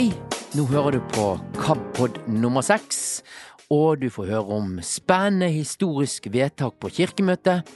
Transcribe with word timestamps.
Hei, 0.00 0.14
nå 0.56 0.62
hører 0.70 0.94
du 0.96 1.02
på 1.12 1.24
KABpod 1.58 2.22
nummer 2.32 2.64
seks, 2.64 3.20
og 3.68 3.98
du 4.00 4.06
får 4.08 4.30
høre 4.30 4.54
om 4.56 4.78
spennende 4.80 5.50
historisk 5.52 6.24
vedtak 6.32 6.78
på 6.80 6.88
kirkemøtet. 6.88 7.68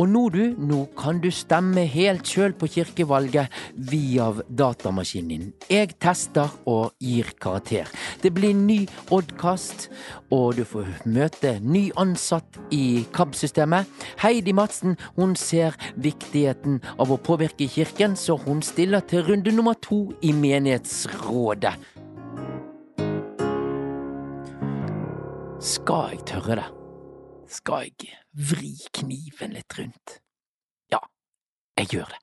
Og 0.00 0.08
nå, 0.08 0.22
du, 0.32 0.54
nå 0.56 0.86
kan 0.96 1.18
du 1.20 1.28
stemme 1.34 1.84
helt 1.90 2.28
sjøl 2.28 2.54
på 2.56 2.68
kirkevalget 2.72 3.52
via 3.76 4.30
datamaskinen. 4.48 5.50
Jeg 5.68 5.92
tester 6.00 6.48
og 6.68 6.94
gir 7.02 7.28
karakter. 7.42 7.90
Det 8.22 8.32
blir 8.32 8.56
ny 8.56 8.86
Oddkast, 9.12 9.90
og 10.32 10.56
du 10.56 10.64
får 10.68 10.88
møte 11.04 11.58
ny 11.60 11.90
ansatt 12.00 12.56
i 12.72 13.04
KAB-systemet. 13.12 13.88
Heidi 14.24 14.56
Madsen 14.56 14.96
hun 15.18 15.36
ser 15.36 15.76
viktigheten 16.00 16.80
av 16.96 17.12
å 17.12 17.20
påvirke 17.20 17.68
kirken, 17.68 18.16
så 18.16 18.40
hun 18.46 18.64
stiller 18.64 19.04
til 19.04 19.26
runde 19.28 19.52
nummer 19.52 19.76
to 19.76 20.06
i 20.24 20.32
menighetsrådet. 20.32 21.76
Skal 25.62 26.16
jeg 26.16 26.24
tørre 26.32 26.62
det? 26.62 26.81
Skal 27.52 27.90
jeg 27.90 28.14
vri 28.32 28.72
kniven 28.96 29.52
litt 29.52 29.74
rundt? 29.76 30.14
Ja, 30.92 31.02
jeg 31.76 31.90
gjør 31.92 32.08
det. 32.14 32.20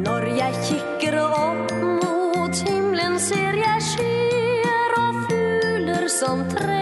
Når 0.00 0.28
jeg 0.40 0.64
kikker 0.70 1.20
opp 1.28 1.76
mot 1.76 2.64
himmelen, 2.64 3.20
ser 3.20 3.60
jeg 3.60 3.88
skyer 3.92 5.00
og 5.04 5.24
fugler 5.28 6.08
som 6.08 6.46
trekker 6.48 6.79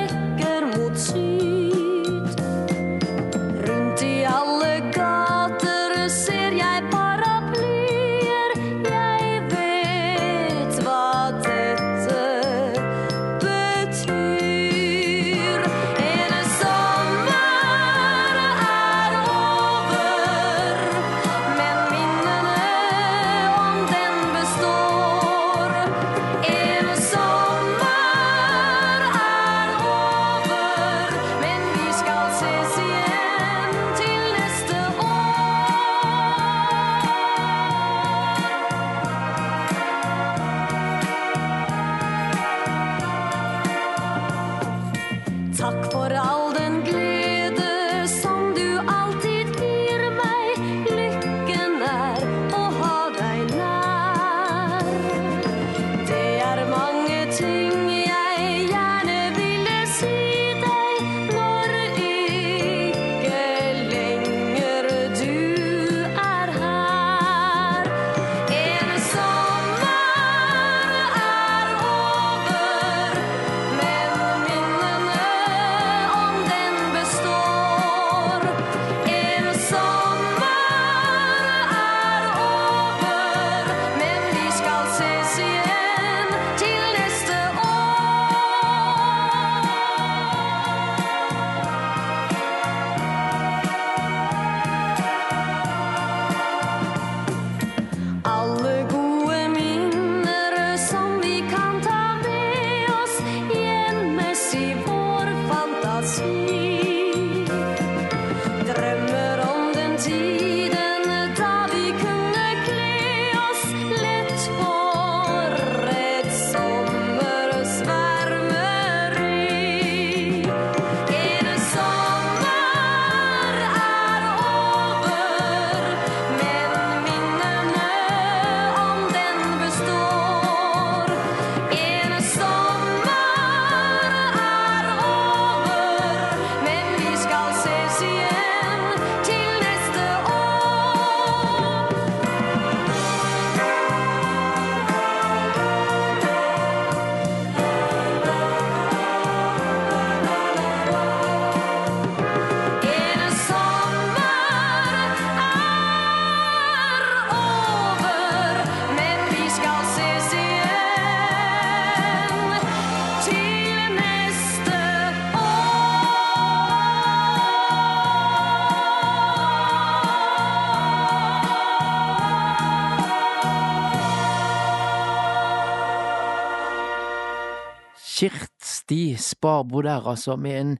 Sparbo 179.20 179.82
der, 179.84 180.06
altså, 180.06 180.36
med 180.36 180.60
en 180.60 180.76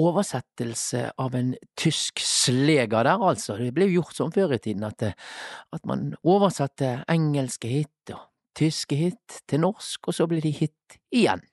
oversettelse 0.00 1.10
av 1.20 1.34
en 1.36 1.52
tysk 1.76 2.20
sleger 2.24 3.04
der, 3.04 3.20
altså. 3.20 3.58
Det 3.60 3.72
ble 3.76 3.90
jo 3.90 4.00
gjort 4.00 4.18
sånn 4.18 4.34
før 4.34 4.54
i 4.56 4.60
tiden 4.62 4.86
at, 4.88 5.04
at 5.12 5.88
man 5.88 6.12
oversatte 6.24 7.02
engelske 7.12 7.68
hit 7.68 8.14
og 8.14 8.28
tyske 8.58 8.96
hit 8.96 9.42
til 9.48 9.62
norsk, 9.64 10.08
og 10.08 10.16
så 10.16 10.28
ble 10.28 10.40
de 10.44 10.52
hit 10.54 10.98
igjen. 11.12 11.44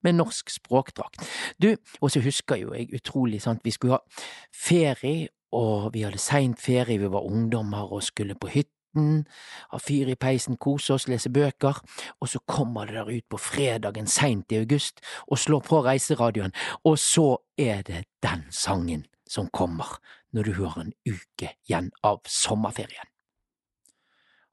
Med 0.00 0.16
norsk 0.16 0.48
språkdrakt. 0.48 1.26
Du, 1.60 1.74
og 2.00 2.08
så 2.08 2.22
husker 2.24 2.56
jo 2.56 2.70
jeg 2.72 2.88
utrolig, 2.96 3.42
sant, 3.44 3.60
vi 3.66 3.74
skulle 3.74 3.98
ha 3.98 4.22
ferie, 4.56 5.28
og 5.52 5.90
vi 5.92 6.06
hadde 6.06 6.20
seint 6.22 6.62
ferie, 6.62 6.96
vi 7.02 7.10
var 7.10 7.26
ungdommer 7.26 7.90
og 7.92 8.06
skulle 8.06 8.38
på 8.38 8.48
hytten, 8.90 9.26
ha 9.70 9.78
fyr 9.78 10.08
i 10.08 10.16
peisen, 10.16 10.56
kose 10.56 10.94
oss, 10.94 11.08
lese 11.08 11.30
bøker, 11.30 11.80
og 12.20 12.28
så 12.28 12.38
kommer 12.46 12.86
det 12.86 12.94
der 12.94 13.10
ut 13.10 13.28
på 13.28 13.38
fredagen 13.38 14.06
seint 14.06 14.52
i 14.52 14.58
august 14.58 15.00
og 15.28 15.38
slår 15.38 15.60
på 15.60 15.84
reiseradioen, 15.84 16.52
og 16.84 16.98
så 16.98 17.36
er 17.58 17.82
det 17.82 18.04
den 18.22 18.44
sangen 18.50 19.06
som 19.28 19.48
kommer 19.52 19.98
når 20.32 20.42
du 20.42 20.64
har 20.64 20.80
en 20.80 20.92
uke 21.06 21.48
igjen 21.66 21.90
av 22.02 22.20
sommerferien. 22.26 23.06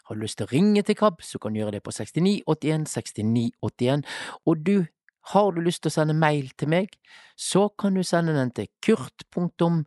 Har 0.07 0.15
du 0.15 0.21
lyst 0.21 0.39
til 0.39 0.47
å 0.47 0.51
ringe 0.51 0.83
til 0.83 0.95
KAB, 0.99 1.23
så 1.23 1.39
kan 1.39 1.53
du 1.55 1.59
gjøre 1.61 1.71
det 1.79 1.83
på 1.87 1.91
69 1.95 2.43
81 2.47 2.87
69 2.91 3.51
81. 3.63 4.03
Og 4.45 4.67
du, 4.67 4.87
har 5.33 5.53
du 5.53 5.61
lyst 5.65 5.83
til 5.85 5.91
å 5.91 5.97
sende 5.97 6.15
mail 6.19 6.51
til 6.59 6.69
meg, 6.73 6.89
så 7.37 7.69
kan 7.79 7.95
du 7.97 8.03
sende 8.07 8.33
den 8.37 8.51
til 8.55 8.69
kurt.meland, 8.85 9.87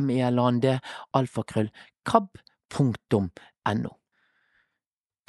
m-e-l-a-n-d, 0.00 0.66
kab.no. 2.06 3.90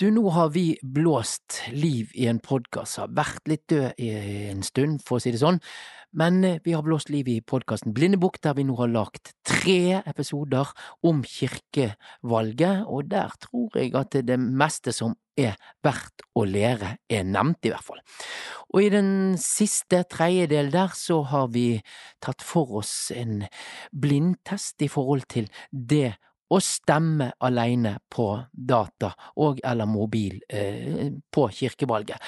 Du, 0.01 0.07
nå 0.09 0.29
har 0.33 0.49
vi 0.49 0.79
blåst 0.81 1.59
liv 1.77 2.09
i 2.17 2.25
en 2.31 2.39
podkast, 2.41 2.97
har 3.03 3.11
vært 3.13 3.45
litt 3.51 3.67
død 3.69 3.99
i 4.01 4.09
en 4.49 4.63
stund, 4.65 5.01
for 5.05 5.19
å 5.19 5.21
si 5.21 5.31
det 5.33 5.41
sånn, 5.41 5.59
men 6.11 6.43
eh, 6.43 6.59
vi 6.63 6.73
har 6.73 6.83
blåst 6.83 7.09
liv 7.09 7.29
i 7.31 7.41
podkasten 7.41 7.93
Blindebukk, 7.95 8.39
der 8.43 8.55
vi 8.57 8.65
nå 8.67 8.75
har 8.79 8.91
lagt 8.91 9.33
tre 9.47 10.01
episoder 10.05 10.71
om 11.07 11.23
kirkevalget, 11.23 12.85
og 12.85 13.11
der 13.11 13.33
tror 13.41 13.77
jeg 13.79 13.95
at 13.95 14.17
det 14.27 14.39
meste 14.39 14.93
som 14.95 15.15
er 15.39 15.55
verdt 15.83 16.25
å 16.35 16.43
lære, 16.45 16.95
er 17.09 17.23
nevnt, 17.27 17.63
i 17.65 17.71
hvert 17.71 17.85
fall. 17.85 18.01
Og 18.71 18.83
i 18.83 18.91
den 18.93 19.37
siste 19.41 20.03
tredjedel 20.11 20.71
der 20.73 20.91
så 20.97 21.21
har 21.31 21.47
vi 21.55 21.79
tatt 22.23 22.43
for 22.45 22.81
oss 22.81 23.11
en 23.15 23.45
blindtest 23.91 24.83
i 24.83 24.91
forhold 24.91 25.27
til 25.31 25.47
det 25.71 26.11
å 26.51 26.59
stemme 26.59 27.29
alene 27.47 27.95
på 28.11 28.27
data 28.51 29.13
og 29.39 29.61
eller 29.63 29.87
mobil 29.87 30.41
eh, 30.51 31.07
på 31.31 31.47
kirkevalget. 31.55 32.19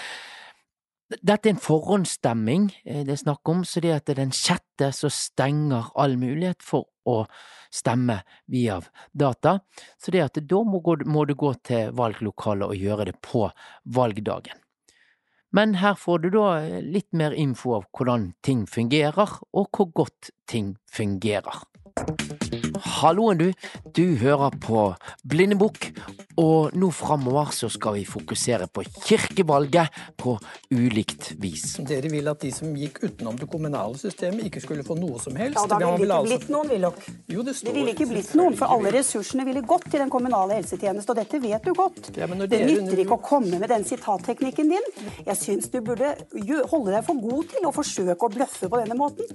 Dette 1.22 1.50
er 1.50 1.54
en 1.54 1.62
forhåndsstemming 1.62 2.70
eh, 2.86 3.04
det 3.06 3.16
er 3.16 3.22
snakk 3.22 3.50
om, 3.50 3.64
så 3.68 3.84
det 3.84 3.94
at 3.94 4.08
det 4.08 4.16
er 4.16 4.24
den 4.24 4.36
sjette 4.36 4.90
som 4.96 5.12
stenger 5.14 5.92
all 6.00 6.18
mulighet 6.18 6.64
for 6.64 6.90
å 7.06 7.24
stemme 7.74 8.22
via 8.52 8.80
data. 9.12 9.60
Så 10.00 10.14
det 10.16 10.24
at 10.24 10.40
da 10.40 10.64
må, 10.64 10.82
må 11.06 11.26
du 11.26 11.36
gå 11.36 11.54
til 11.66 11.94
valglokalet 11.98 12.70
og 12.70 12.86
gjøre 12.88 13.10
det 13.12 13.18
på 13.26 13.48
valgdagen. 13.84 14.60
Men 15.54 15.76
her 15.78 15.94
får 16.00 16.24
du 16.24 16.30
da 16.34 16.48
litt 16.82 17.12
mer 17.14 17.36
info 17.38 17.76
av 17.78 17.86
hvordan 17.94 18.32
ting 18.42 18.66
fungerer, 18.66 19.38
og 19.54 19.70
hvor 19.70 19.92
godt 20.02 20.32
ting 20.50 20.74
fungerer. 20.90 21.62
Halloen, 22.84 23.38
du. 23.40 23.52
Du 23.96 24.16
hører 24.20 24.52
på 24.60 24.82
Blindebukk, 25.30 25.90
og 26.42 26.74
nå 26.76 26.90
framover 26.92 27.52
så 27.56 27.70
skal 27.72 27.96
vi 27.96 28.04
fokusere 28.10 28.68
på 28.74 28.84
kirkevalget 29.06 29.94
på 30.20 30.36
ulikt 30.74 31.32
vis. 31.40 31.78
Dere 31.88 32.10
vil 32.12 32.28
at 32.32 32.42
de 32.44 32.52
som 32.52 32.74
gikk 32.76 33.00
utenom 33.06 33.38
det 33.40 33.48
kommunale 33.52 33.96
systemet, 34.02 34.50
ikke 34.50 34.64
skulle 34.64 34.84
få 34.88 34.98
noe 35.00 35.22
som 35.22 35.38
helst? 35.40 35.60
Ja, 35.60 35.68
da 35.70 35.78
Det 35.80 35.88
kan 35.88 36.00
ville 36.00 36.00
det 36.00 36.10
ikke 36.10 36.20
altså- 36.20 36.38
blitt 36.38 36.50
noen, 36.50 36.70
Willoch. 36.74 37.10
Jo, 37.30 37.44
det 37.44 37.56
Det 37.64 37.74
ville 37.74 37.94
ikke 37.94 38.10
blitt 38.10 38.34
noen, 38.36 38.58
for 38.58 38.66
alle 38.68 38.92
ressursene 38.92 39.46
ville 39.46 39.62
gått 39.62 39.90
til 39.90 40.00
den 40.00 40.10
kommunale 40.10 40.60
helsetjeneste, 40.60 41.10
og 41.10 41.16
dette 41.16 41.42
vet 41.42 41.64
du 41.64 41.74
godt. 41.74 42.12
Ja, 42.18 42.28
men 42.28 42.40
når 42.40 42.50
det 42.50 42.62
nytter 42.68 42.98
ikke 43.06 43.18
å 43.18 43.22
komme 43.24 43.60
med 43.60 43.70
den 43.70 43.84
sitatteknikken 43.84 44.70
din. 44.70 44.88
Jeg 45.26 45.38
syns 45.38 45.70
du 45.72 45.80
burde 45.82 46.16
holde 46.68 46.92
deg 46.92 47.06
for 47.06 47.16
god 47.16 47.50
til 47.50 47.64
å 47.70 47.72
forsøke 47.74 48.18
å 48.28 48.30
bløffe 48.34 48.68
på 48.70 48.82
denne 48.84 48.98
måten. 48.98 49.26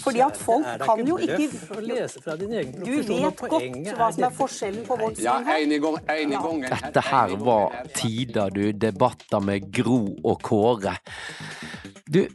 Fordi 0.00 0.20
at 0.24 0.36
folk 0.36 0.64
Er 0.64 0.78
det 0.78 0.86
kan 0.86 1.06
jo 1.06 1.16
bløff 1.16 1.38
ikke 1.38 1.76
å 1.76 1.80
lese 1.86 2.22
fra 2.22 2.36
din 2.36 2.52
egen 2.52 2.72
Du 2.84 2.93
vet 3.02 3.42
godt 3.42 3.90
hva 3.98 4.08
som 4.14 4.26
er 4.28 4.34
forskjellen 4.38 4.86
på 4.86 4.98
vårt 5.00 5.20
Ja, 5.22 5.38
syn 5.40 5.74
her. 5.82 6.70
Dette 6.70 7.04
her 7.08 7.36
var 7.42 7.78
tider, 7.96 8.50
du. 8.54 8.64
Debatter 8.72 9.44
med 9.44 9.70
Gro 9.74 10.00
og 10.24 10.42
Kåre. 10.44 10.96
Du, 12.04 12.26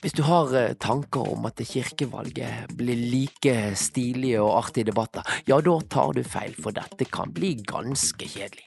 hvis 0.00 0.14
du 0.16 0.22
har 0.24 0.54
eh, 0.56 0.74
tanker 0.80 1.26
om 1.32 1.44
at 1.48 1.60
kirkevalget 1.60 2.72
blir 2.76 2.96
like 3.12 3.56
stilige 3.76 4.40
og 4.40 4.54
artige 4.62 4.88
debatter, 4.88 5.26
ja, 5.48 5.60
da 5.60 5.76
tar 5.92 6.14
du 6.16 6.22
feil, 6.24 6.54
for 6.56 6.72
dette 6.76 7.04
kan 7.12 7.32
bli 7.36 7.54
ganske 7.68 8.28
kjedelig. 8.28 8.64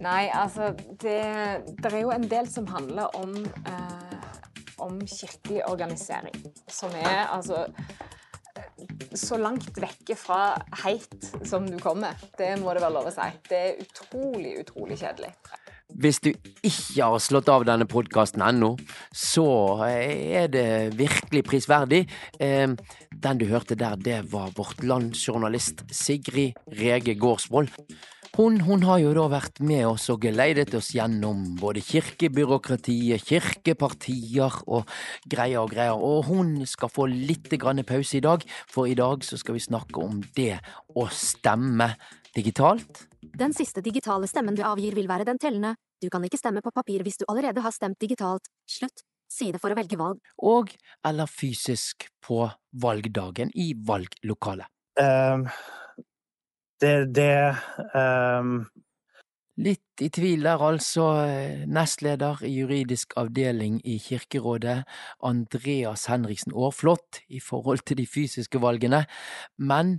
Nei, 0.00 0.30
altså 0.32 0.70
det, 1.02 1.18
det 1.82 1.90
er 1.92 1.98
jo 2.00 2.12
en 2.14 2.24
del 2.30 2.48
som 2.48 2.68
handler 2.72 3.12
om, 3.20 3.34
eh, 3.68 4.16
om 4.80 4.96
kirkelig 5.04 5.66
organisering. 5.68 6.40
Som 6.72 6.96
er 6.96 7.26
altså 7.28 7.66
så 9.16 9.38
langt 9.40 9.76
vekke 9.80 10.16
fra 10.18 10.56
heit 10.84 11.30
som 11.48 11.66
du 11.68 11.78
kommer. 11.82 12.18
Det 12.38 12.52
må 12.60 12.74
det 12.74 12.84
være 12.84 12.96
lov 12.98 13.10
å 13.10 13.14
si. 13.14 13.28
Det 13.48 13.60
er 13.60 13.82
utrolig, 13.84 14.58
utrolig 14.64 15.00
kjedelig. 15.00 15.32
Hvis 16.00 16.20
du 16.22 16.30
ikke 16.62 17.02
har 17.02 17.22
slått 17.22 17.48
av 17.50 17.64
denne 17.66 17.86
podkasten 17.90 18.44
ennå, 18.46 18.76
så 19.10 19.46
er 19.88 20.46
det 20.52 20.68
virkelig 20.98 21.42
prisverdig. 21.48 22.04
Eh, 22.38 22.68
Den 23.10 23.38
du 23.38 23.44
hørte 23.50 23.74
der, 23.74 23.96
det 23.96 24.32
var 24.32 24.54
Vårt 24.56 24.84
Land-journalist 24.86 25.82
Sigrid 25.90 26.54
Rege 26.78 27.14
Gårdsvold. 27.18 27.68
Hun, 28.36 28.60
hun 28.62 28.84
har 28.86 29.00
jo 29.02 29.10
da 29.16 29.24
vært 29.32 29.58
med 29.66 29.82
oss 29.88 30.04
og 30.12 30.22
geleidet 30.22 30.70
oss 30.78 30.92
gjennom 30.94 31.56
både 31.58 31.82
kirkebyråkratiet, 31.82 33.24
kirkepartier 33.26 34.60
og 34.70 34.86
greier 35.26 35.64
og 35.64 35.72
greier, 35.74 35.98
og 35.98 36.28
hun 36.28 36.60
skal 36.70 36.92
få 36.94 37.08
litt 37.10 37.50
grann 37.58 37.82
pause 37.88 38.20
i 38.20 38.22
dag, 38.24 38.44
for 38.70 38.86
i 38.86 38.94
dag 38.98 39.26
så 39.26 39.38
skal 39.40 39.58
vi 39.58 39.64
snakke 39.66 40.04
om 40.04 40.22
det 40.38 40.60
å 40.94 41.08
stemme 41.10 41.90
digitalt. 42.36 43.06
Den 43.20 43.52
siste 43.56 43.82
digitale 43.82 44.30
stemmen 44.30 44.54
du 44.54 44.62
avgir 44.62 44.94
vil 44.94 45.10
være 45.10 45.26
den 45.26 45.40
tellende. 45.42 45.74
Du 46.00 46.08
kan 46.08 46.22
ikke 46.24 46.38
stemme 46.40 46.62
på 46.62 46.72
papir 46.72 47.02
hvis 47.04 47.18
du 47.20 47.26
allerede 47.28 47.64
har 47.64 47.74
stemt 47.74 47.98
digitalt. 48.00 48.46
Slutt. 48.70 49.02
Side 49.30 49.60
for 49.62 49.70
å 49.70 49.76
velge 49.78 49.98
valg. 49.98 50.18
og 50.42 50.72
eller 51.06 51.26
fysisk 51.30 52.08
på 52.22 52.48
valgdagen 52.82 53.52
i 53.54 53.74
valglokalet. 53.74 54.66
Ehm, 54.98 55.46
det 56.80 57.14
det 57.14 57.34
um... 57.94 58.62
Litt 59.60 60.00
i 60.00 60.08
tvil 60.08 60.46
er 60.48 60.62
altså. 60.64 61.04
Nestleder 61.68 62.38
i 62.48 62.52
juridisk 62.54 63.12
avdeling 63.20 63.80
i 63.84 63.98
Kirkerådet, 64.00 64.86
Andreas 65.26 66.06
Henriksen 66.08 66.54
Aarflot, 66.56 67.20
i 67.28 67.42
forhold 67.44 67.82
til 67.84 67.98
de 67.98 68.06
fysiske 68.08 68.62
valgene. 68.62 69.02
Men 69.58 69.98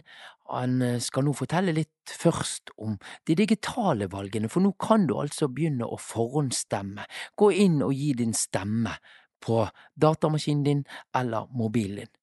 han 0.50 0.82
eh, 0.82 0.98
skal 1.04 1.28
nå 1.28 1.36
fortelle 1.38 1.76
litt 1.76 2.16
først 2.24 2.74
om 2.82 2.98
de 3.28 3.38
digitale 3.38 4.10
valgene, 4.12 4.50
for 4.50 4.66
nå 4.66 4.74
kan 4.82 5.06
du 5.08 5.14
altså 5.22 5.52
begynne 5.52 5.86
å 5.86 6.00
forhåndsstemme. 6.02 7.06
Gå 7.38 7.52
inn 7.64 7.82
og 7.86 7.94
gi 7.94 8.16
din 8.18 8.34
stemme 8.34 8.98
på 9.42 9.64
datamaskinen 9.94 10.66
din 10.66 10.84
eller 11.18 11.48
mobilen 11.54 12.04
din. 12.04 12.16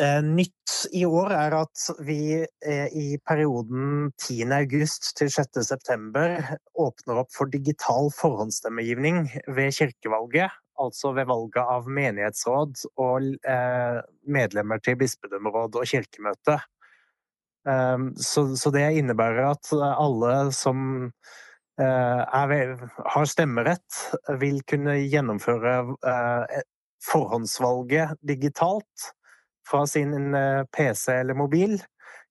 Eh, 0.00 0.20
Nytt 0.24 0.74
i 0.92 1.04
år 1.06 1.32
er 1.34 1.54
at 1.58 1.84
vi 2.04 2.42
eh, 2.42 2.88
i 2.92 3.18
perioden 3.26 4.10
10. 4.20 4.50
august 4.56 5.12
til 5.18 5.30
6. 5.32 5.60
september 5.66 6.36
åpner 6.80 7.22
opp 7.22 7.32
for 7.34 7.50
digital 7.52 8.10
forhåndsstemmegivning 8.16 9.26
ved 9.46 9.74
kirkevalget. 9.78 10.52
Altså 10.80 11.12
ved 11.14 11.28
valget 11.30 11.62
av 11.62 11.86
menighetsråd 11.86 12.84
og 12.98 13.28
eh, 13.46 13.98
medlemmer 14.26 14.82
til 14.82 14.98
bispedømmeråd 15.00 15.80
og 15.80 15.90
kirkemøte. 15.90 16.60
Så, 17.64 18.68
det 18.74 18.82
innebærer 18.98 19.46
at 19.54 19.70
alle 19.72 20.32
som 20.52 21.06
er, 21.80 22.74
har 23.14 23.24
stemmerett, 23.24 24.00
vil 24.36 24.58
kunne 24.68 24.98
gjennomføre 25.00 25.72
forhåndsvalget 27.08 28.18
digitalt 28.20 29.08
fra 29.68 29.86
sin 29.86 30.34
eh, 30.34 30.64
PC 30.64 31.12
eller 31.12 31.34
mobil, 31.34 31.78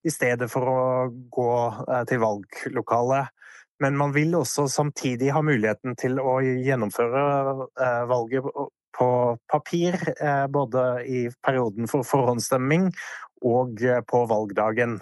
i 0.04 0.12
stedet 0.12 0.50
for 0.52 0.70
å 0.70 0.84
gå 1.32 1.54
eh, 1.88 2.04
til 2.10 2.22
valglokalet. 2.24 3.32
Men 3.84 3.98
man 4.00 4.13
vil 4.16 4.36
også 4.38 4.68
samtidig 4.72 5.34
ha 5.36 5.42
muligheten 5.44 5.98
til 6.00 6.20
å 6.22 6.38
gjennomføre 6.44 7.24
eh, 7.82 8.04
valget 8.10 8.48
på 8.94 9.10
papir, 9.50 9.96
både 10.54 10.82
i 11.10 11.24
perioden 11.42 11.90
for 11.90 12.06
forhåndsstemming 12.06 12.92
og 13.42 13.82
på 14.06 14.20
valgdagen. 14.30 15.00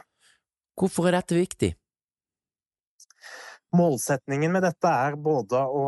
Hvorfor 0.79 1.09
er 1.09 1.17
dette 1.17 1.35
viktig? 1.35 1.73
Målsetningen 3.71 4.51
med 4.51 4.65
dette 4.65 4.89
er 4.91 5.15
både 5.15 5.61
å 5.63 5.83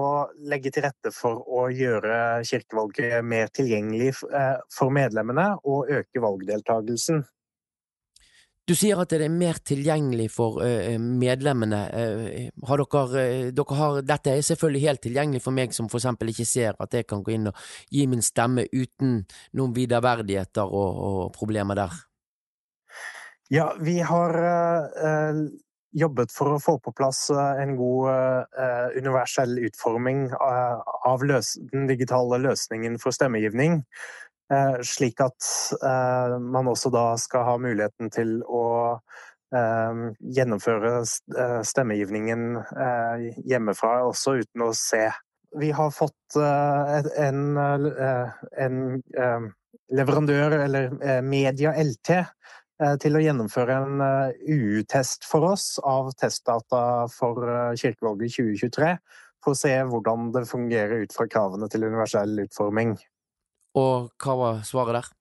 legge 0.47 0.71
til 0.71 0.85
rette 0.85 1.11
for 1.11 1.41
å 1.43 1.65
gjøre 1.67 2.39
kirkevalget 2.47 3.25
mer 3.27 3.49
tilgjengelig 3.51 4.13
eh, 4.31 4.59
for 4.71 4.93
medlemmene 4.95 5.49
og 5.67 5.91
øke 5.91 6.23
valgdeltagelsen. 6.23 7.25
Du 8.63 8.71
sier 8.79 8.95
at 8.95 9.11
det 9.11 9.25
er 9.25 9.33
mer 9.33 9.57
tilgjengelig 9.59 10.29
for 10.31 10.61
medlemmene. 10.95 11.81
Har 12.63 12.79
dere, 12.79 13.25
dere 13.51 13.75
har, 13.75 13.97
dette 14.07 14.31
er 14.37 14.45
selvfølgelig 14.47 14.83
helt 14.85 15.01
tilgjengelig 15.03 15.41
for 15.43 15.57
meg 15.57 15.75
som 15.75 15.89
for 15.91 15.99
eksempel 15.99 16.31
ikke 16.31 16.47
ser 16.47 16.79
at 16.79 16.95
jeg 16.95 17.03
kan 17.09 17.25
gå 17.25 17.33
inn 17.35 17.51
og 17.51 17.59
gi 17.91 18.05
min 18.07 18.23
stemme 18.23 18.63
uten 18.71 19.17
noen 19.59 19.75
viderverdigheter 19.75 20.63
og, 20.63 21.03
og 21.09 21.35
problemer 21.35 21.81
der. 21.81 21.99
Ja, 23.51 23.67
vi 23.83 23.99
har 23.99 24.39
jobbet 25.93 26.33
for 26.33 26.55
å 26.55 26.61
få 26.61 26.77
på 26.83 26.93
plass 26.97 27.27
eh, 27.33 27.61
en 27.63 27.75
god 27.77 28.09
eh, 28.09 28.97
universell 28.97 29.57
utforming 29.67 30.25
eh, 30.33 30.81
av 31.09 31.25
løs 31.27 31.55
den 31.71 31.87
digitale 31.89 32.41
løsningen 32.43 32.99
for 33.01 33.15
stemmegivning. 33.15 33.83
Slik 34.85 35.21
at 35.23 35.45
man 36.43 36.67
også 36.69 36.89
da 36.93 37.13
skal 37.17 37.45
ha 37.47 37.53
muligheten 37.57 38.11
til 38.13 38.35
å 38.43 38.65
gjennomføre 40.35 40.91
stemmegivningen 41.65 42.59
hjemmefra 43.49 44.03
også 44.11 44.35
uten 44.43 44.65
å 44.67 44.69
se. 44.77 45.07
Vi 45.57 45.71
har 45.73 45.89
fått 45.95 46.37
en, 46.37 47.57
en 47.57 48.77
leverandør, 49.95 50.57
eller 50.67 50.91
Media 51.25 51.73
LT, 51.81 52.19
til 53.01 53.17
å 53.17 53.21
gjennomføre 53.21 53.75
en 53.83 54.03
eh, 54.03 54.37
UU-test 54.49 55.27
for 55.29 55.45
oss 55.53 55.75
av 55.85 56.11
testdata 56.19 57.07
for 57.13 57.43
eh, 57.45 57.75
kirkevalget 57.79 58.37
2023, 58.39 58.93
for 59.43 59.53
å 59.53 59.59
se 59.59 59.73
hvordan 59.89 60.31
det 60.35 60.47
fungerer 60.49 61.03
ut 61.05 61.13
fra 61.15 61.27
kravene 61.29 61.69
til 61.71 61.85
universell 61.85 62.45
utforming. 62.45 62.95
Og 63.79 64.09
hva 64.21 64.39
var 64.39 64.63
svaret 64.67 65.01
der? 65.01 65.11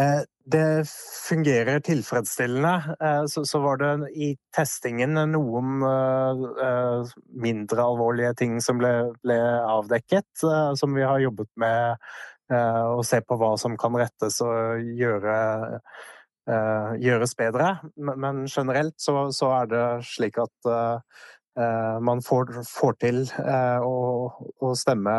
Eh, 0.00 0.22
Det 0.50 0.82
fungerer 1.28 1.78
tilfredsstillende. 1.80 2.96
Eh, 3.00 3.24
Så, 3.26 3.58
var 3.60 3.76
det 3.76 4.10
i 4.16 4.36
testingen 4.56 5.14
noen 5.30 5.82
eh, 5.86 6.42
eh, 6.66 7.12
mindre 7.30 7.82
alvorlige 7.84 8.34
ting 8.34 8.60
som 8.60 8.78
ble, 8.78 9.12
avdekket, 9.30 10.26
eh, 10.42 10.74
som 10.74 10.94
vi 10.94 11.02
har 11.02 11.20
jobbet 11.20 11.48
med 11.56 11.96
eh, 12.52 12.82
å 12.94 13.02
se 13.06 13.20
på 13.24 13.38
hva 13.40 13.54
som 13.60 13.76
kan 13.80 13.96
rettes 13.98 14.40
og 14.44 14.82
gjøre, 14.98 15.36
eh, 16.50 16.90
gjøres 17.06 17.36
bedre. 17.38 17.74
Men 17.96 18.44
generelt 18.46 18.96
så, 19.00 19.28
så 19.36 19.52
er 19.60 19.70
det 19.70 19.86
slik 20.10 20.40
at 20.42 20.72
eh, 20.72 21.22
man 22.00 22.22
får, 22.24 22.60
får 22.68 23.00
til 23.02 23.24
å, 23.84 23.96
å 24.62 24.68
stemme 24.78 25.16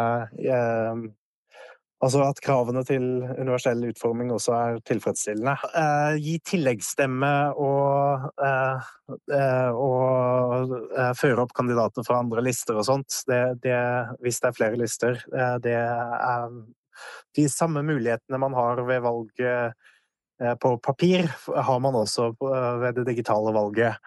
Altså 2.01 2.23
at 2.25 2.39
kravene 2.41 2.81
til 2.85 3.03
universell 3.21 3.83
utforming 3.91 4.31
også 4.33 4.55
er 4.57 4.79
tilfredsstillende. 4.89 5.53
Eh, 5.77 6.15
gi 6.17 6.33
tilleggsstemme 6.50 7.31
og, 7.61 8.25
eh, 8.41 9.69
og 9.69 10.73
eh, 10.97 11.11
føre 11.19 11.45
opp 11.45 11.53
kandidater 11.57 12.05
fra 12.07 12.23
andre 12.23 12.41
lister 12.47 12.79
og 12.81 12.88
sånt, 12.89 13.21
det, 13.29 13.41
det, 13.61 13.77
hvis 14.25 14.41
det 14.41 14.50
er 14.50 14.57
flere 14.57 14.81
lister, 14.81 15.21
det 15.61 15.77
er 15.77 16.57
de 17.38 17.48
samme 17.50 17.84
mulighetene 17.88 18.39
man 18.41 18.55
har 18.58 18.81
ved 18.88 19.03
valg 19.05 19.43
eh, 19.46 20.55
på 20.62 20.77
papir, 20.84 21.27
har 21.53 21.79
man 21.79 21.96
også 21.96 22.31
ved 22.81 22.98
det 22.98 23.05
digitale 23.12 23.53
valget. 23.53 24.00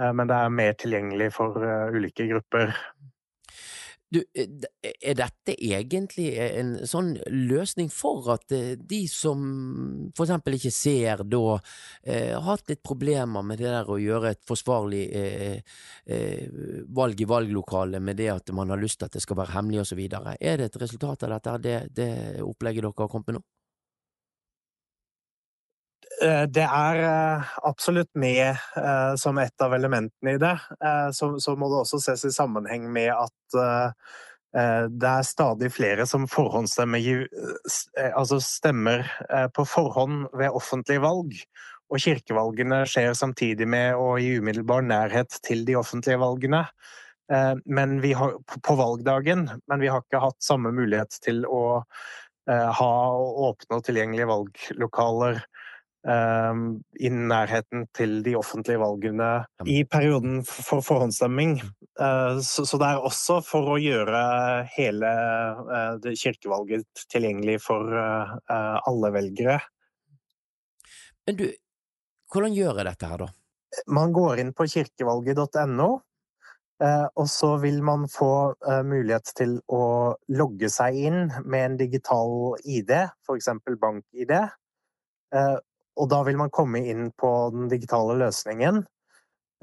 Eh, 0.00 0.12
Men 0.12 0.28
det 0.28 0.36
er 0.36 0.54
mer 0.54 0.76
tilgjengelig 0.78 1.32
for 1.36 1.56
eh, 1.64 1.92
ulike 1.96 2.28
grupper. 2.30 2.74
Du, 4.10 4.18
eh, 4.34 4.48
er 4.82 5.14
dette 5.14 5.54
egentlig 5.54 6.32
en 6.42 6.72
sånn 6.88 7.12
løsning 7.30 7.90
for 7.94 8.26
at 8.34 8.50
eh, 8.56 8.72
de 8.74 9.04
som 9.10 9.44
for 10.16 10.26
eksempel 10.26 10.56
ikke 10.56 10.72
ser 10.74 11.22
da, 11.30 11.58
eh, 12.02 12.32
har 12.34 12.42
hatt 12.48 12.72
litt 12.72 12.82
problemer 12.82 13.46
med 13.46 13.62
det 13.62 13.70
der 13.70 13.86
å 13.90 14.00
gjøre 14.02 14.34
et 14.34 14.42
forsvarlig 14.50 15.04
eh, 15.14 15.62
eh, 16.10 16.50
valg 16.90 17.22
i 17.22 17.30
valglokalet 17.30 18.02
med 18.02 18.18
det 18.18 18.32
at 18.34 18.50
man 18.56 18.74
har 18.74 18.82
lyst 18.82 18.98
til 18.98 19.06
at 19.06 19.14
det 19.14 19.22
skal 19.22 19.38
være 19.44 19.54
hemmelig 19.54 19.84
og 19.84 19.90
så 19.92 20.00
videre. 20.00 20.34
Er 20.40 20.58
det 20.58 20.72
et 20.72 20.82
resultat 20.82 21.28
av 21.28 21.36
dette, 21.36 21.56
det, 21.62 21.78
det 21.94 22.10
opplegget 22.42 22.82
dere 22.82 22.94
har 22.98 23.14
kommet 23.14 23.30
med 23.30 23.38
nå? 23.38 23.46
Eh, 26.22 26.44
Det 26.52 26.64
er 26.66 27.00
eh, 27.04 27.52
absolutt 27.64 28.10
med 28.18 28.50
eh, 28.76 29.14
som 29.16 29.38
et 29.40 29.64
av 29.64 29.74
elementene 29.74 30.36
i 30.36 30.40
det. 30.40 30.56
Så, 31.16 31.32
må 31.56 31.70
det 31.70 31.80
også 31.82 32.00
ses 32.02 32.26
i 32.28 32.34
sammenheng 32.34 32.90
med 32.92 33.12
at 33.14 33.36
det 34.50 35.06
er 35.06 35.22
stadig 35.22 35.68
flere 35.70 36.02
som 36.10 36.24
forhåndsstemmer 36.26 37.28
altså 38.18 38.40
stemmer 38.42 39.04
på 39.54 39.62
forhånd 39.62 40.24
ved 40.34 40.50
offentlige 40.58 41.02
valg. 41.04 41.36
Og 41.86 42.02
kirkevalgene 42.02 42.80
skjer 42.90 43.14
samtidig 43.14 43.68
med 43.70 43.94
og 43.94 44.18
i 44.18 44.32
umiddelbar 44.42 44.82
nærhet 44.82 45.38
til 45.46 45.62
de 45.68 45.76
offentlige 45.78 46.18
valgene. 46.18 46.64
Har, 47.30 48.34
på- 48.66 48.78
valgdagen, 48.82 49.46
men 49.70 49.84
vi 49.84 49.86
har 49.86 50.02
ikke 50.02 50.24
hatt 50.26 50.42
samme 50.42 50.74
mulighet 50.74 51.14
til 51.22 51.44
å 51.46 51.84
ha 52.50 52.92
åpne 53.46 53.78
og 53.78 53.86
tilgjengelige 53.86 54.32
valglokaler 54.32 55.44
i 56.00 57.08
nærheten 57.12 57.82
til 57.92 58.22
de 58.24 58.32
offentlige 58.38 58.80
valgene 58.80 59.44
i 59.68 59.82
perioden 59.84 60.38
for 60.48 60.80
forhåndsstemming. 60.80 61.58
Eh, 62.00 62.38
Så, 62.40 62.64
så 62.64 62.78
det 62.80 62.88
er 62.88 63.04
også 63.04 63.40
for 63.44 63.74
å 63.74 63.80
gjøre 63.80 64.22
hele 64.72 65.10
eh, 65.76 66.12
kirkevalget 66.16 67.04
tilgjengelig 67.12 67.58
for 67.66 67.92
eh, 67.92 68.32
alle 68.88 69.12
velgere. 69.12 69.58
Men 71.28 71.36
du, 71.36 71.46
hvordan 72.32 72.56
gjør 72.56 72.80
jeg 72.80 72.88
dette 72.88 73.10
her, 73.10 73.26
da? 73.26 73.32
Man 73.86 74.14
går 74.16 74.40
inn 74.40 74.54
på 74.56 74.66
kirkevalget.no, 74.66 75.90
og 76.80 77.26
så 77.28 77.50
vil 77.60 77.82
man 77.84 78.08
få 78.08 78.56
mulighet 78.88 79.30
til 79.36 79.58
å 79.68 80.16
logge 80.32 80.70
seg 80.72 80.96
inn 80.96 81.18
med 81.44 81.60
en 81.66 81.76
digital 81.78 82.56
ID, 82.64 82.90
f.eks. 83.28 83.50
bank-ID. 83.78 84.32
Og 86.00 86.08
da 86.08 86.22
vil 86.24 86.38
man 86.40 86.52
komme 86.54 86.80
inn 86.88 87.10
på 87.12 87.30
den 87.52 87.68
digitale 87.68 88.16
løsningen. 88.20 88.82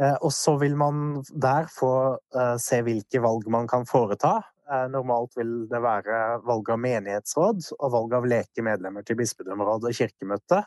Eh, 0.02 0.18
Og 0.22 0.32
så 0.34 0.58
vil 0.58 0.76
man 0.78 1.24
der 1.34 1.68
få 1.74 2.18
eh, 2.36 2.56
se 2.62 2.82
hvilke 2.86 3.22
valg 3.24 3.48
man 3.50 3.68
kan 3.68 3.86
foreta. 3.90 4.38
Eh, 4.70 4.88
Normalt 4.94 5.38
vil 5.38 5.68
det 5.72 5.82
være 5.82 6.42
valg 6.46 6.70
av 6.70 6.82
menighetsråd 6.84 7.72
og 7.80 7.94
valg 7.96 8.18
av 8.20 8.28
leke 8.30 8.66
medlemmer 8.66 9.06
til 9.06 9.18
bispedømmeråd 9.18 9.90
og 9.90 9.98
kirkemøte. 9.98 10.64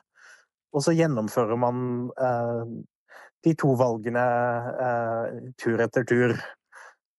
Og 0.74 0.82
så 0.86 0.94
gjennomfører 0.94 1.58
man 1.58 2.10
de 3.42 3.52
to 3.58 3.72
valgene 3.74 4.22
tur 5.58 5.80
etter 5.82 6.04
tur. 6.06 6.36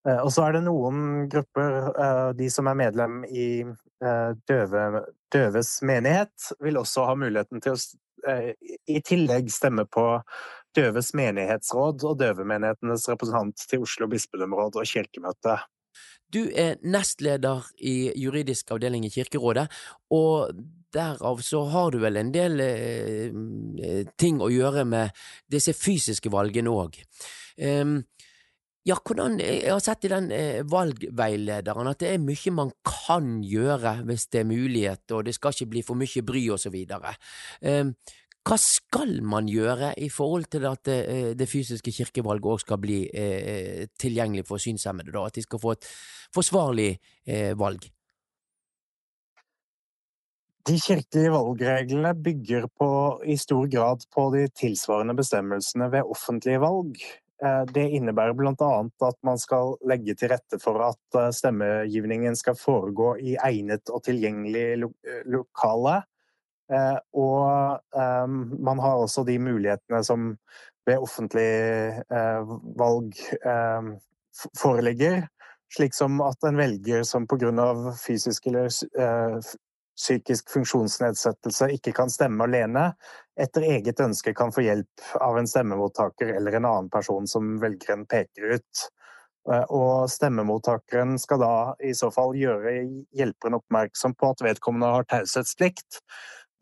Og 0.08 0.29
så 0.31 0.46
er 0.46 0.55
det 0.55 0.62
noen 0.70 1.25
grupper, 1.27 2.31
de 2.39 2.48
som 2.48 2.70
er 2.72 2.77
medlem 2.79 3.25
i 3.27 3.65
døve, 4.48 4.86
døves 5.36 5.74
menighet, 5.84 6.48
vil 6.63 6.79
også 6.79 7.10
ha 7.10 7.17
muligheten 7.20 7.60
til 7.60 7.75
å 7.75 7.81
i 8.88 9.01
tillegg 9.06 9.50
stemme 9.51 9.88
på 9.90 10.06
døves 10.78 11.12
menighetsråd 11.18 12.04
og 12.08 12.20
døvemenighetenes 12.22 13.08
representant 13.12 13.66
til 13.70 13.86
Oslo 13.86 14.08
bispedømmeråd 14.12 14.80
og 14.80 14.88
kirkemøte. 14.88 15.58
Du 16.32 16.46
er 16.56 16.78
nestleder 16.88 17.66
i 17.84 18.12
juridisk 18.16 18.72
avdeling 18.72 19.04
i 19.06 19.12
Kirkerådet, 19.12 19.66
og 20.16 20.54
derav 20.96 21.42
så 21.44 21.66
har 21.74 21.92
du 21.92 22.00
vel 22.04 22.20
en 22.20 22.32
del 22.32 22.60
eh, 22.63 23.28
eh, 23.84 24.06
ting 24.20 24.40
å 24.40 24.51
gjøre 24.51 24.86
med 24.88 25.12
disse 25.51 25.75
fysiske 25.75 26.32
valgene 26.32 26.72
òg. 26.72 27.01
Ja, 28.88 28.96
hvordan 28.98 29.38
Jeg 29.40 29.70
har 29.70 29.82
sett 29.84 30.06
i 30.08 30.10
den 30.10 30.32
eh, 30.34 30.64
valgveilederen 30.66 31.92
at 31.92 32.00
det 32.02 32.16
er 32.16 32.24
mye 32.24 32.56
man 32.56 32.72
kan 32.82 33.44
gjøre 33.46 34.00
hvis 34.08 34.26
det 34.34 34.42
er 34.42 34.50
mulighet, 34.50 35.06
og 35.12 35.28
det 35.28 35.36
skal 35.38 35.54
ikke 35.54 35.70
bli 35.76 35.86
for 35.86 36.00
mye 36.00 36.26
bry 36.26 36.48
og 36.50 36.60
så 36.60 36.74
videre. 36.74 37.14
Eh, 37.62 37.86
hva 38.42 38.58
skal 38.58 39.20
man 39.22 39.46
gjøre 39.46 39.94
i 40.02 40.10
forhold 40.10 40.48
til 40.50 40.66
at 40.66 40.82
det, 40.90 41.00
det 41.38 41.50
fysiske 41.50 41.94
kirkevalget 41.94 42.50
òg 42.50 42.62
skal 42.64 42.80
bli 42.82 43.04
eh, 43.14 43.86
tilgjengelig 44.02 44.48
for 44.50 44.62
synshemmede, 44.62 45.14
da? 45.14 45.28
At 45.30 45.38
de 45.38 45.46
skal 45.46 45.62
få 45.62 45.76
et 45.76 45.90
forsvarlig 46.34 46.96
eh, 47.28 47.54
valg? 47.60 47.86
De 50.66 50.78
kirkelige 50.78 51.30
valgreglene 51.34 52.16
bygger 52.18 52.66
på, 52.78 52.90
i 53.26 53.38
stor 53.38 53.70
grad 53.70 54.10
på 54.14 54.28
de 54.34 54.48
tilsvarende 54.58 55.16
bestemmelsene 55.18 55.92
ved 55.94 56.10
offentlige 56.10 56.62
valg. 56.62 56.98
Eh, 57.46 57.64
Det 57.74 57.88
innebærer 57.98 58.34
bl.a. 58.38 58.72
at 59.08 59.18
man 59.26 59.40
skal 59.42 59.76
legge 59.90 60.16
til 60.18 60.30
rette 60.34 60.60
for 60.62 60.82
at 60.86 61.18
eh, 61.18 61.32
stemmegivningen 61.34 62.38
skal 62.38 62.58
foregå 62.60 63.16
i 63.18 63.36
egnet 63.42 63.90
og 63.90 64.04
tilgjengelig 64.06 64.66
eh, 64.86 65.22
lokale. 65.26 66.02
Og 66.72 67.98
eh, 68.00 68.28
man 68.64 68.80
har 68.80 69.02
også 69.02 69.26
de 69.28 69.36
mulighetene 69.44 70.04
som 70.08 70.30
ved 70.88 71.04
offentlig 71.04 71.50
valg 72.80 73.18
eh, 73.44 73.90
foreligger, 74.58 75.26
slik 75.76 75.94
som 75.98 76.22
at 76.24 76.48
en 76.48 76.58
velger 76.58 77.04
som 77.04 77.28
pga. 77.28 77.52
fysisk 78.00 78.48
eller 78.48 78.72
psykisk 80.01 80.50
funksjonsnedsettelse 80.50 81.70
ikke 81.75 81.93
kan 81.93 82.10
stemme 82.10 82.48
alene, 82.48 82.91
etter 83.39 83.65
eget 83.77 84.01
ønske 84.01 84.34
kan 84.38 84.53
få 84.53 84.65
hjelp 84.65 85.05
av 85.22 85.38
en 85.38 85.50
stemmemottaker 85.50 86.34
eller 86.36 86.58
en 86.58 86.67
annen 86.70 86.89
person 86.93 87.29
som 87.29 87.53
velgeren 87.62 88.08
peker 88.10 88.58
ut. 88.58 88.86
Eh, 89.50 89.65
Og 89.70 90.10
stemmemottakeren 90.10 91.17
skal 91.22 91.41
da 91.41 91.55
i 91.81 91.93
så 91.98 92.12
fall 92.13 92.36
gjøre 92.38 92.75
hjelperen 93.17 93.58
oppmerksom 93.58 94.13
på 94.17 94.34
at 94.34 94.46
vedkommende 94.46 94.93
har 94.98 95.10
taushetsplikt. 95.10 96.01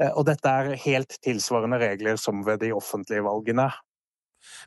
Eh, 0.01 0.11
Og 0.15 0.25
dette 0.25 0.47
er 0.47 0.75
helt 0.85 1.19
tilsvarende 1.23 1.79
regler 1.79 2.19
som 2.19 2.43
ved 2.45 2.61
de 2.63 2.71
offentlige 2.75 3.23
valgene. 3.23 3.71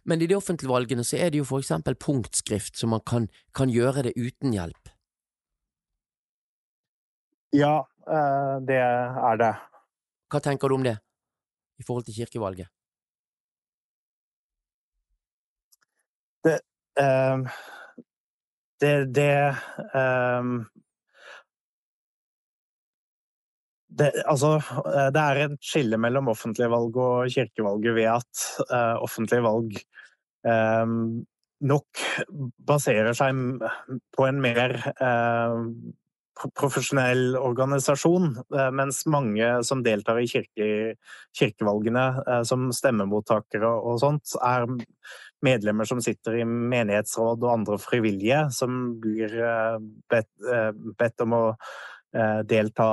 Men 0.05 0.21
i 0.21 0.27
de 0.29 0.37
offentlige 0.37 0.73
valgene 0.73 1.05
så 1.05 1.17
er 1.17 1.31
det 1.31 1.41
jo 1.41 1.49
for 1.49 1.63
eksempel 1.63 1.95
punktskrift, 1.97 2.77
så 2.77 2.87
man 2.87 3.01
kan, 3.01 3.29
kan 3.57 3.73
gjøre 3.73 4.03
det 4.09 4.17
uten 4.17 4.53
hjelp. 4.53 4.93
Ja, 7.53 7.87
det 8.69 8.79
er 8.83 9.41
det. 9.41 9.53
Hva 10.33 10.41
tenker 10.43 10.69
du 10.69 10.75
om 10.77 10.87
det, 10.87 10.97
i 11.79 11.85
forhold 11.87 12.07
til 12.09 12.17
kirkevalget? 12.23 12.71
Ehm, 17.01 17.47
det, 18.81 19.15
det 19.15 19.57
um, 19.95 20.65
det, 23.89 24.13
altså, 24.27 24.57
eh, 24.89 25.09
det 25.13 25.23
er 25.23 25.41
et 25.45 25.59
skille 25.61 25.99
mellom 26.01 26.31
offentlige 26.33 26.71
valg 26.73 26.97
og 26.97 27.33
kirkevalget 27.33 27.95
ved 27.95 28.09
at 28.09 28.45
uh, 28.73 28.97
offentlige 29.05 29.45
valg 29.45 29.77
um, 30.49 31.25
nok 31.61 32.05
baserer 32.67 33.13
seg 33.15 33.37
på 34.17 34.27
en 34.27 34.41
mer 34.43 34.75
uh, 34.97 35.61
profesjonell 36.59 37.37
organisasjon, 37.39 38.31
uh, 38.55 38.69
mens 38.75 39.03
mange 39.11 39.49
som 39.69 39.85
deltar 39.85 40.23
i 40.23 40.29
kirke, 40.31 40.69
kirkevalgene 41.39 42.07
som 42.49 42.71
stemmemottakere 42.75 43.69
og 43.69 44.01
sånt, 44.03 44.35
er 44.43 44.67
medlemmer 45.43 45.89
som 45.89 46.01
sitter 46.03 46.41
i 46.41 46.45
menighetsråd 46.47 47.43
og 47.43 47.55
andre 47.57 47.79
frivillige, 47.83 48.45
som 48.55 48.95
blir 49.03 49.33
bedt, 50.13 50.31
bedt 50.99 51.25
om 51.25 51.35
å 51.35 51.43
Eh, 52.13 52.41
delta 52.45 52.87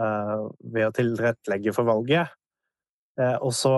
eh, 0.00 0.44
ved 0.72 0.86
å 0.88 0.92
tilrettelegge 0.96 1.74
for 1.76 1.84
valget. 1.84 2.30
Eh, 3.20 3.36
og 3.44 3.52
så 3.52 3.72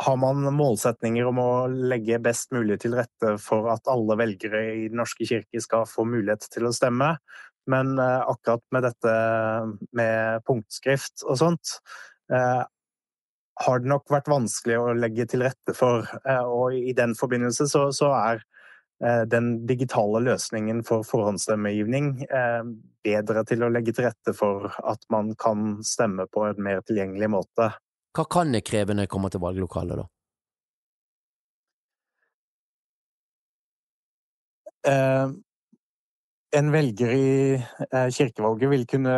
har 0.00 0.16
man 0.20 0.46
målsetninger 0.56 1.26
om 1.28 1.40
å 1.42 1.50
legge 1.68 2.20
best 2.24 2.52
mulig 2.56 2.80
til 2.82 2.96
rette 2.98 3.34
for 3.42 3.68
at 3.72 3.88
alle 3.90 4.16
velgere 4.20 4.62
i 4.72 4.88
Den 4.88 5.00
norske 5.02 5.26
kirke 5.28 5.60
skal 5.60 5.88
få 5.88 6.06
mulighet 6.08 6.46
til 6.52 6.68
å 6.68 6.74
stemme. 6.74 7.14
Men 7.70 7.98
akkurat 8.00 8.64
med 8.72 8.86
dette 8.88 9.12
med 9.94 10.46
punktskrift 10.48 11.26
og 11.26 11.36
sånt, 11.38 11.74
har 12.30 13.82
det 13.82 13.90
nok 13.92 14.08
vært 14.10 14.30
vanskelig 14.32 14.78
å 14.80 14.96
legge 14.96 15.28
til 15.28 15.44
rette 15.44 15.76
for. 15.76 16.08
Og 16.48 16.78
i 16.80 16.96
den 16.96 17.12
forbindelse 17.18 17.68
så, 17.70 17.84
så 17.94 18.08
er 18.16 18.42
Eh, 19.04 19.22
den 19.22 19.66
digitale 19.66 20.20
løsningen 20.20 20.82
for 20.84 21.06
forhåndsstemmegivning 21.08 22.08
eh, 22.28 22.64
bedre 23.04 23.44
til 23.48 23.64
å 23.64 23.70
legge 23.72 23.94
til 23.96 24.04
rette 24.10 24.34
for 24.36 24.66
at 24.84 25.06
man 25.12 25.30
kan 25.40 25.78
stemme 25.86 26.26
på 26.28 26.44
en 26.50 26.60
mer 26.60 26.82
tilgjengelig 26.84 27.30
måte. 27.32 27.70
Hva 28.16 28.24
kan 28.26 28.54
jeg 28.56 28.66
kreve 28.66 28.96
når 28.96 29.06
jeg 29.06 29.12
kommer 29.12 29.30
til 29.32 29.42
valglokalet, 29.44 30.00
da? 30.00 30.06
Eh, 34.90 35.32
en 36.58 36.72
velger 36.72 37.10
i 37.14 37.30
kirkevalget 38.16 38.70
vil 38.72 38.86
kunne 38.90 39.16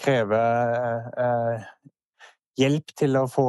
kreve 0.00 0.42
hjelp 2.58 2.94
til 2.96 3.18
å 3.20 3.26
få, 3.28 3.48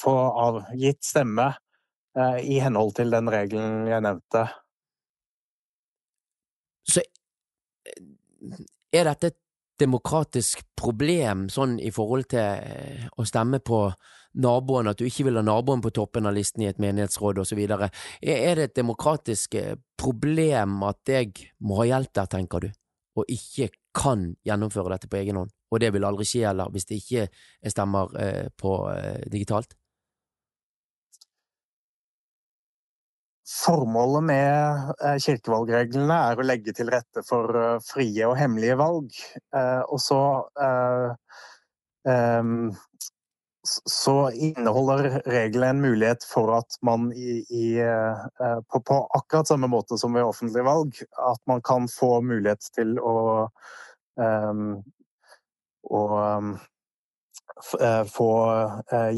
få 0.00 0.14
avgitt 0.48 1.06
stemme 1.06 1.52
Eh, 2.18 2.38
i 2.54 2.58
henhold 2.58 2.96
til 2.98 3.12
den 3.14 3.30
regelen 3.30 3.86
jeg 3.86 4.02
nevnte. 4.02 4.42
Så 6.90 7.04
eh, 7.86 8.64
er 8.98 9.06
dette 9.06 9.30
et 9.30 9.38
demokratisk 9.80 10.62
problem 10.78 11.48
sånn 11.52 11.78
i 11.82 11.90
forhold 11.94 12.28
til 12.32 12.40
eh, 12.40 13.06
å 13.16 13.26
stemme 13.28 13.60
på 13.64 13.86
naboen, 14.40 14.90
at 14.90 15.00
du 15.00 15.08
ikke 15.08 15.26
vil 15.26 15.40
ha 15.40 15.44
naboen 15.44 15.82
på 15.82 15.92
toppen 15.94 16.28
av 16.28 16.36
listen 16.36 16.62
i 16.62 16.68
et 16.70 16.78
menighetsråd 16.82 17.40
osv. 17.42 17.62
Er 17.66 18.60
det 18.60 18.68
et 18.68 18.76
demokratisk 18.78 19.56
problem 19.98 20.84
at 20.86 21.10
jeg 21.10 21.50
må 21.66 21.80
ha 21.80 21.88
hjelp 21.90 22.12
der, 22.14 22.30
tenker 22.30 22.62
du, 22.62 22.70
og 23.18 23.32
ikke 23.32 23.72
kan 23.96 24.28
gjennomføre 24.46 24.94
dette 24.94 25.10
på 25.10 25.18
egen 25.24 25.42
hånd? 25.42 25.50
Og 25.74 25.82
det 25.82 25.90
vil 25.94 26.06
aldri 26.06 26.28
skje 26.28 26.46
heller, 26.46 26.70
hvis 26.70 26.86
det 26.86 27.00
ikke 27.02 27.26
stemmer 27.74 28.14
på 28.58 28.76
digitalt? 29.34 29.74
Formålet 33.50 34.22
med 34.22 34.90
eh, 35.02 35.16
kirkevalgreglene 35.18 36.16
er 36.30 36.38
å 36.38 36.44
legge 36.46 36.74
til 36.76 36.90
rette 36.92 37.22
for 37.26 37.56
eh, 37.58 37.80
frie 37.82 38.28
og 38.28 38.36
hemmelige 38.38 38.76
valg. 38.78 39.10
Eh, 39.56 39.82
og 39.90 39.98
så 40.02 40.20
så 43.70 44.14
inneholder 44.32 45.18
reglene 45.28 45.74
en 45.74 45.82
mulighet 45.82 46.22
for 46.24 46.54
at 46.56 46.78
man 46.86 47.10
i, 47.12 47.42
i, 47.52 47.66
på, 48.72 48.80
på, 48.88 48.96
akkurat 49.18 49.50
samme 49.50 49.68
måte 49.68 49.98
som 50.00 50.16
ved 50.16 50.24
offentlige 50.24 50.64
valg, 50.64 50.96
at 51.12 51.42
man 51.50 51.60
kan 51.60 51.90
få 51.92 52.22
mulighet 52.24 52.64
til 52.72 52.96
å 53.04 53.18
um, 54.16 54.80
å 55.92 56.02
um, 56.16 56.54
få 58.08 58.30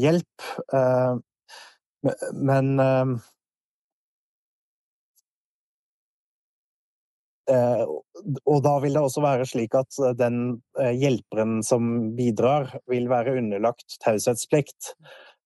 hjelp. 0.03 0.49
Men 2.35 2.75
um, 2.83 3.15
Eh, 3.15 3.21
og 7.51 8.59
da 8.63 8.73
vil 8.83 8.95
det 8.95 9.03
også 9.03 9.23
være 9.23 9.47
slik 9.49 9.75
at 9.75 9.99
eh, 9.99 10.15
den 10.15 10.39
eh, 10.79 10.93
hjelperen 10.95 11.59
som 11.65 12.15
bidrar, 12.17 12.71
vil 12.91 13.09
være 13.11 13.37
underlagt 13.41 13.99
taushetsplikt. 14.03 14.93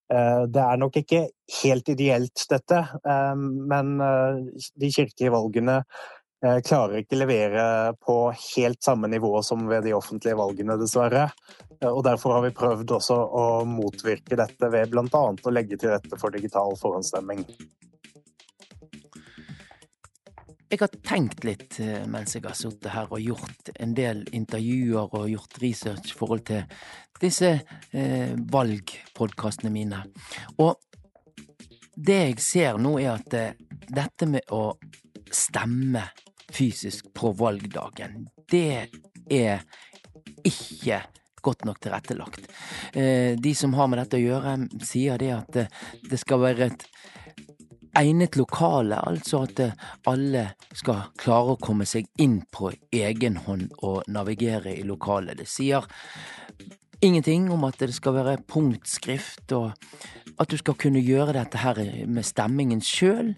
Det 0.08 0.60
er 0.62 0.78
nok 0.80 0.94
ikke 0.96 1.18
helt 1.58 1.88
ideelt, 1.92 2.46
dette, 2.48 2.78
men 3.04 3.90
de 4.00 4.88
kirkelige 4.88 5.34
valgene 5.34 5.74
klarer 6.64 7.02
ikke 7.02 7.18
levere 7.20 7.66
på 8.00 8.14
helt 8.54 8.80
samme 8.80 9.10
nivå 9.12 9.42
som 9.44 9.66
ved 9.68 9.84
de 9.84 9.92
offentlige 9.92 10.38
valgene, 10.40 10.78
dessverre. 10.80 11.26
Og 11.90 12.00
Derfor 12.06 12.38
har 12.38 12.46
vi 12.46 12.54
prøvd 12.56 12.94
også 12.96 13.18
å 13.20 13.44
motvirke 13.68 14.40
dette 14.40 14.72
ved 14.72 14.88
bl.a. 14.94 15.04
å 15.12 15.52
legge 15.52 15.76
til 15.76 15.92
rette 15.92 16.16
for 16.16 16.32
digital 16.32 16.72
forhåndsstemming. 16.80 17.44
Jeg 20.68 20.82
har 20.82 20.96
tenkt 21.00 21.44
litt 21.48 21.78
eh, 21.80 22.04
mens 22.10 22.34
jeg 22.36 22.44
har 22.44 22.56
sittet 22.56 22.92
her 22.92 23.08
og 23.08 23.22
gjort 23.24 23.70
en 23.80 23.94
del 23.96 24.20
intervjuer 24.36 25.14
og 25.16 25.30
gjort 25.32 25.56
research 25.62 26.12
i 26.12 26.18
forhold 26.18 26.44
til 26.50 26.66
disse 27.22 27.54
eh, 27.96 28.34
valgpodkastene 28.52 29.72
mine. 29.72 30.02
Og 30.60 30.76
det 31.96 32.18
jeg 32.20 32.44
ser 32.44 32.80
nå, 32.80 32.98
er 33.00 33.14
at 33.16 33.34
eh, 33.38 33.56
dette 33.88 34.28
med 34.28 34.52
å 34.54 34.76
stemme 35.32 36.04
fysisk 36.52 37.08
på 37.16 37.32
valgdagen, 37.36 38.28
det 38.48 38.88
er 39.32 39.64
ikke 40.46 41.00
godt 41.42 41.64
nok 41.64 41.80
tilrettelagt. 41.80 42.48
Eh, 42.92 43.34
de 43.40 43.54
som 43.56 43.74
har 43.78 43.88
med 43.88 44.02
dette 44.02 44.18
å 44.20 44.24
gjøre, 44.24 44.54
sier 44.84 45.20
det 45.20 45.32
at 45.34 45.60
eh, 45.64 45.72
det 46.10 46.20
skal 46.20 46.42
være 46.44 46.70
et 46.70 46.86
egnet 47.98 48.36
lokale, 48.38 49.00
altså 49.08 49.42
at 49.46 49.62
eh, 49.62 49.86
alle 50.08 50.44
skal 50.76 51.08
klare 51.20 51.54
å 51.54 51.60
komme 51.62 51.86
seg 51.88 52.08
inn 52.22 52.40
på 52.54 52.72
egen 52.94 53.38
hånd 53.46 53.72
og 53.82 54.06
navigere 54.10 54.74
i 54.76 54.84
lokalet. 54.86 55.40
Det 55.40 55.48
sier 55.50 55.86
ingenting 57.04 57.48
om 57.54 57.66
at 57.68 57.78
det 57.82 57.92
skal 57.94 58.16
være 58.18 58.38
punktskrift, 58.48 59.52
og 59.56 59.72
at 60.38 60.50
du 60.50 60.58
skal 60.60 60.78
kunne 60.78 61.02
gjøre 61.02 61.36
dette 61.36 61.60
her 61.62 61.82
med 62.06 62.26
stemmingen 62.26 62.82
sjøl, 62.84 63.34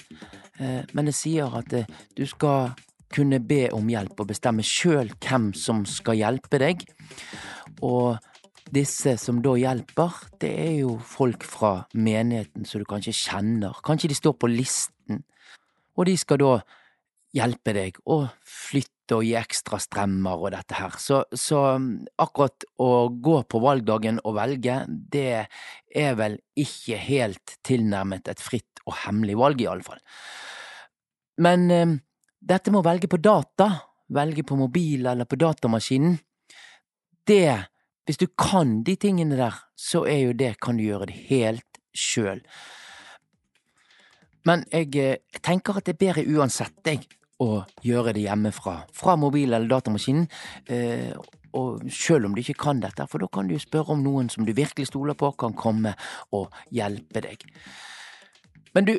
eh, 0.61 0.83
men 0.93 1.09
det 1.09 1.17
sier 1.17 1.53
at 1.61 1.75
eh, 1.77 1.89
du 2.17 2.27
skal 2.29 2.73
kunne 3.11 3.41
be 3.43 3.65
om 3.75 3.89
hjelp 3.91 4.23
og 4.23 4.31
bestemme 4.31 4.63
sjøl 4.63 5.11
hvem 5.19 5.51
som 5.59 5.83
skal 5.89 6.19
hjelpe 6.21 6.61
deg. 6.63 6.85
Og 7.83 8.21
disse 8.75 9.17
som 9.21 9.41
da 9.45 9.55
hjelper, 9.59 10.17
det 10.43 10.51
er 10.63 10.75
jo 10.83 10.97
folk 11.05 11.45
fra 11.47 11.73
menigheten 11.95 12.67
som 12.69 12.83
du 12.83 12.87
kanskje 12.89 13.15
kjenner. 13.17 13.81
Kanskje 13.87 14.11
de 14.13 14.19
står 14.19 14.37
på 14.41 14.51
listen, 14.51 15.25
og 15.99 16.07
de 16.09 16.17
skal 16.21 16.41
da 16.43 16.53
hjelpe 17.37 17.75
deg 17.77 17.99
å 18.11 18.25
flytte 18.47 19.19
og 19.19 19.27
gi 19.27 19.35
ekstra 19.39 19.79
strømmer 19.83 20.39
og 20.39 20.53
dette 20.55 20.77
her. 20.79 20.95
Så, 21.03 21.23
så 21.35 21.63
um, 21.77 21.91
akkurat 22.23 22.67
å 22.83 23.11
gå 23.11 23.41
på 23.51 23.61
valgdagen 23.63 24.21
og 24.25 24.37
velge, 24.39 24.81
det 24.89 25.47
er 25.91 26.17
vel 26.19 26.39
ikke 26.59 26.99
helt 26.99 27.57
tilnærmet 27.67 28.31
et 28.31 28.43
fritt 28.43 28.83
og 28.87 28.97
hemmelig 29.05 29.37
valg, 29.39 29.63
i 29.63 29.69
alle 29.71 29.87
fall. 29.87 30.01
Men 31.41 31.71
eh, 31.75 31.97
dette 32.41 32.73
med 32.73 32.83
å 32.83 32.87
velge 32.87 33.11
på 33.11 33.21
data, 33.23 33.71
velge 34.11 34.45
på 34.47 34.59
mobil 34.59 35.07
eller 35.07 35.29
på 35.29 35.39
datamaskinen, 35.41 36.19
det 37.29 37.70
hvis 38.11 38.19
du 38.19 38.27
kan 38.35 38.81
de 38.83 38.97
tingene 38.99 39.37
der, 39.39 39.55
så 39.79 40.03
er 40.03 40.25
jo 40.25 40.33
det, 40.35 40.57
kan 40.59 40.75
du 40.75 40.83
gjøre 40.83 41.07
det 41.07 41.19
helt 41.29 41.79
sjøl. 41.95 42.41
Men 44.49 44.65
jeg, 44.73 44.89
jeg 44.97 45.21
eh, 45.21 45.39
tenker 45.47 45.79
at 45.79 45.87
det 45.87 45.95
er 45.95 46.01
bedre 46.01 46.25
uansett, 46.27 46.75
jeg, 46.83 47.05
å 47.39 47.61
gjøre 47.87 48.17
det 48.17 48.25
hjemmefra. 48.25 48.81
Fra 48.99 49.15
mobil 49.15 49.53
eller 49.53 49.71
datamaskinen. 49.71 50.27
Eh, 50.67 51.15
og 51.55 51.87
sjøl 51.87 52.27
om 52.27 52.35
du 52.35 52.43
ikke 52.43 52.59
kan 52.65 52.83
dette, 52.83 53.07
for 53.07 53.23
da 53.23 53.31
kan 53.31 53.47
du 53.47 53.55
spørre 53.63 53.95
om 53.95 54.03
noen 54.03 54.27
som 54.33 54.43
du 54.43 54.51
virkelig 54.59 54.89
stoler 54.91 55.15
på, 55.15 55.31
kan 55.39 55.55
komme 55.55 55.95
og 56.35 56.51
hjelpe 56.75 57.23
deg. 57.23 57.47
Men 58.75 58.91
du, 58.91 58.97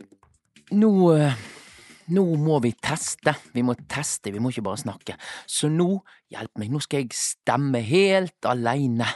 nå 0.71 0.93
eh, 1.17 1.35
nå 2.09 2.23
må 2.41 2.59
vi 2.63 2.73
teste, 2.73 3.33
vi 3.53 3.63
må 3.65 3.75
teste, 3.89 4.31
vi 4.33 4.41
må 4.41 4.51
ikke 4.51 4.65
bare 4.65 4.81
snakke. 4.81 5.17
Så 5.47 5.69
nå, 5.71 5.89
hjelp 6.33 6.61
meg, 6.61 6.71
nå 6.73 6.81
skal 6.83 7.03
jeg 7.03 7.17
stemme 7.17 7.83
helt 7.85 8.49
aleine 8.49 9.07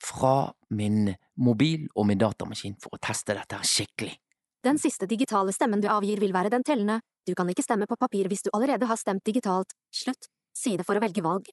fra 0.00 0.50
min 0.76 1.10
mobil 1.40 1.86
og 1.94 2.08
min 2.08 2.20
datamaskin 2.20 2.76
for 2.80 2.96
å 2.96 3.00
teste 3.02 3.36
dette 3.36 3.60
skikkelig. 3.66 4.16
Den 4.64 4.76
siste 4.80 5.08
digitale 5.08 5.54
stemmen 5.56 5.80
du 5.80 5.88
avgir 5.88 6.20
vil 6.20 6.34
være 6.36 6.52
den 6.52 6.64
tellende, 6.66 6.98
du 7.26 7.32
kan 7.36 7.48
ikke 7.48 7.64
stemme 7.64 7.88
på 7.88 7.96
papir 8.00 8.28
hvis 8.28 8.44
du 8.44 8.50
allerede 8.52 8.88
har 8.88 9.00
stemt 9.00 9.24
digitalt, 9.24 9.72
slutt. 9.92 10.28
Side 10.56 10.84
for 10.86 10.98
å 10.98 11.02
velge 11.02 11.22
valg. 11.24 11.46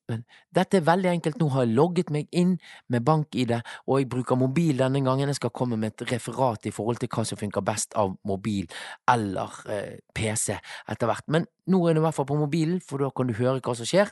Dette 0.53 0.79
er 0.79 0.85
veldig 0.87 1.11
enkelt. 1.11 1.37
Nå 1.39 1.47
har 1.53 1.65
jeg 1.65 1.75
logget 1.77 2.11
meg 2.13 2.27
inn 2.35 2.55
med 2.91 3.05
bank-ID, 3.07 3.53
og 3.85 4.01
jeg 4.01 4.09
bruker 4.11 4.39
mobil 4.39 4.81
denne 4.81 5.03
gangen. 5.05 5.29
Jeg 5.31 5.39
skal 5.39 5.53
komme 5.55 5.77
med 5.79 5.93
et 5.93 6.07
referat 6.13 6.67
i 6.67 6.73
forhold 6.73 7.01
til 7.01 7.11
hva 7.13 7.25
som 7.27 7.39
funker 7.39 7.65
best 7.65 7.95
av 7.99 8.17
mobil 8.27 8.65
eller 9.13 9.53
eh, 9.71 9.97
PC 10.17 10.57
etter 10.57 11.11
hvert. 11.11 11.27
Men 11.31 11.47
nå 11.69 11.83
er 11.85 11.95
det 11.95 12.03
i 12.03 12.07
hvert 12.07 12.17
fall 12.17 12.29
på 12.29 12.39
mobilen, 12.39 12.81
for 12.83 13.05
da 13.05 13.13
kan 13.13 13.29
du 13.29 13.37
høre 13.37 13.61
hva 13.61 13.77
som 13.77 13.87
skjer. 13.87 14.11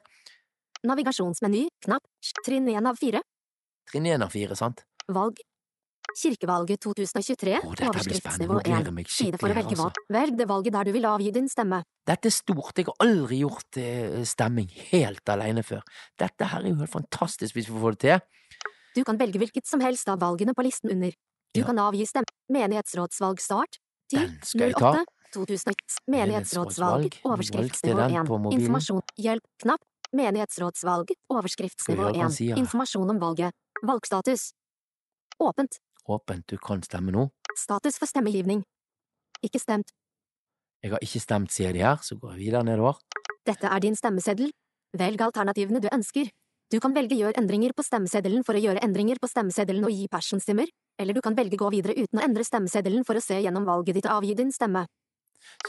Navigasjonsmeny, 0.85 1.65
knapp, 1.87 2.05
trinn 2.45 2.69
én 2.69 2.85
av 2.85 2.99
fire. 3.01 3.25
Trinn 3.89 4.05
én 4.09 4.21
av 4.21 4.33
fire, 4.33 4.57
sant? 4.57 4.85
valg. 5.07 5.41
Kirkevalget 6.15 6.79
2023, 6.79 7.57
oh, 7.59 7.73
overskriftsnivå 7.89 8.59
spennende. 8.61 8.91
1. 8.93 8.99
jeg 9.03 9.11
Side 9.11 9.39
for 9.41 9.51
å 9.51 9.55
velge 9.57 9.75
valg. 9.75 9.91
altså. 9.99 10.05
Velg 10.15 10.37
det 10.39 10.47
valget 10.47 10.73
der 10.77 10.87
du 10.87 10.91
vil 10.95 11.07
avgi 11.09 11.31
din 11.35 11.49
stemme. 11.51 11.81
Dette 12.07 12.29
er 12.31 12.35
stort. 12.35 12.71
Jeg 12.79 12.87
har 12.87 12.95
aldri 13.03 13.41
gjort 13.41 13.79
eh, 13.81 14.21
stemming 14.23 14.69
helt 14.93 15.29
alene 15.33 15.63
før. 15.65 15.81
Dette 16.21 16.47
her 16.51 16.63
er 16.63 16.71
jo 16.71 16.79
helt 16.79 16.93
fantastisk 16.93 17.57
hvis 17.57 17.67
vi 17.69 17.81
får 17.83 17.97
det 17.97 17.99
til. 18.05 18.19
Du 18.95 19.03
kan 19.03 19.19
velge 19.19 19.41
hvilket 19.41 19.67
som 19.67 19.81
helst 19.83 20.07
av 20.07 20.21
valgene 20.23 20.53
på 20.55 20.63
listen 20.63 20.89
under. 20.93 21.11
Du 21.55 21.59
Ja. 21.61 21.65
kan 21.65 21.77
avgi 21.79 22.05
stemme. 22.07 22.31
Menighetsrådsvalg 22.51 23.39
start. 23.43 23.79
10, 24.11 24.17
Den 24.19 24.39
skal 24.43 24.69
jeg 24.69 24.75
ta. 24.79 24.91
08, 24.91 25.05
2001. 25.33 25.99
Menighetsrådsvalg. 26.07 27.09
Menighetsrådsvalg. 27.09 27.19
Overskriftsnivå 27.25 27.99
1. 28.07 28.53
Informasjon. 28.55 29.01
Hjelp. 29.17 29.43
Knapp. 29.63 29.81
Menighetsrådsvalg. 30.15 31.11
Overskriftsnivå 31.31 32.11
1. 32.15 32.31
Si, 32.31 32.45
ja. 32.51 32.55
Informasjon 32.55 33.09
om 33.09 33.19
valget. 33.19 33.51
Valgstatus. 33.83 34.53
Åpent. 35.43 35.79
Åpent, 36.05 36.45
du 36.47 36.57
kan 36.61 36.83
stemme 36.85 37.13
nå. 37.13 37.29
Status 37.57 37.97
for 37.97 38.09
stemmegivning. 38.09 38.61
Ikke 39.45 39.61
stemt. 39.61 39.93
Jeg 40.83 40.93
har 40.93 41.01
ikke 41.01 41.21
stemt, 41.21 41.53
sier 41.53 41.73
de 41.73 41.81
her, 41.81 41.97
så 42.05 42.17
går 42.19 42.35
jeg 42.35 42.45
videre 42.45 42.65
nedover. 42.67 42.99
Dette 43.45 43.69
er 43.69 43.81
din 43.81 43.97
stemmeseddel. 43.97 44.51
Velg 44.95 45.21
alternativene 45.25 45.81
du 45.81 45.89
ønsker. 45.91 46.29
Du 46.73 46.77
kan 46.81 46.93
velge 46.93 47.17
gjør 47.17 47.37
endringer 47.39 47.73
på 47.77 47.83
stemmeseddelen 47.85 48.45
for 48.45 48.57
å 48.57 48.61
gjøre 48.61 48.81
endringer 48.85 49.19
på 49.21 49.29
stemmeseddelen 49.29 49.85
og 49.85 49.93
gi 49.93 50.07
personstemmer, 50.09 50.69
eller 51.01 51.17
du 51.17 51.21
kan 51.25 51.35
velge 51.37 51.57
gå 51.61 51.69
videre 51.73 51.97
uten 51.97 52.21
å 52.21 52.23
endre 52.25 52.45
stemmeseddelen 52.45 53.05
for 53.05 53.17
å 53.17 53.23
se 53.23 53.37
gjennom 53.41 53.65
valget 53.67 53.99
ditt 53.99 54.07
og 54.09 54.21
avgi 54.21 54.37
din 54.37 54.53
stemme. 54.53 54.85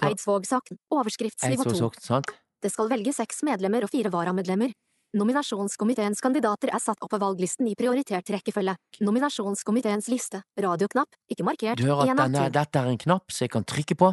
Eidsvåg-saken. 0.05 0.81
Overskriftsnivå 0.93 1.65
2. 1.69 1.75
Eidsvåg, 1.75 2.01
sant? 2.01 2.33
Det 2.63 2.73
skal 2.73 2.89
velge 2.93 3.13
seks 3.13 3.43
medlemmer 3.45 3.85
og 3.85 3.93
fire 3.93 4.13
varamedlemmer. 4.13 4.73
Nominasjonskomiteens 5.17 6.21
kandidater 6.21 6.73
er 6.75 6.83
satt 6.83 7.01
opp 7.05 7.13
på 7.13 7.21
valglisten 7.23 7.69
i 7.71 7.77
prioritert 7.79 8.31
rekkefølge. 8.35 8.75
Nominasjonskomiteens 9.07 10.11
liste. 10.13 10.43
Radioknapp. 10.59 11.15
Ikke 11.31 11.47
markert. 11.47 11.79
Du 11.79 11.87
hører 11.87 12.11
at 12.11 12.25
denne, 12.25 12.47
dette 12.53 12.83
er 12.83 12.91
en 12.91 12.99
knapp 13.01 13.31
som 13.33 13.47
jeg 13.47 13.55
kan 13.55 13.67
trykke 13.69 13.97
på, 14.01 14.11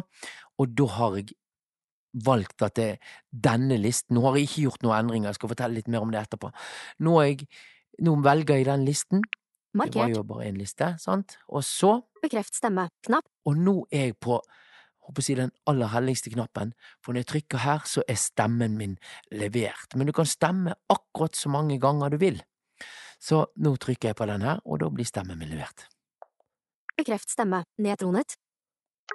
og 0.62 0.76
da 0.78 0.88
har 0.98 1.18
jeg 1.18 1.34
valgt 2.24 2.62
at 2.62 2.76
det 2.78 2.84
er 2.92 3.14
denne 3.44 3.74
listen 3.80 4.14
Nå 4.14 4.22
har 4.22 4.36
jeg 4.38 4.46
ikke 4.46 4.66
gjort 4.68 4.84
noen 4.86 4.98
endringer, 5.00 5.32
jeg 5.32 5.40
skal 5.40 5.50
fortelle 5.50 5.80
litt 5.80 5.88
mer 5.90 6.04
om 6.06 6.12
det 6.14 6.20
etterpå. 6.22 6.52
Nå, 7.02 7.14
jeg, 7.26 7.48
nå 8.06 8.14
velger 8.22 8.60
jeg 8.60 8.68
den 8.70 8.86
listen. 8.86 9.24
Det 9.74 9.90
var 9.98 10.12
jo 10.12 10.22
bare 10.22 10.46
én 10.46 10.60
liste, 10.60 10.92
sant? 11.02 11.34
Og 11.50 11.64
så 11.66 11.96
Bekreft 12.22 12.54
stemme. 12.54 12.86
Knapp. 13.04 13.26
Og 13.50 13.58
nå 13.58 13.80
er 13.90 14.12
jeg 14.12 14.20
på 14.22 14.38
håper 15.04 15.22
å 15.22 15.26
si 15.26 15.36
den 15.38 15.52
aller 15.70 15.90
helligste 15.92 16.32
knappen, 16.32 16.72
for 17.04 17.12
når 17.12 17.24
jeg 17.24 17.30
trykker 17.32 17.62
her, 17.64 17.84
så 17.88 18.04
er 18.08 18.18
stemmen 18.20 18.76
min 18.78 18.96
levert. 19.32 19.94
Men 19.96 20.08
du 20.08 20.14
kan 20.16 20.28
stemme 20.28 20.74
akkurat 20.92 21.36
så 21.36 21.52
mange 21.52 21.78
ganger 21.82 22.14
du 22.14 22.18
vil. 22.22 22.40
Så 23.20 23.44
nå 23.56 23.74
trykker 23.80 24.12
jeg 24.12 24.18
på 24.18 24.26
den 24.28 24.44
her, 24.44 24.60
og 24.64 24.80
da 24.82 24.90
blir 24.92 25.08
stemmen 25.08 25.38
min 25.40 25.52
levert. 25.52 25.86
Bekreft 26.96 27.30
stemme. 27.32 27.64
Nedtronet. 27.82 28.36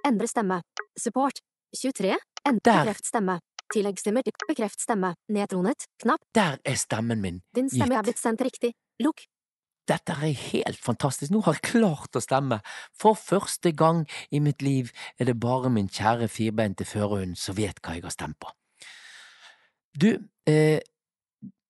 Endre 0.06 0.28
stemme. 0.28 0.62
Support. 0.99 1.41
23. 1.78 2.15
Endre 2.45 2.62
Der. 2.65 2.84
bekreft 2.84 3.06
stemme. 3.08 3.39
Tilleggsstemmer 3.69 4.25
til 4.25 4.34
bekreft 4.49 4.82
stemme. 4.82 5.13
Nedtronet. 5.30 5.86
Knapp. 6.02 6.23
Der 6.36 6.58
er 6.65 6.75
stemmen 6.75 7.21
min. 7.21 7.41
gitt. 7.41 7.56
Din 7.56 7.69
stemme 7.69 7.95
er 7.99 8.04
blitt 8.04 8.19
sendt 8.19 8.41
riktig. 8.41 8.73
Lukk. 8.99 9.28
Dette 9.89 10.13
er 10.13 10.36
helt 10.52 10.78
fantastisk. 10.78 11.32
Nå 11.34 11.41
har 11.47 11.58
jeg 11.58 11.65
klart 11.71 12.17
å 12.17 12.21
stemme. 12.23 12.60
For 12.93 13.17
første 13.17 13.71
gang 13.73 14.04
i 14.32 14.41
mitt 14.43 14.62
liv 14.62 14.91
er 15.17 15.30
det 15.32 15.39
bare 15.41 15.71
min 15.73 15.89
kjære 15.89 16.30
firbeinte 16.30 16.86
førerhund 16.86 17.38
som 17.39 17.58
vet 17.58 17.82
hva 17.82 17.97
jeg 17.97 18.06
har 18.06 18.13
stemt 18.13 18.38
på. 18.41 18.52
Du, 19.99 20.12
eh, 20.45 20.80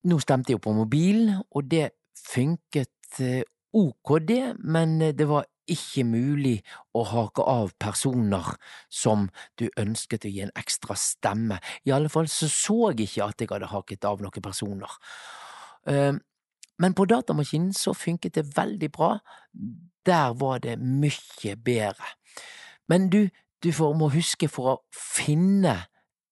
nå 0.03 0.19
stemte 0.19 0.51
jeg 0.51 0.60
jo 0.60 0.65
på 0.67 0.75
mobil, 0.75 1.32
og 1.55 1.71
det 1.71 1.89
funket 2.19 3.21
eh, 3.23 3.47
ok, 3.73 4.19
det, 4.27 4.43
men 4.60 5.01
eh, 5.01 5.15
det 5.15 5.27
var 5.29 5.47
ikke 5.69 6.03
mulig 6.08 6.58
å 6.97 7.03
hake 7.05 7.45
av 7.45 7.73
personer 7.82 8.55
som 8.89 9.27
du 9.62 9.67
ønsket 9.77 10.25
å 10.25 10.32
gi 10.34 10.41
en 10.45 10.55
ekstra 10.58 10.97
stemme. 10.97 11.60
I 11.86 11.93
alle 11.95 12.10
fall 12.10 12.29
så 12.32 12.49
så 12.49 12.79
jeg 12.89 13.08
ikke 13.08 13.27
at 13.29 13.43
jeg 13.43 13.51
hadde 13.53 13.69
haket 13.71 14.10
av 14.10 14.23
noen 14.23 14.43
personer. 14.43 14.97
Eh, 15.88 16.13
men 16.80 16.96
på 16.96 17.06
datamaskinen 17.10 17.74
så 17.76 17.94
funket 17.94 18.39
det 18.39 18.48
veldig 18.56 18.89
bra. 18.96 19.18
Der 20.08 20.34
var 20.39 20.62
det 20.63 20.78
mye 20.80 21.56
bedre. 21.56 22.15
Men 22.88 23.10
du, 23.10 23.28
du 23.63 23.72
får, 23.76 23.96
må 24.00 24.10
huske 24.13 24.50
for 24.52 24.74
å 24.74 24.78
finne 24.96 25.76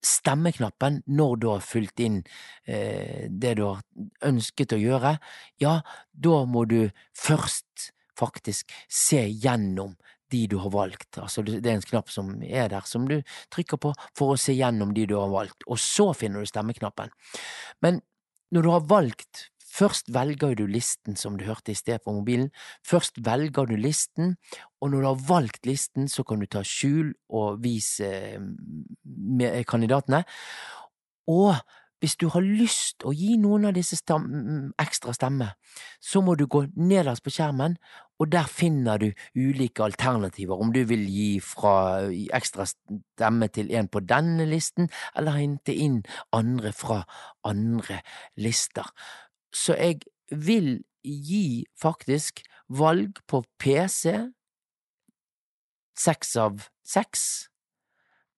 stemmeknappen 0.08 1.02
når 1.10 1.36
du 1.42 1.48
har 1.52 1.64
fulgt 1.66 2.00
inn 2.00 2.22
eh, 2.66 3.28
det 3.30 3.58
du 3.60 3.66
har 3.68 3.82
ønsket 4.26 4.76
å 4.78 4.82
gjøre, 4.82 5.18
ja, 5.62 5.80
da 6.14 6.44
må 6.48 6.64
du 6.70 6.88
først 7.18 7.92
faktisk 8.18 8.72
se 8.90 9.26
gjennom 9.28 9.96
de 10.32 10.44
du 10.52 10.58
har 10.60 10.72
valgt. 10.74 11.20
Altså, 11.22 11.44
det 11.46 11.64
er 11.64 11.78
en 11.78 11.86
knapp 11.86 12.10
som 12.12 12.34
er 12.44 12.72
der, 12.72 12.88
som 12.88 13.08
du 13.08 13.20
trykker 13.54 13.80
på 13.80 13.94
for 14.18 14.34
å 14.34 14.40
se 14.40 14.56
gjennom 14.56 14.94
de 14.96 15.06
du 15.08 15.16
har 15.20 15.32
valgt, 15.32 15.64
og 15.68 15.80
så 15.80 16.12
finner 16.18 16.44
du 16.44 16.50
stemmeknappen. 16.50 17.14
Men 17.84 18.02
når 18.52 18.64
du 18.64 18.72
har 18.74 18.90
valgt 18.90 19.48
Først 19.78 20.10
velger 20.13 20.56
du 20.58 20.66
listen 20.66 21.18
som 21.20 21.38
du 21.38 21.46
hørte 21.46 21.72
i 21.72 21.78
sted 21.78 22.02
på 22.04 22.16
mobilen. 22.16 22.50
Først 22.86 23.20
velger 23.26 23.70
du 23.70 23.76
listen, 23.78 24.36
og 24.82 24.92
når 24.92 25.02
du 25.02 25.08
har 25.08 25.26
valgt 25.30 25.66
listen, 25.70 26.08
så 26.10 26.26
kan 26.26 26.42
du 26.42 26.48
ta 26.50 26.63
skjul 26.66 27.13
og 27.30 27.62
vise 27.63 28.08
eh, 28.08 28.40
med 29.04 29.63
kandidatene. 29.70 30.24
Og 31.28 31.56
hvis 32.02 32.16
du 32.22 32.28
har 32.30 32.46
lyst 32.46 33.06
å 33.10 33.12
gi 33.16 33.36
noen 33.42 33.66
av 33.70 33.74
disse 33.74 33.98
stem 33.98 34.72
ekstra 34.82 35.16
stemme, 35.18 35.48
så 35.98 36.22
må 36.22 36.36
du 36.38 36.46
gå 36.46 36.68
nederst 36.78 37.24
på 37.26 37.34
skjermen, 37.34 37.78
og 38.22 38.30
der 38.34 38.50
finner 38.50 39.02
du 39.02 39.08
ulike 39.38 39.86
alternativer, 39.86 40.58
om 40.62 40.74
du 40.74 40.84
vil 40.90 41.06
gi 41.10 41.40
fra 41.42 42.06
ekstra 42.38 42.68
stemme 42.70 43.50
til 43.54 43.74
en 43.78 43.90
på 43.90 44.02
denne 44.06 44.46
listen, 44.50 44.92
eller 45.18 45.38
hente 45.38 45.74
inn 45.74 46.04
andre 46.34 46.74
fra 46.74 47.04
andre 47.46 48.02
lister. 48.38 48.94
Så 49.58 49.74
jeg 49.78 50.04
vil 50.30 50.78
gi 51.04 51.65
faktisk 51.80 52.43
valg 52.70 53.22
på 53.28 53.41
PC 53.62 54.13
seks 55.98 56.36
av 56.38 56.67
seks, 56.86 57.22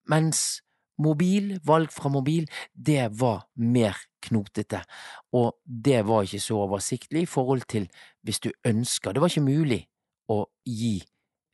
mens 0.09 0.61
mobil, 0.99 1.57
valg 1.63 1.91
fra 1.93 2.11
mobil, 2.11 2.47
det 2.73 3.09
var 3.19 3.45
mer 3.55 3.97
knotete, 4.23 4.81
og 5.35 5.59
det 5.63 6.01
var 6.07 6.27
ikke 6.27 6.41
så 6.43 6.59
oversiktlig 6.65 7.23
i 7.23 7.29
forhold 7.29 7.67
til 7.71 7.87
hvis 8.27 8.41
du 8.43 8.49
ønsker. 8.67 9.13
Det 9.13 9.23
var 9.23 9.31
ikke 9.31 9.47
mulig 9.47 9.81
å 10.31 10.43
gi 10.67 10.97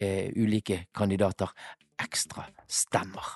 eh, 0.02 0.32
ulike 0.36 0.86
kandidater 0.96 1.54
ekstra 2.02 2.48
stemmer. 2.68 3.36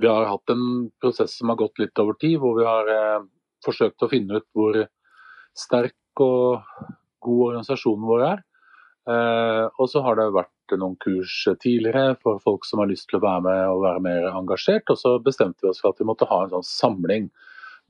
Vi 0.00 0.08
har 0.08 0.30
hatt 0.30 0.54
en 0.54 0.88
prosess 1.02 1.34
som 1.40 1.50
har 1.50 1.58
gått 1.60 1.82
litt 1.82 1.98
over 2.00 2.14
tid, 2.22 2.38
hvor 2.40 2.54
vi 2.56 2.64
har 2.64 2.94
eh, 2.94 3.26
forsøkt 3.66 4.06
å 4.06 4.08
finne 4.08 4.38
ut 4.38 4.46
hvor 4.54 4.78
sterk 5.58 6.22
og 6.22 6.62
god 7.24 7.42
organisasjonen 7.50 8.08
vår 8.08 8.24
er. 8.26 8.42
Eh, 9.08 9.66
og 9.80 9.88
så 9.88 10.02
har 10.04 10.18
det 10.18 10.28
vært 10.34 10.74
noen 10.78 10.94
kurs 11.02 11.32
tidligere 11.62 12.14
for 12.22 12.38
folk 12.44 12.66
som 12.68 12.82
har 12.82 12.90
lyst 12.90 13.08
til 13.10 13.18
å 13.18 13.24
være 13.24 13.44
med 13.46 13.62
og 13.72 13.84
være 13.86 14.04
mer 14.04 14.28
engasjert. 14.30 14.90
Og 14.92 15.00
så 15.00 15.16
bestemte 15.24 15.64
vi 15.64 15.72
oss 15.72 15.80
for 15.82 15.94
at 15.94 16.02
vi 16.02 16.08
måtte 16.08 16.28
ha 16.30 16.42
en 16.44 16.52
sånn 16.54 16.68
samling 16.68 17.30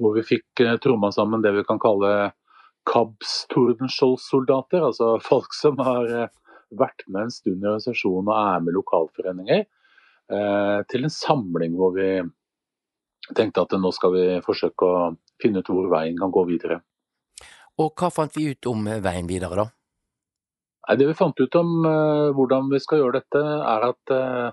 hvor 0.01 0.17
vi 0.17 0.25
fikk 0.27 0.65
eh, 0.65 0.79
tromma 0.83 1.13
sammen 1.15 1.45
det 1.45 1.55
vi 1.59 1.67
kan 1.69 1.83
kalle 1.83 2.33
KABs 2.89 3.35
Tordenskjold-soldater. 3.53 4.87
Altså 4.87 5.17
folk 5.25 5.57
som 5.57 5.81
har 5.85 6.09
eh, 6.09 6.33
vært 6.79 7.05
med 7.09 7.27
en 7.27 7.35
stund 7.35 7.59
i 7.59 7.69
organisasjonen 7.69 8.31
og 8.31 8.37
er 8.39 8.67
med 8.67 8.77
lokalforeninger. 8.79 9.69
Til 10.31 11.03
en 11.03 11.11
samling 11.11 11.73
hvor 11.75 11.91
vi 11.97 12.21
tenkte 13.35 13.65
at 13.65 13.73
nå 13.75 13.91
skal 13.91 14.13
vi 14.15 14.23
forsøke 14.45 14.87
å 14.87 15.01
finne 15.43 15.59
ut 15.59 15.71
hvor 15.73 15.89
veien 15.91 16.15
kan 16.21 16.31
gå 16.31 16.45
videre. 16.47 16.79
Og 17.81 17.95
hva 17.97 18.11
fant 18.13 18.35
vi 18.37 18.51
ut 18.53 18.67
om 18.69 18.89
veien 19.01 19.29
videre, 19.29 19.57
da? 19.57 19.71
Det 20.97 21.07
vi 21.07 21.17
fant 21.17 21.39
ut 21.39 21.57
om 21.61 21.85
uh, 21.87 22.31
hvordan 22.37 22.71
vi 22.73 22.81
skal 22.83 23.01
gjøre 23.01 23.21
dette, 23.21 23.41
er 23.41 23.87
at 23.87 24.13
uh, 24.13 24.51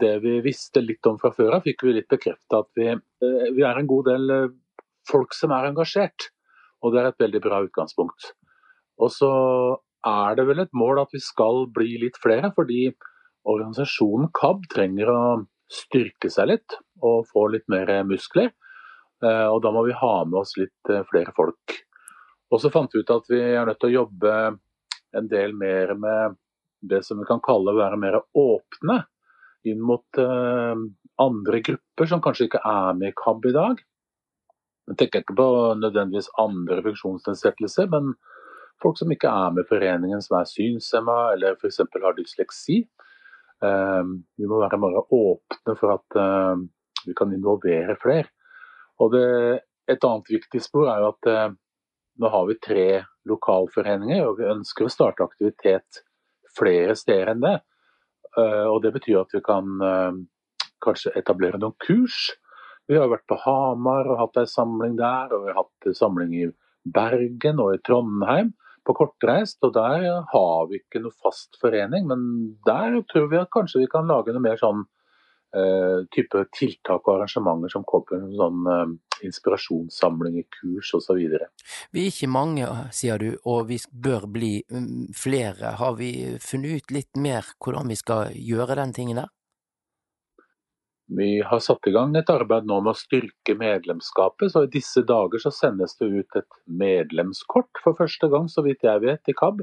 det 0.00 0.14
vi 0.22 0.38
visste 0.44 0.82
litt 0.84 1.04
om 1.08 1.18
fra 1.20 1.32
før 1.34 1.58
av, 1.58 1.66
fikk 1.66 1.84
vi 1.84 1.96
litt 1.96 2.08
bekrefta 2.08 2.62
at 2.62 2.70
vi, 2.78 2.88
vi, 3.20 3.64
er 3.66 3.76
en 3.76 3.88
god 3.90 4.06
del 4.08 4.32
folk 5.08 5.34
som 5.36 5.52
er 5.52 5.68
engasjert. 5.68 6.30
Og 6.80 6.94
det 6.94 7.02
er 7.02 7.08
et 7.10 7.20
veldig 7.20 7.42
bra 7.44 7.58
utgangspunkt. 7.66 8.30
Og 9.02 9.12
så 9.12 9.30
er 10.08 10.38
det 10.38 10.46
vel 10.48 10.62
et 10.62 10.72
mål 10.78 11.02
at 11.02 11.12
vi 11.12 11.20
skal 11.20 11.66
bli 11.74 11.98
litt 12.00 12.16
flere, 12.22 12.52
fordi 12.56 12.86
organisasjonen 13.48 14.30
KAB 14.38 14.64
trenger 14.72 15.12
å 15.12 15.20
styrke 15.68 16.30
seg 16.32 16.52
litt 16.54 16.78
og 17.04 17.28
få 17.28 17.48
litt 17.52 17.66
mer 17.68 17.90
muskler. 18.08 18.54
Og 19.20 19.60
da 19.64 19.74
må 19.74 19.84
vi 19.88 19.98
ha 20.00 20.14
med 20.24 20.40
oss 20.40 20.54
litt 20.60 20.96
flere 21.10 21.34
folk. 21.36 21.76
Og 22.48 22.62
så 22.62 22.70
fant 22.72 22.92
vi 22.94 23.02
ut 23.02 23.12
at 23.12 23.28
vi 23.28 23.40
er 23.42 23.66
nødt 23.68 23.80
til 23.82 23.90
å 23.90 23.98
jobbe 24.02 24.34
en 25.16 25.28
del 25.28 25.54
mer 25.56 25.94
med 25.98 26.38
det 26.80 27.02
som 27.04 27.18
vi 27.20 27.26
kan 27.28 27.42
kalle 27.44 27.72
å 27.72 27.78
være 27.78 27.98
mer 28.00 28.20
åpne 28.22 29.02
inn 29.68 29.80
mot 29.82 30.20
uh, 30.22 30.78
andre 31.20 31.60
grupper 31.66 32.08
som 32.08 32.22
kanskje 32.24 32.46
ikke 32.48 32.62
er 32.64 32.98
med 32.98 33.12
i 33.12 33.16
KAB 33.18 33.48
i 33.50 33.54
dag. 33.56 33.82
Jeg 34.88 35.00
tenker 35.00 35.24
ikke 35.24 35.36
på 35.36 35.48
nødvendigvis 35.82 36.30
andre 36.40 36.80
funksjonsnedsettelser, 36.86 37.90
men 37.92 38.14
folk 38.80 38.96
som 39.00 39.12
ikke 39.12 39.28
er 39.28 39.52
med 39.52 39.66
i 39.66 39.68
foreningen, 39.68 40.22
som 40.24 40.38
er 40.38 40.48
synshemma 40.48 41.18
eller 41.34 41.58
f.eks. 41.58 41.82
har 41.82 42.16
dysleksi. 42.16 42.80
Uh, 43.58 44.16
vi 44.38 44.48
må 44.48 44.62
være 44.62 44.80
mer 44.80 45.00
åpne 45.02 45.76
for 45.76 45.98
at 45.98 46.16
uh, 46.16 46.54
vi 47.04 47.16
kan 47.18 47.34
involvere 47.34 47.98
flere. 48.00 48.30
Og 49.02 49.12
det, 49.12 49.26
et 49.90 50.04
annet 50.06 50.30
viktig 50.38 50.62
spor 50.62 50.88
er 50.90 51.02
jo 51.02 51.10
at 51.12 51.28
nå 52.18 52.30
har 52.32 52.46
vi 52.48 52.58
tre 52.62 52.88
lokalforeninger, 53.28 54.24
og 54.26 54.38
vi 54.40 54.50
ønsker 54.50 54.86
å 54.86 54.92
starte 54.92 55.26
aktivitet 55.26 56.02
flere 56.58 56.96
steder 56.98 57.32
enn 57.34 57.44
det. 57.44 57.56
Eh, 58.38 58.66
og 58.66 58.82
Det 58.82 58.92
betyr 58.96 59.22
at 59.22 59.34
vi 59.34 59.42
kan 59.44 59.68
eh, 59.84 60.20
kanskje 60.84 61.14
etablere 61.18 61.60
noen 61.60 61.76
kurs. 61.84 62.32
Vi 62.88 62.96
har 62.96 63.10
vært 63.10 63.26
på 63.28 63.38
Hamar 63.44 64.08
og 64.08 64.22
hatt 64.22 64.40
ei 64.42 64.48
samling 64.48 64.96
der, 64.98 65.34
og 65.34 65.44
vi 65.44 65.52
har 65.52 65.60
hatt 65.62 65.90
samling 65.98 66.34
i 66.34 66.46
Bergen 66.88 67.60
og 67.60 67.74
i 67.74 67.82
Trondheim 67.84 68.54
på 68.88 68.96
kortreist. 68.96 69.58
og 69.62 69.74
Der 69.76 70.06
har 70.32 70.68
vi 70.70 70.80
ikke 70.80 71.02
noe 71.04 71.14
fast 71.22 71.58
forening, 71.60 72.08
men 72.08 72.22
der 72.66 73.02
tror 73.10 73.28
vi 73.30 73.42
at 73.42 73.52
kanskje 73.54 73.84
vi 73.84 73.90
kan 73.92 74.08
lage 74.08 74.32
noe 74.32 74.44
mer 74.44 74.60
sånn 74.60 74.86
type 76.12 76.42
tiltak 76.52 77.06
og 77.08 77.14
arrangementer 77.14 77.72
som 77.72 77.84
kommer 77.88 78.26
sånn 78.36 78.66
uh, 78.68 78.90
inspirasjonssamlinger, 79.24 80.44
kurs 80.58 80.92
osv. 80.98 81.22
Vi 81.94 82.04
er 82.04 82.10
ikke 82.10 82.30
mange, 82.30 82.68
sier 82.94 83.20
du, 83.20 83.30
og 83.48 83.68
vi 83.70 83.80
bør 83.90 84.28
bli 84.30 84.52
mm, 84.68 85.08
flere. 85.16 85.74
Har 85.80 85.96
vi 85.98 86.12
funnet 86.42 86.82
ut 86.82 86.94
litt 86.94 87.16
mer 87.16 87.48
hvordan 87.58 87.90
vi 87.90 87.98
skal 87.98 88.36
gjøre 88.36 88.78
den 88.82 88.94
tingen 88.96 89.22
der? 89.22 89.32
Vi 91.08 91.40
har 91.40 91.60
satt 91.64 91.86
i 91.88 91.92
gang 91.94 92.12
et 92.20 92.28
arbeid 92.28 92.66
nå 92.68 92.82
med 92.84 92.92
å 92.92 92.98
styrke 92.98 93.54
medlemskapet. 93.56 94.52
så 94.52 94.66
I 94.66 94.72
disse 94.72 95.00
dager 95.08 95.40
så 95.40 95.50
sendes 95.54 95.96
det 95.96 96.10
ut 96.12 96.36
et 96.36 96.58
medlemskort 96.68 97.80
for 97.80 97.96
første 97.96 98.28
gang, 98.28 98.48
så 98.52 98.64
vidt 98.66 98.84
jeg 98.84 99.00
vet, 99.06 99.22
i 99.24 99.36
KAB. 99.38 99.62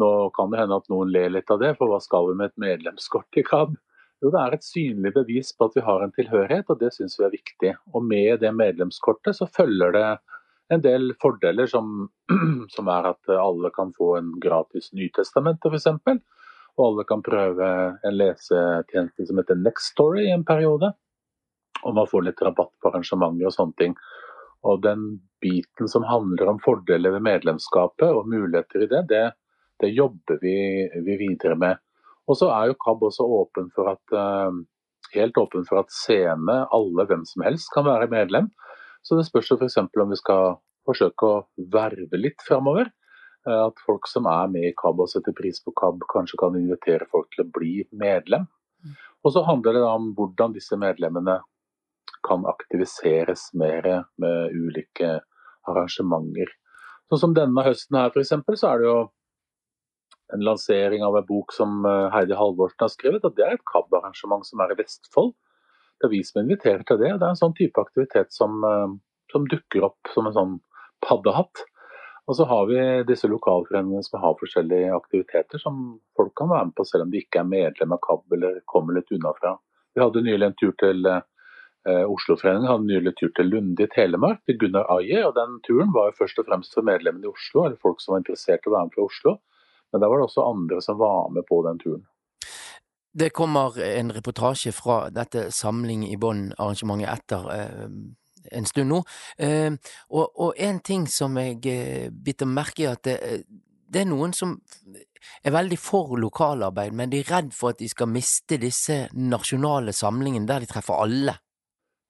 Nå 0.00 0.08
kan 0.36 0.48
det 0.50 0.62
hende 0.62 0.78
at 0.80 0.88
noen 0.88 1.12
ler 1.12 1.34
litt 1.34 1.52
av 1.52 1.60
det, 1.60 1.74
for 1.76 1.92
hva 1.92 2.00
skal 2.00 2.30
vi 2.30 2.38
med 2.40 2.48
et 2.48 2.64
medlemskort 2.64 3.36
i 3.36 3.44
KAB? 3.44 3.76
Jo, 4.18 4.32
det 4.34 4.40
er 4.40 4.54
et 4.56 4.66
synlig 4.66 5.12
bevis 5.14 5.52
på 5.54 5.68
at 5.68 5.76
vi 5.78 5.84
har 5.86 6.02
en 6.02 6.14
tilhørighet, 6.14 6.66
og 6.72 6.80
det 6.80 6.90
syns 6.96 7.14
vi 7.20 7.26
er 7.26 7.34
viktig. 7.36 7.74
Og 7.94 8.02
med 8.02 8.40
det 8.42 8.50
medlemskortet 8.56 9.38
så 9.38 9.46
følger 9.46 9.94
det 9.94 10.08
en 10.74 10.82
del 10.84 11.12
fordeler, 11.22 11.70
som, 11.70 12.08
som 12.74 12.90
er 12.92 13.12
at 13.12 13.32
alle 13.38 13.70
kan 13.74 13.94
få 13.96 14.16
en 14.18 14.34
gratis 14.42 14.90
Nytestamentet 14.96 15.70
f.eks. 15.70 15.86
Og 16.78 16.84
alle 16.84 17.06
kan 17.08 17.22
prøve 17.26 17.68
en 18.06 18.18
lesetjeneste 18.18 19.26
som 19.26 19.40
heter 19.40 19.58
Next 19.58 19.94
Story 19.94 20.26
i 20.26 20.34
en 20.34 20.46
periode. 20.46 20.92
Og 21.86 21.94
man 21.94 22.10
får 22.10 22.26
litt 22.26 22.42
rabatt 22.42 22.74
på 22.82 22.90
arrangementer 22.90 23.48
og 23.48 23.54
sånne 23.54 23.78
ting. 23.78 23.96
Og 24.66 24.82
den 24.82 25.08
biten 25.42 25.90
som 25.90 26.06
handler 26.06 26.50
om 26.50 26.62
fordeler 26.62 27.14
ved 27.14 27.26
medlemskapet 27.26 28.10
og 28.10 28.30
muligheter 28.30 28.82
i 28.82 28.90
det, 28.90 29.04
det, 29.10 29.26
det 29.82 29.94
jobber 29.94 30.40
vi, 30.42 30.56
vi 31.06 31.18
videre 31.20 31.58
med. 31.58 31.78
Og 32.28 32.36
så 32.36 32.50
er 32.52 32.68
jo 32.68 32.78
KAB 32.84 33.06
også 33.08 33.24
åpen 33.38 33.70
for 33.74 33.94
at, 33.94 34.14
eh, 34.14 34.58
helt 35.16 35.40
åpen 35.40 35.64
for 35.68 35.80
at 35.80 35.92
seende, 35.94 36.66
alle, 36.72 37.06
hvem 37.08 37.24
som 37.24 37.42
helst, 37.46 37.72
kan 37.74 37.84
være 37.84 38.10
medlem. 38.12 38.50
Så 39.02 39.16
det 39.16 39.26
spørs 39.26 39.52
f.eks. 39.56 39.78
om 39.78 40.10
vi 40.10 40.20
skal 40.20 40.58
forsøke 40.88 41.24
å 41.24 41.46
verve 41.72 42.20
litt 42.20 42.44
framover. 42.46 42.92
Eh, 43.48 43.66
at 43.66 43.80
folk 43.86 44.06
som 44.06 44.26
er 44.26 44.48
med 44.52 44.68
i 44.68 44.76
KAB 44.76 45.00
og 45.00 45.08
setter 45.08 45.32
pris 45.32 45.62
på 45.64 45.72
KAB, 45.72 46.04
kanskje 46.12 46.40
kan 46.40 46.56
invitere 46.58 47.08
folk 47.10 47.30
til 47.32 47.46
å 47.46 47.52
bli 47.52 47.74
medlem. 47.92 48.48
Og 49.24 49.32
så 49.34 49.42
handler 49.46 49.74
det 49.74 49.82
om 49.82 50.12
hvordan 50.14 50.54
disse 50.54 50.76
medlemmene 50.78 51.40
kan 52.26 52.44
aktiviseres 52.46 53.48
mer 53.54 53.86
med 54.20 54.54
ulike 54.54 55.20
arrangementer. 55.68 56.50
Sånn 57.08 57.22
som 57.22 57.34
denne 57.36 57.64
høsten 57.64 57.96
her 57.98 58.12
f.eks., 58.12 58.34
så 58.60 58.72
er 58.72 58.82
det 58.82 58.88
jo 58.88 58.98
en 60.34 60.44
lansering 60.44 61.04
av 61.04 61.16
en 61.16 61.26
bok 61.26 61.52
som 61.52 61.84
eh, 61.86 62.08
Heidi 62.12 62.36
Halvorsen 62.36 62.84
har 62.84 62.92
skrevet. 62.92 63.24
og 63.24 63.36
Det 63.36 63.46
er 63.46 63.56
et 63.56 63.66
KAB-arrangement 63.72 64.44
som 64.46 64.60
er 64.64 64.74
i 64.74 64.78
Vestfold. 64.80 65.32
Det 65.98 66.08
er 66.08 66.14
vi 66.14 66.22
som 66.26 66.42
inviterer 66.42 66.84
til 66.86 67.00
det. 67.00 67.12
og 67.14 67.20
Det 67.20 67.26
er 67.26 67.34
en 67.34 67.42
sånn 67.42 67.56
type 67.58 67.80
aktivitet 67.80 68.34
som, 68.34 68.60
eh, 68.64 68.98
som 69.32 69.48
dukker 69.48 69.88
opp 69.88 70.12
som 70.14 70.28
en 70.28 70.36
sånn 70.36 70.54
paddehatt. 71.04 71.64
Og 72.28 72.36
så 72.36 72.44
har 72.44 72.66
vi 72.68 72.80
disse 73.08 73.30
lokalforeningene 73.30 74.04
som 74.04 74.20
har 74.20 74.36
forskjellige 74.36 74.92
aktiviteter 74.92 75.62
som 75.62 75.96
folk 76.16 76.34
kan 76.36 76.50
være 76.52 76.68
med 76.68 76.76
på 76.76 76.84
selv 76.84 77.06
om 77.06 77.14
de 77.14 77.22
ikke 77.22 77.40
er 77.40 77.48
medlem 77.48 77.96
av 77.96 78.02
KAB 78.04 78.36
eller 78.36 78.60
kommer 78.68 78.98
litt 78.98 79.08
unna 79.16 79.32
fra. 79.38 79.56
Vi 79.96 80.04
hadde 80.04 80.26
nylig 80.26 80.50
en 80.50 80.58
tur 80.60 80.74
til 80.76 81.08
eh, 81.08 82.04
Osloforeningen 82.04 82.68
hadde 82.68 82.90
nylig 82.90 83.14
tur 83.16 83.32
til 83.32 83.48
Lunde 83.48 83.86
i 83.86 83.88
Telemark, 83.94 84.42
til 84.44 84.58
Gunnar 84.60 84.90
Aie, 84.92 85.22
og 85.24 85.32
Den 85.38 85.56
turen 85.64 85.94
var 85.94 86.10
jo 86.10 86.18
først 86.20 86.42
og 86.42 86.50
fremst 86.50 86.76
for 86.76 86.84
medlemmene 86.84 87.24
i 87.24 87.32
Oslo, 87.32 87.64
eller 87.64 87.80
folk 87.80 88.04
som 88.04 88.12
var 88.12 88.20
interessert 88.20 88.66
i 88.66 88.68
å 88.68 88.76
være 88.76 88.90
med 88.90 88.98
fra 88.98 89.06
Oslo. 89.08 89.38
Men 89.92 90.02
da 90.02 90.08
var 90.08 90.20
det 90.20 90.28
også 90.28 90.46
andre 90.46 90.80
som 90.84 90.98
var 91.00 91.30
med 91.32 91.46
på 91.48 91.62
den 91.66 91.80
turen. 91.82 92.06
Det 93.18 93.30
kommer 93.34 93.78
en 93.82 94.12
reportasje 94.12 94.72
fra 94.72 95.08
dette 95.10 95.48
Samling 95.54 96.04
i 96.06 96.16
bånd-arrangementet 96.20 97.08
etter 97.08 97.48
eh, 97.54 97.86
en 98.52 98.68
stund 98.68 98.92
nå. 98.92 99.00
Eh, 99.38 99.72
og, 100.12 100.26
og, 100.28 100.52
en 100.56 100.80
ting 100.84 101.08
som 101.10 101.36
jeg 101.40 101.58
eh, 101.72 102.10
biter 102.12 102.46
merke 102.46 102.84
i, 102.84 102.90
at 102.90 103.02
det, 103.08 103.16
det 103.88 104.04
er 104.04 104.10
noen 104.10 104.36
som 104.36 104.58
er 105.42 105.54
veldig 105.54 105.78
for 105.80 106.14
lokalarbeid, 106.20 106.94
men 106.94 107.10
de 107.10 107.22
er 107.22 107.32
redd 107.32 107.50
for 107.56 107.72
at 107.72 107.80
de 107.80 107.88
skal 107.90 108.10
miste 108.12 108.60
disse 108.60 109.06
nasjonale 109.16 109.94
samlingene 109.96 110.48
der 110.48 110.62
de 110.62 110.70
treffer 110.70 111.00
alle. 111.02 111.38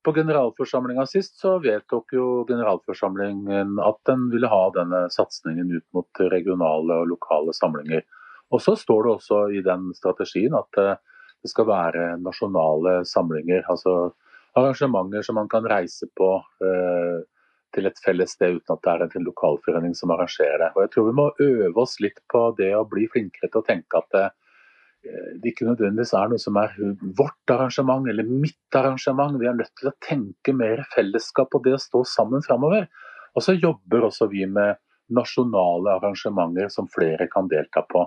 På 0.09 0.13
generalforsamlinga 0.15 1.05
sist 1.07 1.35
så 1.37 1.59
vedtok 1.61 2.15
jo 2.17 2.27
generalforsamlingen 2.49 3.75
at 3.85 3.99
den 4.09 4.23
ville 4.33 4.49
ha 4.49 4.61
denne 4.73 5.03
satsingen 5.13 5.69
ut 5.69 5.85
mot 5.93 6.21
regionale 6.33 6.97
og 7.03 7.11
lokale 7.11 7.53
samlinger. 7.53 8.07
Og 8.49 8.63
så 8.65 8.73
står 8.81 9.03
det 9.05 9.11
også 9.13 9.41
i 9.53 9.61
den 9.67 9.91
strategien 9.99 10.57
at 10.57 10.81
eh, 10.81 10.95
det 11.45 11.53
skal 11.53 11.69
være 11.69 12.07
nasjonale 12.25 13.03
samlinger. 13.05 13.67
Altså 13.69 14.15
arrangementer 14.57 15.29
som 15.29 15.37
man 15.43 15.53
kan 15.53 15.69
reise 15.69 16.09
på 16.17 16.31
eh, 16.65 17.21
til 17.77 17.93
et 17.93 18.01
felles 18.01 18.33
sted 18.33 18.63
uten 18.63 18.79
at 18.79 18.89
det 18.89 18.95
er 18.95 19.21
en 19.21 19.29
lokalforening 19.29 19.93
som 19.93 20.17
arrangerer 20.17 20.63
det. 20.65 20.73
Og 20.73 20.87
jeg 20.87 20.95
tror 20.95 21.11
vi 21.11 21.19
må 21.21 21.31
øve 21.51 21.85
oss 21.85 21.99
litt 22.01 22.25
på 22.33 22.47
det 22.57 22.73
å 22.81 22.87
bli 22.89 23.05
flinkere 23.13 23.53
til 23.53 23.61
å 23.61 23.69
tenke 23.69 24.01
at 24.01 24.23
eh, 24.23 24.33
det 25.05 25.53
ikke 25.53 25.67
nødvendigvis 25.69 26.13
er 26.19 26.31
noe 26.31 26.43
som 26.43 26.57
er 26.61 26.73
vårt 27.19 27.53
arrangement 27.55 28.09
eller 28.11 28.27
mitt 28.27 28.77
arrangement. 28.77 29.39
Vi 29.41 29.47
er 29.47 29.57
nødt 29.57 29.73
til 29.79 29.91
å 29.91 29.97
tenke 30.05 30.55
mer 30.57 30.83
fellesskap 30.95 31.55
og 31.55 31.65
det 31.65 31.77
å 31.77 31.81
stå 31.83 32.03
sammen 32.09 32.43
framover. 32.45 32.89
Og 33.39 33.45
så 33.45 33.55
jobber 33.55 34.09
også 34.09 34.29
vi 34.33 34.45
med 34.51 34.81
nasjonale 35.15 35.97
arrangementer 35.97 36.69
som 36.73 36.89
flere 36.93 37.29
kan 37.33 37.49
delta 37.49 37.85
på. 37.89 38.05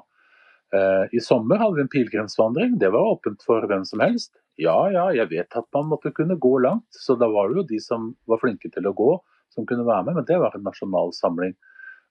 Eh, 0.76 1.06
I 1.18 1.24
sommer 1.24 1.60
hadde 1.60 1.80
vi 1.80 1.86
en 1.86 1.92
pilegrimsvandring. 1.92 2.78
Det 2.80 2.92
var 2.94 3.16
åpent 3.16 3.44
for 3.48 3.66
hvem 3.68 3.86
som 3.88 4.04
helst. 4.04 4.34
Ja, 4.62 4.78
ja, 4.94 5.08
jeg 5.16 5.32
vet 5.32 5.58
at 5.58 5.68
man 5.76 5.90
måtte 5.92 6.14
kunne 6.16 6.38
gå 6.40 6.58
langt, 6.64 6.88
så 6.94 7.16
da 7.20 7.30
var 7.32 7.50
det 7.50 7.62
jo 7.62 7.70
de 7.72 7.80
som 7.82 8.12
var 8.30 8.42
flinke 8.44 8.70
til 8.72 8.88
å 8.88 8.96
gå, 8.96 9.12
som 9.56 9.66
kunne 9.68 9.88
være 9.88 10.10
med. 10.10 10.20
Men 10.20 10.28
det 10.30 10.40
var 10.44 10.56
en 10.56 10.68
nasjonal 10.68 11.16
samling. 11.18 11.56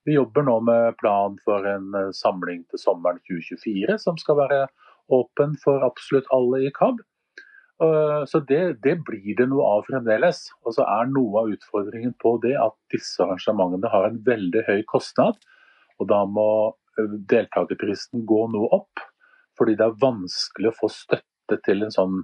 Vi 0.09 0.17
jobber 0.17 0.47
nå 0.47 0.57
med 0.65 0.97
plan 1.01 1.37
for 1.45 1.67
en 1.69 1.95
eh, 1.95 2.13
samling 2.17 2.65
til 2.71 2.81
sommeren 2.81 3.21
2024, 3.29 3.99
som 4.01 4.19
skal 4.21 4.39
være 4.41 4.61
åpen 5.13 5.57
for 5.61 5.85
absolutt 5.85 6.29
alle 6.33 6.63
i 6.65 6.73
KAB. 6.77 7.03
Eh, 7.85 8.23
så 8.31 8.41
det, 8.49 8.63
det, 8.85 8.97
blir 9.05 9.37
det 9.37 9.49
noe 9.53 9.69
av 9.77 9.87
fremdeles. 9.89 10.47
Og 10.65 10.77
så 10.79 10.87
er 10.89 11.13
noe 11.13 11.45
av 11.45 11.53
utfordringen 11.53 12.17
på 12.23 12.37
det 12.45 12.57
at 12.61 12.77
disse 12.95 13.21
arrangementene 13.25 13.93
har 13.93 14.09
en 14.09 14.21
veldig 14.27 14.65
høy 14.69 14.83
kostnad. 14.89 15.41
Og 16.01 16.09
da 16.09 16.25
må 16.25 16.51
deltakerprisen 17.33 18.27
gå 18.29 18.43
noe 18.55 18.73
opp. 18.81 19.07
Fordi 19.59 19.77
det 19.77 19.85
er 19.87 20.01
vanskelig 20.01 20.71
å 20.71 20.79
få 20.81 20.89
støtte 20.93 21.61
til 21.67 21.85
en 21.85 21.93
sånn, 21.93 22.21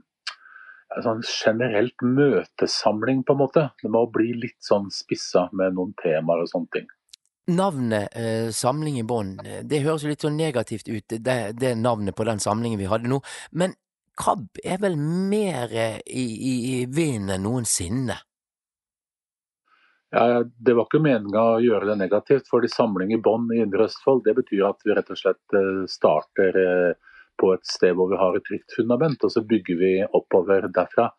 en 0.96 1.04
sånn 1.04 1.24
generelt 1.28 2.04
møtesamling, 2.04 3.24
på 3.26 3.36
en 3.36 3.42
måte. 3.42 3.68
Det 3.82 3.92
må 3.92 4.06
bli 4.12 4.32
litt 4.46 4.62
sånn 4.64 4.88
spissa 4.94 5.50
med 5.52 5.76
noen 5.76 5.92
temaer 6.00 6.46
og 6.46 6.52
sånne 6.52 6.72
ting. 6.78 6.88
Navnet 7.46 8.16
eh, 8.18 8.48
Samling 8.50 8.98
i 8.98 9.06
bånn, 9.06 9.36
det 9.62 9.82
høres 9.84 10.02
jo 10.02 10.10
litt 10.10 10.24
så 10.24 10.32
negativt 10.34 10.88
ut, 10.88 11.14
det, 11.14 11.36
det 11.60 11.74
navnet 11.78 12.16
på 12.16 12.26
den 12.26 12.42
samlingen 12.42 12.80
vi 12.80 12.88
hadde 12.90 13.10
nå. 13.10 13.20
Men 13.54 13.76
KAB 14.18 14.62
er 14.64 14.80
vel 14.82 14.96
mer 14.98 15.70
i, 15.76 16.24
i, 16.24 16.54
i 16.72 16.78
vinden 16.88 17.34
enn 17.36 17.44
noensinne? 17.46 18.16
Ja, 20.14 20.42
Det 20.42 20.74
var 20.74 20.86
ikke 20.86 21.02
meninga 21.04 21.42
å 21.56 21.60
gjøre 21.60 21.90
det 21.90 21.98
negativt, 22.00 22.48
for 22.50 22.64
de 22.64 22.70
samling 22.72 23.12
i 23.12 23.20
bånn 23.20 23.50
i 23.52 23.60
Indre 23.64 23.86
Østfold 23.90 24.24
det 24.24 24.36
betyr 24.38 24.64
at 24.70 24.80
vi 24.86 24.96
rett 24.96 25.12
og 25.12 25.20
slett 25.20 25.58
eh, 25.58 25.84
starter 25.90 26.58
eh, 26.62 27.14
på 27.36 27.52
et 27.52 27.66
sted 27.68 27.94
hvor 27.98 28.08
vi 28.10 28.18
har 28.20 28.38
et 28.38 28.46
trygt 28.46 28.74
fundament, 28.78 29.22
og 29.22 29.32
så 29.32 29.44
bygger 29.44 29.80
vi 29.82 29.92
oppover 30.06 30.70
derfra. 30.72 31.10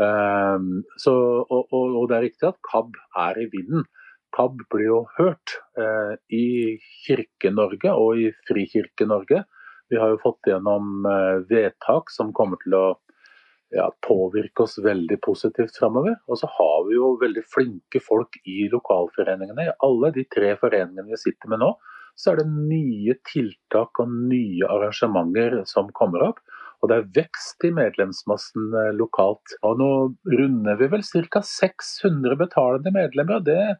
Så, 0.00 1.12
og, 1.12 1.66
og, 1.76 1.96
og, 1.98 2.04
det 2.08 2.14
er 2.16 2.22
riktig 2.24 2.46
at 2.48 2.56
KAB 2.64 2.94
er 3.20 3.36
i 3.42 3.44
vinden. 3.52 3.82
KAB 4.36 4.64
blir 4.72 4.86
jo 4.86 5.00
hørt 5.18 5.56
eh, 5.78 6.14
i 6.34 6.78
Kirke-Norge 7.06 7.94
og 7.94 8.20
i 8.20 8.30
Frikirke-Norge. 8.48 9.44
Vi 9.90 9.98
har 9.98 10.12
jo 10.12 10.20
fått 10.22 10.46
gjennom 10.46 11.02
vedtak 11.50 12.12
som 12.14 12.28
kommer 12.30 12.60
til 12.62 12.76
å 12.78 12.84
ja, 13.74 13.86
påvirke 14.06 14.62
oss 14.62 14.78
veldig 14.82 15.18
positivt 15.22 15.78
framover. 15.78 16.16
Og 16.26 16.38
så 16.38 16.48
har 16.58 16.84
vi 16.88 16.96
jo 16.96 17.14
veldig 17.20 17.42
flinke 17.54 18.02
folk 18.02 18.38
i 18.44 18.68
lokalforeningene. 18.72 19.68
I 19.68 19.76
alle 19.86 20.12
de 20.14 20.26
tre 20.34 20.54
foreningene 20.60 21.10
vi 21.10 21.20
sitter 21.20 21.52
med 21.52 21.62
nå, 21.64 21.72
så 22.18 22.32
er 22.32 22.40
det 22.40 22.48
nye 22.52 23.16
tiltak 23.28 24.00
og 24.02 24.16
nye 24.30 24.66
arrangementer 24.68 25.60
som 25.70 25.90
kommer 25.96 26.30
opp. 26.30 26.40
Og 26.80 26.90
det 26.90 26.96
er 26.96 27.10
vekst 27.20 27.64
i 27.68 27.72
medlemsmassen 27.76 28.72
eh, 28.72 28.92
lokalt. 28.96 29.56
Og 29.66 29.80
nå 29.80 29.90
runder 30.32 30.80
vi 30.80 30.90
vel 30.94 31.04
ca. 31.04 31.42
600 31.44 32.38
betalende 32.40 32.92
medlemmer. 32.94 33.40
og 33.40 33.48
det 33.48 33.76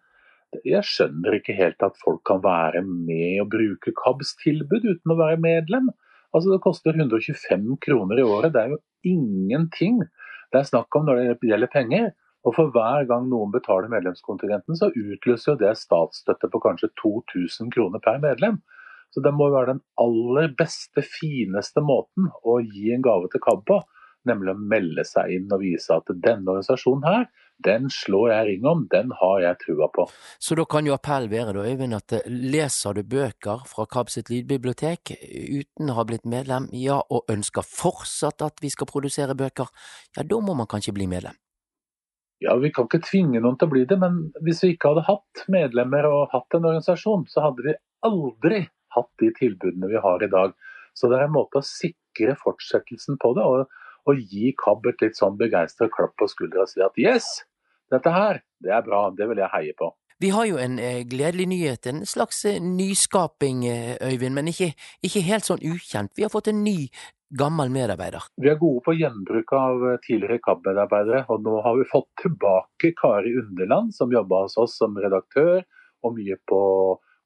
jeg 0.66 0.82
skjønner 0.86 1.36
ikke 1.36 1.56
helt 1.56 1.82
at 1.84 1.98
folk 2.02 2.22
kan 2.28 2.42
være 2.44 2.82
med 2.86 3.42
og 3.42 3.50
bruke 3.52 3.92
KABs 3.96 4.34
tilbud 4.42 4.86
uten 4.86 5.14
å 5.14 5.18
være 5.18 5.40
medlem. 5.42 5.90
Altså 6.34 6.52
Det 6.52 6.62
koster 6.64 6.96
125 6.96 7.76
kroner 7.84 8.20
i 8.20 8.26
året. 8.26 8.54
Det 8.54 8.62
er 8.64 8.74
jo 8.74 8.80
ingenting 9.06 10.02
det 10.50 10.58
er 10.58 10.66
snakk 10.66 10.96
om 10.98 11.06
når 11.06 11.20
det 11.22 11.50
gjelder 11.50 11.70
penger. 11.70 12.10
Og 12.42 12.54
for 12.56 12.72
hver 12.74 13.04
gang 13.06 13.28
noen 13.28 13.52
betaler 13.52 13.90
medlemskontingenten, 13.92 14.74
så 14.78 14.88
utløser 14.96 15.52
jo 15.52 15.60
det 15.60 15.74
statsstøtte 15.76 16.48
på 16.50 16.60
kanskje 16.64 16.88
2000 17.02 17.70
kroner 17.74 18.02
per 18.02 18.18
medlem. 18.22 18.58
Så 19.12 19.22
det 19.22 19.32
må 19.36 19.50
være 19.52 19.74
den 19.74 19.82
aller 20.00 20.48
beste, 20.58 21.04
fineste 21.04 21.82
måten 21.84 22.30
å 22.46 22.56
gi 22.64 22.94
en 22.94 23.04
gave 23.04 23.28
til 23.30 23.42
KAB 23.44 23.66
på 23.68 23.80
nemlig 24.28 24.52
å 24.52 24.62
melde 24.72 25.04
seg 25.08 25.32
inn 25.36 25.52
og 25.52 25.62
vise 25.62 25.94
at 25.94 26.10
denne 26.24 26.52
organisasjonen 26.52 27.06
her, 27.06 27.28
den 27.64 27.90
slår 27.92 28.30
jeg 28.32 28.46
ring 28.48 28.66
om, 28.68 28.86
den 28.92 29.12
har 29.20 29.40
jeg 29.44 29.58
trua 29.64 29.88
på. 29.94 30.06
Så 30.38 30.56
da 30.58 30.64
kan 30.68 30.86
jo 30.88 30.94
appell 30.96 31.28
være 31.32 31.54
da, 31.56 31.64
Øyvind, 31.66 31.96
at 31.96 32.14
eh, 32.18 32.30
leser 32.30 32.96
du 32.96 33.02
bøker 33.04 33.64
fra 33.68 33.86
KAB 33.90 34.12
sitt 34.12 34.32
lydbibliotek 34.32 35.14
uten 35.20 35.92
å 35.92 35.98
ha 35.98 36.06
blitt 36.08 36.26
medlem, 36.28 36.68
ja, 36.76 37.00
og 37.10 37.30
ønsker 37.32 37.66
fortsatt 37.66 38.44
at 38.46 38.62
vi 38.64 38.72
skal 38.72 38.90
produsere 38.90 39.36
bøker, 39.38 39.70
ja, 40.16 40.24
da 40.24 40.40
må 40.44 40.56
man 40.58 40.70
kanskje 40.70 40.96
bli 40.96 41.08
medlem? 41.10 41.36
Ja, 42.40 42.54
Vi 42.56 42.70
kan 42.72 42.86
ikke 42.88 43.02
tvinge 43.04 43.40
noen 43.40 43.58
til 43.60 43.68
å 43.68 43.72
bli 43.74 43.84
det, 43.84 43.98
men 44.00 44.30
hvis 44.40 44.62
vi 44.64 44.72
ikke 44.72 44.94
hadde 44.94 45.08
hatt 45.10 45.42
medlemmer 45.52 46.08
og 46.08 46.30
hatt 46.32 46.56
en 46.56 46.64
organisasjon, 46.64 47.26
så 47.28 47.44
hadde 47.44 47.66
vi 47.66 47.76
aldri 48.08 48.62
hatt 48.96 49.10
de 49.20 49.28
tilbudene 49.36 49.90
vi 49.90 50.00
har 50.00 50.24
i 50.24 50.30
dag. 50.32 50.54
Så 50.96 51.10
det 51.10 51.18
er 51.18 51.28
en 51.28 51.36
måte 51.36 51.60
å 51.60 51.66
sikre 51.66 52.32
fortsettelsen 52.40 53.20
på 53.20 53.34
det. 53.36 53.44
og 53.44 53.68
og 54.08 54.20
gi 54.32 54.52
KAB 54.60 54.90
et 54.90 55.04
litt 55.04 55.18
sånn 55.18 55.38
begeistra 55.40 55.88
klapp 55.92 56.16
på 56.20 56.28
skuldra 56.30 56.64
og 56.64 56.72
si 56.72 56.82
at 56.84 57.00
yes, 57.00 57.28
dette 57.90 58.12
her, 58.14 58.40
det 58.62 58.72
er 58.74 58.84
bra, 58.86 59.08
det 59.16 59.28
vil 59.30 59.42
jeg 59.42 59.52
heie 59.54 59.76
på. 59.78 59.90
Vi 60.20 60.28
har 60.34 60.44
jo 60.44 60.58
en 60.60 60.76
eh, 60.78 61.00
gledelig 61.08 61.46
nyhet, 61.48 61.86
en 61.88 62.02
slags 62.06 62.44
eh, 62.44 62.58
nyskaping, 62.60 63.64
eh, 63.66 63.94
Øyvind, 64.04 64.36
men 64.36 64.50
ikke, 64.52 64.74
ikke, 65.00 65.22
helt 65.24 65.46
sånn 65.48 65.62
ukjent. 65.64 66.12
Vi 66.16 66.26
har 66.26 66.32
fått 66.32 66.50
en 66.52 66.60
ny, 66.64 66.90
gammel 67.30 67.70
medarbeider. 67.70 68.24
Vi 68.42 68.50
er 68.50 68.58
gode 68.58 68.82
på 68.82 68.92
gjenbruk 68.98 69.52
av 69.54 69.84
tidligere 70.02 70.40
KAB-medarbeidere, 70.42 71.20
og 71.30 71.44
nå 71.46 71.60
har 71.62 71.76
vi 71.78 71.86
fått 71.86 72.08
tilbake 72.24 72.90
Kari 72.98 73.36
Underland, 73.38 73.94
som 73.94 74.10
jobba 74.10 74.42
hos 74.44 74.58
oss 74.58 74.74
som 74.80 74.98
redaktør, 74.98 75.62
og 76.02 76.16
mye 76.16 76.36
på 76.50 76.60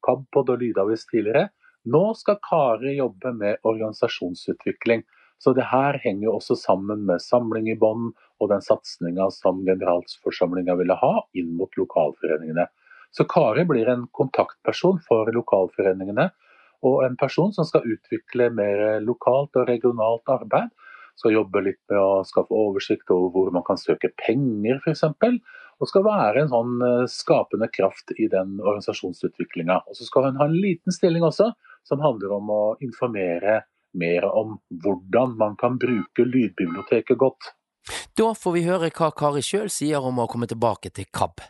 KAB-pod 0.05 0.53
og 0.53 0.61
Lydavis 0.61 1.07
tidligere. 1.09 1.49
Nå 1.89 2.03
skal 2.21 2.37
Kari 2.45 2.95
jobbe 2.99 3.33
med 3.33 3.65
organisasjonsutvikling. 3.65 5.03
Så 5.41 5.51
det 5.57 5.67
her 5.67 5.97
henger 6.05 6.37
også 6.37 6.55
sammen 6.57 7.03
med 7.09 7.21
samling 7.21 7.67
i 7.73 7.77
bånd 7.77 8.13
og 8.41 8.49
den 8.51 8.63
satsinga 8.63 9.29
som 9.33 9.61
generalforsamlinga 9.67 10.75
ville 10.79 10.97
ha 10.99 11.13
inn 11.37 11.53
mot 11.59 11.71
lokalforeningene. 11.79 12.67
Så 13.15 13.23
Kari 13.31 13.63
blir 13.65 13.87
en 13.87 14.07
kontaktperson 14.11 14.99
for 15.07 15.29
lokalforeningene, 15.31 16.29
og 16.85 17.03
en 17.05 17.15
person 17.17 17.53
som 17.55 17.67
skal 17.67 17.85
utvikle 17.87 18.49
mer 18.53 18.99
lokalt 19.01 19.55
og 19.55 19.69
regionalt 19.69 20.27
arbeid. 20.29 20.73
Skal 21.15 21.37
jobbe 21.37 21.61
litt 21.63 21.79
med 21.89 21.99
å 22.01 22.25
skaffe 22.27 22.51
oversikt 22.51 23.11
over 23.15 23.31
hvor 23.31 23.53
man 23.55 23.63
kan 23.65 23.79
søke 23.79 24.11
penger, 24.19 24.81
f.eks. 24.83 25.05
Og 25.79 25.89
skal 25.89 26.05
være 26.05 26.43
en 26.43 26.51
sånn 26.51 26.75
eh, 26.83 27.05
skapende 27.11 27.67
kraft 27.71 28.11
i 28.15 28.27
den 28.31 28.59
organisasjonsutviklinga. 28.61 29.81
Og 29.87 29.97
så 29.97 30.07
skal 30.07 30.29
hun 30.29 30.39
ha 30.39 30.47
en 30.47 30.59
liten 30.59 30.95
stilling 30.95 31.23
også, 31.27 31.49
som 31.87 32.03
handler 32.03 32.35
om 32.37 32.51
å 32.51 32.61
informere 32.83 33.61
mer 33.95 34.27
om 34.27 34.57
hvordan 34.83 35.35
man 35.39 35.55
kan 35.59 35.79
bruke 35.79 36.27
lydbiblioteket 36.27 37.19
godt. 37.19 37.53
Da 38.17 38.31
får 38.37 38.55
vi 38.55 38.63
høre 38.65 38.89
hva 38.93 39.11
Kari 39.15 39.43
sjøl 39.45 39.69
sier 39.73 40.03
om 40.05 40.21
å 40.21 40.29
komme 40.31 40.49
tilbake 40.49 40.91
til 40.95 41.07
KAB. 41.13 41.43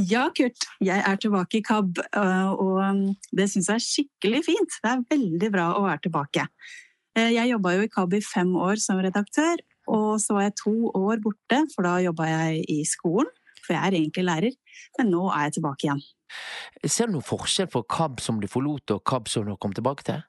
Ja, 0.00 0.28
Kurt. 0.32 0.64
Jeg 0.80 1.02
er 1.04 1.18
tilbake 1.20 1.58
i 1.58 1.64
KAB, 1.66 1.98
øh, 2.16 2.52
og 2.52 2.78
um, 2.80 3.02
det 3.36 3.50
syns 3.52 3.68
jeg 3.68 3.76
er 3.80 3.84
skikkelig 3.84 4.40
fint. 4.46 4.78
Det 4.80 4.88
er 4.88 5.04
veldig 5.10 5.50
bra 5.52 5.66
å 5.76 5.82
være 5.84 6.06
tilbake. 6.06 6.46
Eh, 7.18 7.34
jeg 7.34 7.50
jobba 7.50 7.74
jo 7.76 7.84
i 7.84 7.90
KAB 7.92 8.16
i 8.16 8.22
fem 8.24 8.54
år 8.56 8.80
som 8.80 9.02
redaktør, 9.04 9.60
og 9.92 10.16
så 10.22 10.38
var 10.38 10.46
jeg 10.46 10.56
to 10.62 10.74
år 10.96 11.20
borte, 11.24 11.60
for 11.74 11.84
da 11.84 11.98
jobba 12.00 12.30
jeg 12.30 12.64
i 12.72 12.80
skolen. 12.88 13.28
For 13.62 13.76
jeg 13.76 13.84
er 13.84 13.98
egentlig 13.98 14.24
lærer, 14.26 14.56
men 14.98 15.12
nå 15.12 15.26
er 15.30 15.46
jeg 15.46 15.58
tilbake 15.58 15.86
igjen. 15.86 16.00
Ser 16.88 17.10
du 17.10 17.18
noen 17.18 17.26
forskjell 17.26 17.68
på 17.70 17.84
KAB 17.84 18.22
som 18.24 18.40
du 18.40 18.48
forlot 18.50 18.96
og 18.96 19.04
KAB 19.06 19.28
som 19.30 19.46
du 19.46 19.54
kom 19.60 19.76
tilbake 19.76 20.08
til? 20.08 20.24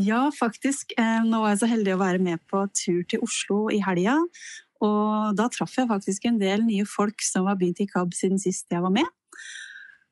Ja, 0.00 0.26
faktisk. 0.34 0.94
Eh, 0.98 1.20
nå 1.26 1.42
var 1.42 1.54
jeg 1.54 1.62
så 1.62 1.70
heldig 1.70 1.94
å 1.96 2.02
være 2.02 2.22
med 2.22 2.42
på 2.50 2.64
tur 2.76 3.04
til 3.10 3.22
Oslo 3.26 3.62
i 3.72 3.80
helga. 3.84 4.18
Og 4.80 5.36
da 5.36 5.48
traff 5.52 5.76
jeg 5.76 5.90
faktisk 5.90 6.26
en 6.28 6.40
del 6.40 6.64
nye 6.64 6.86
folk 6.88 7.20
som 7.24 7.48
har 7.50 7.58
begynt 7.60 7.82
i 7.84 7.88
KAB 7.90 8.14
siden 8.16 8.40
sist 8.40 8.70
jeg 8.72 8.84
var 8.84 8.94
med. 8.94 9.08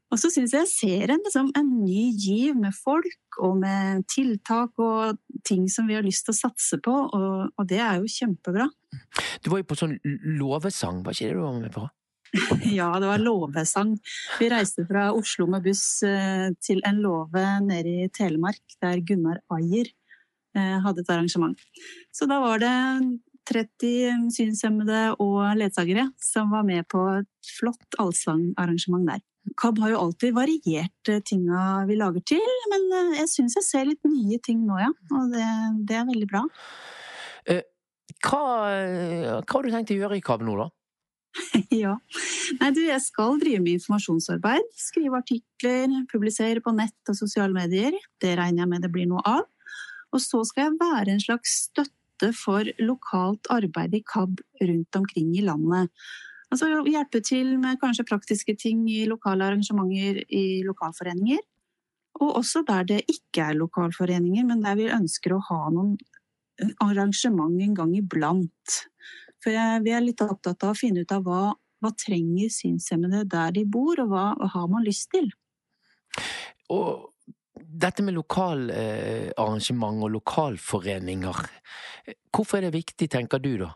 Og 0.09 0.17
så 0.21 0.31
syns 0.33 0.55
jeg 0.55 0.65
jeg 0.65 0.73
ser 0.73 1.11
en, 1.13 1.21
liksom, 1.25 1.51
en 1.59 1.69
ny 1.83 2.09
giv 2.17 2.57
med 2.57 2.73
folk 2.77 3.41
og 3.45 3.59
med 3.61 4.07
tiltak 4.09 4.73
og 4.81 5.19
ting 5.47 5.67
som 5.73 5.89
vi 5.89 5.99
har 5.99 6.07
lyst 6.07 6.25
til 6.27 6.33
å 6.33 6.39
satse 6.39 6.79
på, 6.85 6.95
og, 6.95 7.53
og 7.53 7.69
det 7.69 7.81
er 7.85 8.01
jo 8.01 8.09
kjempebra. 8.09 8.71
Du 9.45 9.53
var 9.53 9.61
jo 9.61 9.69
på 9.69 9.77
sånn 9.77 9.99
låvesang, 10.41 11.03
var 11.05 11.17
ikke 11.17 11.29
det 11.29 11.37
du 11.37 11.45
var 11.45 11.61
med 11.61 11.75
på? 11.77 11.85
Ja, 12.79 13.01
det 13.01 13.07
var 13.07 13.19
låvesang. 13.19 13.95
Vi 14.39 14.49
reiste 14.51 14.85
fra 14.89 15.09
Oslo 15.17 15.47
med 15.51 15.65
buss 15.65 16.03
eh, 16.07 16.51
til 16.65 16.83
en 16.87 17.01
låve 17.05 17.45
nede 17.65 17.95
i 18.05 18.11
Telemark, 18.15 18.63
der 18.83 19.01
Gunnar 19.07 19.41
Ayer 19.55 19.89
eh, 20.57 20.77
hadde 20.85 21.05
et 21.05 21.15
arrangement. 21.15 21.57
Så 22.13 22.29
da 22.31 22.41
var 22.45 22.63
det 22.63 22.75
30 23.49 24.29
synshemmede 24.35 25.15
og 25.25 25.57
ledsagere 25.57 26.11
som 26.21 26.53
var 26.53 26.67
med 26.69 26.85
på 26.93 27.01
et 27.17 27.55
flott 27.59 27.99
allsangarrangement 28.01 29.09
der. 29.09 29.25
KAB 29.57 29.79
har 29.81 29.95
jo 29.95 30.03
alltid 30.03 30.37
variert 30.37 31.09
eh, 31.09 31.23
tinga 31.25 31.87
vi 31.89 31.97
lager 31.97 32.25
til, 32.35 32.55
men 32.75 33.17
jeg 33.17 33.33
syns 33.33 33.57
jeg 33.57 33.65
ser 33.65 33.89
litt 33.89 34.05
nye 34.05 34.37
ting 34.45 34.61
nå, 34.69 34.77
ja. 34.83 34.93
Og 35.17 35.33
det, 35.33 35.49
det 35.89 35.97
er 35.97 36.09
veldig 36.11 36.29
bra. 36.29 36.45
Eh, 37.49 37.65
hva, 38.25 38.43
hva 39.41 39.55
har 39.55 39.65
du 39.65 39.73
tenkt 39.73 39.95
å 39.95 40.03
gjøre 40.03 40.19
i 40.19 40.25
KAB 40.25 40.45
nå, 40.45 40.59
da? 40.61 40.69
ja. 41.83 41.95
Nei, 42.61 42.71
du, 42.75 42.81
jeg 42.87 43.03
skal 43.05 43.39
drive 43.43 43.61
med 43.65 43.79
informasjonsarbeid. 43.79 44.73
Skrive 44.79 45.21
artikler, 45.21 45.93
publisere 46.13 46.63
på 46.65 46.75
nett 46.77 47.13
og 47.13 47.19
sosiale 47.19 47.55
medier. 47.55 47.97
Det 48.23 48.35
regner 48.39 48.65
jeg 48.65 48.73
med 48.73 48.87
det 48.87 48.93
blir 48.95 49.09
noe 49.11 49.23
av. 49.27 49.45
Og 50.15 50.23
så 50.25 50.43
skal 50.49 50.69
jeg 50.69 50.81
være 50.81 51.15
en 51.15 51.23
slags 51.23 51.59
støtte 51.69 52.33
for 52.35 52.67
lokalt 52.83 53.51
arbeid 53.53 53.95
i 53.95 54.03
KAB 54.07 54.41
rundt 54.65 54.99
omkring 54.99 55.35
i 55.37 55.45
landet. 55.47 55.93
Altså 56.49 56.71
hjelpe 56.89 57.21
til 57.21 57.59
med 57.61 57.77
kanskje 57.83 58.07
praktiske 58.09 58.55
ting 58.57 58.87
i 58.89 59.05
lokale 59.09 59.45
arrangementer 59.51 60.23
i 60.33 60.63
lokalforeninger. 60.65 61.43
Og 62.25 62.39
også 62.41 62.65
der 62.67 62.87
det 62.89 63.03
ikke 63.07 63.51
er 63.51 63.59
lokalforeninger, 63.59 64.47
men 64.49 64.65
der 64.65 64.79
vi 64.79 64.89
ønsker 64.91 65.37
å 65.37 65.43
ha 65.51 65.61
noen 65.71 65.99
arrangement 66.83 67.61
en 67.63 67.77
gang 67.77 67.93
iblant. 67.95 68.79
For 69.45 69.55
jeg, 69.55 69.83
vi 69.85 69.95
er 69.95 70.05
litt 70.05 70.23
opptatt 70.25 70.65
av 70.67 70.75
å 70.75 70.79
finne 70.79 71.05
ut 71.05 71.15
av 71.15 71.27
hva, 71.27 71.43
hva 71.83 71.93
trenger 71.99 72.51
synshemmede 72.53 73.25
der 73.31 73.55
de 73.55 73.65
bor, 73.69 74.01
og 74.03 74.11
hva, 74.13 74.27
og 74.39 74.53
har 74.55 74.67
man 74.73 74.87
lyst 74.87 75.11
til. 75.15 75.31
Og 76.75 77.13
dette 77.59 78.03
med 78.03 78.17
lokalarrangement 78.17 80.05
og 80.05 80.15
lokalforeninger, 80.17 81.43
hvorfor 82.35 82.59
er 82.59 82.69
det 82.69 82.79
viktig, 82.81 83.11
tenker 83.13 83.43
du 83.43 83.53
da? 83.63 83.73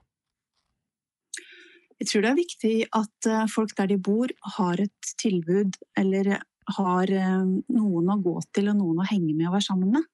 Jeg 2.03 2.09
tror 2.11 2.25
det 2.25 2.31
er 2.33 2.39
viktig 2.41 2.77
at 2.99 3.27
eh, 3.31 3.45
folk 3.47 3.77
der 3.79 3.93
de 3.93 3.99
bor, 4.03 4.33
har 4.57 4.81
et 4.83 5.13
tilbud 5.23 5.77
eller 5.99 6.33
har 6.77 7.13
eh, 7.15 7.45
noen 7.71 8.11
å 8.11 8.17
gå 8.25 8.33
til 8.51 8.73
og 8.73 8.81
noen 8.81 9.05
å 9.05 9.07
henge 9.07 9.37
med 9.37 9.47
og 9.47 9.55
være 9.55 9.69
sammen 9.69 9.93
med. 9.95 10.09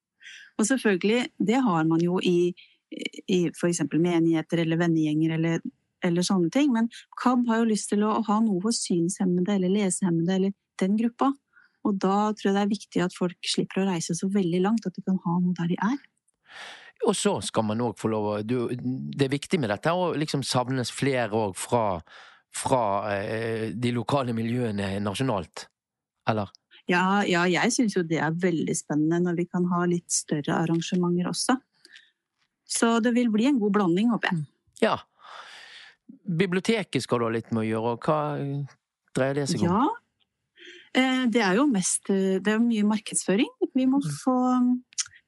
Og 0.58 0.66
selvfølgelig, 0.68 1.30
det 1.48 1.62
har 1.64 1.86
man 1.88 2.02
jo 2.04 2.18
i, 2.20 2.52
i 2.90 3.40
f.eks. 3.50 3.82
menigheter 3.92 4.62
eller 4.62 4.80
vennegjenger 4.80 5.34
eller, 5.36 5.60
eller, 6.04 6.26
sånne 6.26 6.50
ting. 6.54 6.72
Men 6.74 6.88
KAB 7.20 7.46
har 7.50 7.62
jo 7.62 7.70
lyst 7.72 7.92
til 7.92 8.04
å 8.06 8.18
ha 8.26 8.38
noe 8.44 8.62
for 8.64 8.76
synshemmede 8.76 9.56
eller 9.58 9.74
lesehemmede 9.74 10.38
eller 10.38 10.56
den 10.80 10.96
gruppa. 11.00 11.32
Og 11.86 11.98
da 12.00 12.30
tror 12.36 12.50
jeg 12.50 12.56
det 12.56 12.62
er 12.64 12.72
viktig 12.72 13.02
at 13.04 13.16
folk 13.16 13.50
slipper 13.52 13.82
å 13.82 13.90
reise 13.90 14.16
så 14.16 14.28
veldig 14.32 14.62
langt, 14.64 14.86
at 14.86 14.96
de 14.96 15.04
kan 15.04 15.20
ha 15.24 15.36
noe 15.40 15.56
der 15.58 15.72
de 15.72 15.78
er. 15.88 15.98
Og 17.06 17.14
så 17.14 17.36
skal 17.44 17.66
man 17.68 17.82
òg 17.84 17.94
få 18.00 18.10
lov 18.10 18.24
å 18.26 18.36
Det 18.42 19.24
er 19.24 19.30
viktig 19.30 19.60
med 19.62 19.70
dette 19.70 19.92
å 19.94 20.10
liksom 20.18 20.42
savnes 20.42 20.90
flere 20.90 21.30
òg 21.36 21.54
fra, 21.56 22.00
fra 22.54 22.82
eh, 23.14 23.68
de 23.70 23.92
lokale 23.94 24.34
miljøene 24.36 24.96
nasjonalt, 25.04 25.68
eller? 26.28 26.50
Ja, 26.90 27.22
ja 27.28 27.44
jeg 27.50 27.72
syns 27.74 27.96
jo 27.96 28.02
det 28.08 28.18
er 28.24 28.34
veldig 28.42 28.74
spennende 28.76 29.28
når 29.28 29.38
vi 29.42 29.46
kan 29.52 29.68
ha 29.70 29.84
litt 29.88 30.10
større 30.12 30.56
arrangementer 30.64 31.30
også. 31.30 31.58
Så 32.68 32.98
det 33.00 33.14
vil 33.16 33.30
bli 33.32 33.48
en 33.48 33.60
god 33.60 33.78
blanding, 33.78 34.10
håper 34.12 34.32
jeg. 34.32 34.42
Ja. 34.84 34.98
Biblioteket 36.28 37.04
skal 37.04 37.20
du 37.20 37.28
ha 37.28 37.32
litt 37.32 37.48
med 37.52 37.64
å 37.64 37.68
gjøre, 37.68 37.94
og 37.96 38.04
hva 38.08 38.18
dreier 39.16 39.40
det 39.40 39.46
seg 39.50 39.64
om? 39.64 39.72
Ja, 39.72 41.00
eh, 41.00 41.24
det 41.32 41.42
er 41.44 41.56
jo 41.58 41.64
mest 41.70 42.10
eh, 42.12 42.36
Det 42.44 42.54
er 42.54 42.60
mye 42.62 42.84
markedsføring. 42.88 43.48
Vi 43.72 43.88
må 43.88 44.02
mm. 44.04 44.12
få 44.20 44.36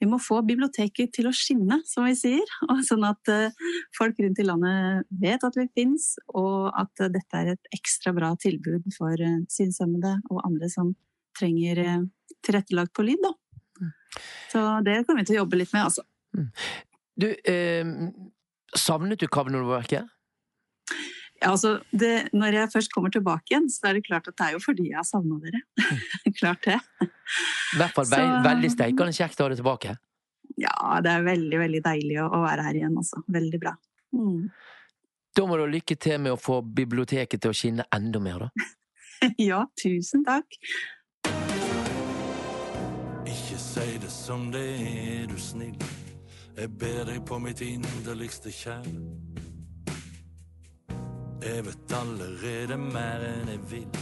vi 0.00 0.06
må 0.08 0.16
få 0.16 0.38
biblioteket 0.48 1.10
til 1.12 1.26
å 1.28 1.32
skinne, 1.36 1.76
som 1.84 2.06
vi 2.06 2.14
sier. 2.16 2.52
sånn 2.88 3.04
at 3.08 3.32
eh, 3.32 3.56
folk 3.96 4.20
rundt 4.20 4.40
i 4.40 4.46
landet 4.48 5.08
vet 5.24 5.44
at 5.44 5.58
vi 5.60 5.66
finnes, 5.76 6.14
og 6.32 6.70
at 6.72 7.04
dette 7.12 7.40
er 7.42 7.52
et 7.54 7.76
ekstra 7.76 8.14
bra 8.16 8.32
tilbud 8.40 8.88
for 8.96 9.24
synshemmede 9.52 10.16
og 10.30 10.40
andre 10.46 10.70
som 10.72 10.94
trenger 11.36 11.82
tilrettelagt 12.44 12.94
på 12.96 13.04
lyd. 13.04 13.20
Da. 13.24 13.34
Mm. 13.80 13.92
Så 14.52 14.64
det 14.88 14.96
kommer 15.04 15.20
vi 15.20 15.28
til 15.28 15.36
å 15.36 15.42
jobbe 15.42 15.60
litt 15.60 15.76
med, 15.76 15.90
altså. 15.90 16.04
Du, 17.20 17.28
eh, 17.44 17.84
savnet 18.76 19.20
du 19.20 19.28
Kavneverket? 19.28 20.08
Ja, 21.40 21.50
altså, 21.50 21.78
det, 21.90 22.28
når 22.36 22.56
jeg 22.56 22.70
først 22.72 22.92
kommer 22.92 23.12
tilbake 23.12 23.52
igjen, 23.52 23.68
så 23.72 23.90
er 23.90 23.96
det 23.96 24.04
klart 24.06 24.28
at 24.28 24.36
det 24.36 24.46
er 24.46 24.56
jo 24.56 24.60
fordi 24.60 24.90
jeg 24.90 24.98
har 24.98 25.06
savna 25.08 25.38
dere. 25.40 25.62
klart 26.40 26.66
det. 26.68 26.76
I 27.00 27.80
hvert 27.80 27.96
fall 27.96 28.08
så, 28.08 28.20
veldig 28.44 28.72
steikende 28.72 29.16
kjekt 29.16 29.40
å 29.40 29.46
ha 29.46 29.52
deg 29.52 29.60
tilbake. 29.62 29.94
Ja, 30.60 30.74
det 31.04 31.14
er 31.14 31.24
veldig, 31.24 31.60
veldig 31.62 31.80
deilig 31.86 32.18
å, 32.20 32.26
å 32.28 32.42
være 32.44 32.66
her 32.66 32.80
igjen, 32.82 32.98
altså. 33.00 33.22
Veldig 33.32 33.62
bra. 33.62 33.72
Mm. 34.16 34.50
Da 35.36 35.46
må 35.46 35.56
du 35.56 35.64
ha 35.64 35.70
lykke 35.70 35.96
til 35.96 36.20
med 36.20 36.34
å 36.34 36.40
få 36.40 36.60
biblioteket 36.60 37.40
til 37.40 37.54
å 37.54 37.56
skinne 37.56 37.88
enda 37.96 38.20
mer, 38.20 38.46
da. 38.46 38.68
ja, 39.50 39.64
tusen 39.80 40.26
takk. 40.28 40.60
Ikke 43.30 43.60
si 43.60 43.90
det 44.02 44.12
som 44.12 44.50
det 44.52 44.68
er, 44.76 45.26
du 45.30 45.40
snill. 45.40 45.76
Jeg 46.56 46.78
ber 46.78 47.04
deg 47.04 47.24
på 47.26 47.38
mitt 47.38 47.60
inderligste 47.60 48.50
kjær. 48.52 48.86
Jeg 51.40 51.64
vet 51.64 51.92
allerede 51.96 52.76
mer 52.76 53.22
enn 53.24 53.48
jeg 53.48 53.60
vil. 53.70 54.00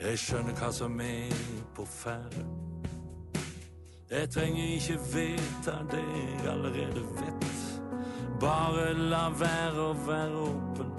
Jeg 0.00 0.18
skjønner 0.18 0.56
hva 0.58 0.70
som 0.74 1.00
er 1.00 1.42
på 1.76 1.86
ferde. 1.86 2.44
Jeg 4.10 4.30
trenger 4.30 4.64
ikke 4.64 4.98
vite 5.12 5.76
det 5.92 6.02
jeg 6.02 6.50
allerede 6.50 7.04
vet. 7.20 7.62
Bare 8.40 8.90
la 8.98 9.28
være 9.38 9.86
å 9.86 9.94
være 10.06 10.42
åpen. 10.48 10.90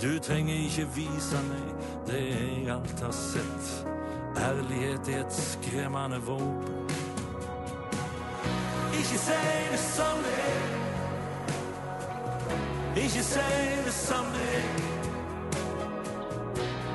Du 0.00 0.18
trenger 0.22 0.54
ikke 0.54 0.86
vise 0.94 1.42
meg 1.48 1.90
det 2.08 2.22
jeg 2.30 2.70
alt 2.74 3.04
har 3.04 3.14
sett. 3.16 3.74
Ærlighet 4.36 5.08
er 5.08 5.24
et 5.24 5.32
skremmende 5.32 6.20
våpen. 6.26 7.03
Ikke 9.04 9.18
si 9.18 9.32
det 9.70 9.78
som 9.78 10.18
det 10.24 10.32
er. 10.50 10.60
Ikke 12.96 13.22
si 13.22 13.40
det 13.84 13.92
som 13.92 14.24
det 14.32 14.44
er. 14.56 14.68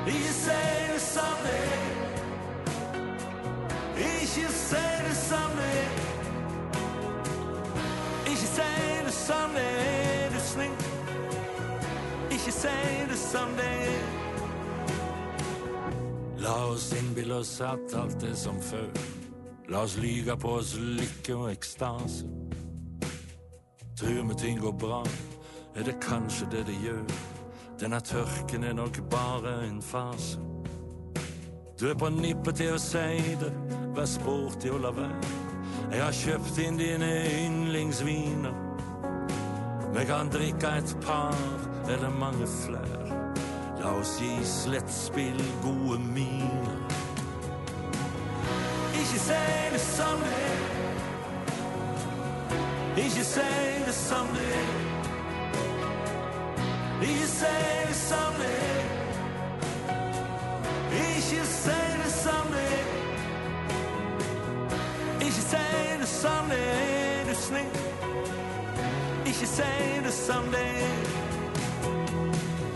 Ikke 0.06 0.32
si 0.32 0.60
det 0.92 1.00
som 1.00 1.36
det 1.44 1.54
er. 1.66 1.90
Ikke 3.96 4.52
si 4.52 4.82
det 5.06 5.16
som 5.16 5.50
det 5.60 5.70
er. 5.82 5.90
Ikke 8.26 8.46
si 8.56 8.70
det 9.04 9.12
som 9.12 9.50
det 9.54 9.68
er, 9.86 10.30
du 10.34 10.40
snill. 10.40 10.76
Ikke 12.30 12.52
si 12.52 13.06
det 13.08 13.18
som 13.18 13.48
det 13.56 13.70
er. 13.94 14.02
La 16.38 16.58
oss 16.72 16.92
innbille 16.92 17.34
oss 17.34 17.60
at 17.60 17.94
alt 17.94 18.22
er 18.22 18.34
som 18.34 18.62
før. 18.62 19.19
La 19.70 19.82
oss 19.82 19.96
lyge 19.96 20.36
på 20.36 20.56
oss 20.58 20.74
lykke 20.76 21.34
og 21.36 21.50
ekstase. 21.52 22.26
Tror 23.96 24.22
vi 24.28 24.34
ting 24.34 24.58
går 24.60 24.72
bra 24.72 25.04
er 25.76 25.82
det 25.82 26.00
kanskje 26.02 26.46
det 26.50 26.66
det 26.66 26.74
gjør. 26.82 27.04
Denne 27.80 28.00
tørken 28.00 28.64
er 28.64 28.72
nok 28.72 28.98
bare 29.10 29.66
en 29.68 29.82
fase. 29.82 30.38
Du 31.80 31.86
er 31.88 31.94
på 31.94 32.08
nippet 32.08 32.56
til 32.56 32.74
å 32.74 32.80
si 32.82 33.36
det, 33.40 33.52
vær 33.94 34.10
sporty 34.10 34.68
og 34.74 34.82
la 34.82 34.90
være. 34.96 35.30
Jeg 35.92 36.02
har 36.02 36.18
kjøpt 36.18 36.58
inn 36.64 36.76
dine 36.78 37.12
yndlingsviner. 37.44 38.58
Vi 39.94 40.04
kan 40.06 40.34
drikke 40.34 40.74
et 40.82 40.96
par 41.06 41.38
eller 41.88 42.10
mange 42.10 42.46
flere. 42.46 43.22
La 43.80 43.94
oss 43.96 44.18
gi 44.20 44.34
slettspill 44.44 45.40
gode 45.62 46.02
miner. 46.10 46.86
Ikke 49.00 49.18
si 49.18 49.59
det 49.72 49.80
som 49.80 50.18
det 50.18 50.34
er. 50.50 50.60
Ikke 52.96 53.24
si 53.24 53.40
det 53.86 53.94
som 53.94 54.26
det 54.26 54.54
er. 54.54 54.68
Ikke 57.02 57.26
si 57.26 57.46
det 57.88 57.96
som 57.96 58.34
det 58.38 58.46
er. 58.46 58.86
Ikke 60.92 61.46
si 61.46 61.80
det 62.02 62.12
som 62.12 62.46
det 62.52 62.64
er. 62.78 62.86
Ikke 65.20 65.42
si 65.50 65.66
det 66.00 66.08
som 66.08 66.50
det 66.50 66.58
er, 66.58 67.24
du 67.28 67.34
snill. 67.34 67.76
Ikke 69.26 69.46
si 69.46 69.72
det 70.04 70.12
som 70.12 70.44
det 70.52 70.66
er. 70.82 70.98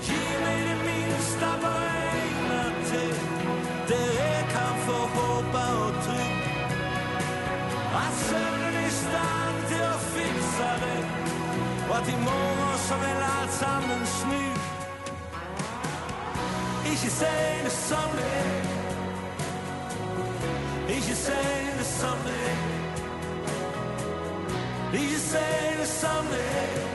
Gi 0.07 0.23
meg 0.45 0.59
det 0.69 0.79
minste 0.87 1.49
på 1.63 1.69
øynene 1.69 2.63
til. 2.87 3.15
Det 3.89 4.15
er 7.97 8.37
er 8.37 8.87
i 8.87 8.91
stand 8.91 9.57
til 9.71 9.83
å 9.87 9.99
fikse 10.15 10.71
det, 10.83 11.01
og 11.89 11.97
at 11.99 12.09
i 12.09 12.17
morgen 12.23 12.79
så 12.87 12.95
vil 13.03 13.21
alt 13.29 13.53
sammen 13.53 14.07
snu. 14.07 14.45
Ikke 16.93 17.11
si 17.19 17.35
det 17.65 17.73
som 17.73 18.17
det 18.19 18.31
er. 18.41 18.65
Ikke 20.97 21.15
si 21.15 21.39
det 21.79 21.87
som 21.87 22.19
det 22.27 22.41
er. 22.51 22.59
Ikke 24.93 25.21
si 25.29 25.47
det 25.79 25.89
som 25.89 26.27
det. 26.33 26.94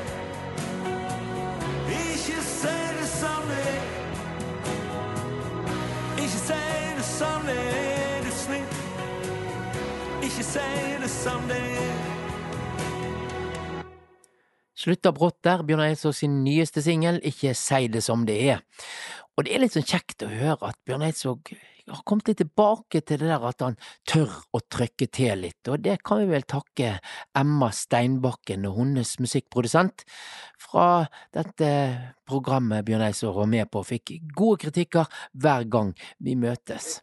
Slutta 14.80 15.12
brått 15.12 15.42
der, 15.44 15.62
Bjørn 15.68 15.84
Eidsvåg 15.84 16.16
sin 16.16 16.40
nyeste 16.46 16.82
singel, 16.82 17.20
Ikke 17.28 17.52
si 17.58 17.88
det 17.92 18.02
som 18.06 18.24
det 18.26 18.38
er. 18.56 18.62
Og 19.36 19.46
det 19.46 19.54
er 19.56 19.62
litt 19.62 19.76
sånn 19.76 19.88
kjekt 19.88 20.24
å 20.26 20.30
høre 20.32 20.72
at 20.72 20.80
Bjørn 20.88 21.04
Eidsvåg 21.08 21.52
har 21.90 22.04
kommet 22.08 22.30
litt 22.30 22.40
tilbake 22.42 23.02
til 23.02 23.22
det 23.22 23.30
der 23.32 23.46
at 23.50 23.64
han 23.66 23.78
tør 24.08 24.34
å 24.56 24.62
trykke 24.62 25.08
til 25.16 25.44
litt, 25.46 25.62
og 25.72 25.82
det 25.86 25.98
kan 26.06 26.22
vi 26.22 26.30
vel 26.30 26.46
takke 26.50 26.96
Emma 27.38 27.72
Steinbakken 27.74 28.68
og 28.70 28.78
hennes 28.82 29.16
musikkprodusent 29.24 30.06
fra 30.62 30.88
dette 31.36 31.74
programmet 32.30 32.86
Bjørn 32.88 33.08
Eidsvåg 33.10 33.42
var 33.42 33.52
med 33.58 33.72
på, 33.74 33.84
fikk 33.86 34.18
gode 34.38 34.64
kritikker 34.66 35.22
hver 35.34 35.70
gang 35.72 35.94
vi 36.24 36.38
møtes. 36.40 37.00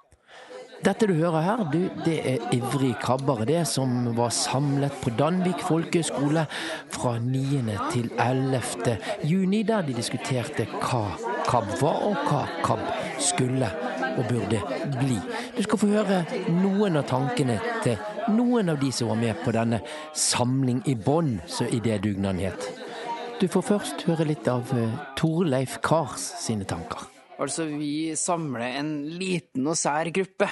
Dette 0.84 1.06
du 1.08 1.14
hører 1.16 1.40
her, 1.40 1.62
du, 1.72 1.88
det 2.04 2.16
er 2.28 2.42
Ivrig 2.54 2.92
krabbere, 3.00 3.46
det, 3.48 3.62
som 3.68 4.10
var 4.16 4.32
samlet 4.34 4.92
på 5.00 5.10
Danvik 5.16 5.62
folkehøgskole 5.64 6.44
fra 6.92 7.16
9. 7.22 7.62
til 7.94 8.10
11. 8.20 8.96
juni, 9.24 9.62
der 9.66 9.86
de 9.86 9.96
diskuterte 9.96 10.66
hva 10.76 11.06
KAB 11.48 11.72
var, 11.80 12.02
og 12.10 12.28
hva 12.28 12.42
KAB 12.66 12.84
skulle 13.22 13.70
og 14.16 14.28
burde 14.28 14.60
bli. 14.98 15.16
Du 15.56 15.62
skal 15.64 15.80
få 15.80 15.90
høre 15.90 16.20
noen 16.52 17.00
av 17.00 17.08
tankene 17.08 17.56
til 17.84 17.96
noen 18.36 18.72
av 18.72 18.80
de 18.80 18.92
som 18.92 19.10
var 19.12 19.20
med 19.20 19.42
på 19.44 19.54
denne 19.56 19.80
Samling 20.16 20.82
i 20.88 20.96
bånn, 20.98 21.38
som 21.48 21.72
idédugnaden 21.72 22.42
het. 22.44 22.68
Du 23.40 23.48
får 23.52 23.66
først 23.68 24.06
høre 24.08 24.28
litt 24.28 24.46
av 24.48 24.70
eh, 24.72 24.92
Torleif 25.18 25.80
Kars 25.84 26.22
sine 26.40 26.64
tanker. 26.68 27.04
Altså, 27.36 27.66
vi 27.68 28.14
samler 28.16 28.78
en 28.78 28.94
liten 29.20 29.66
og 29.68 29.76
sær 29.76 30.08
gruppe. 30.14 30.48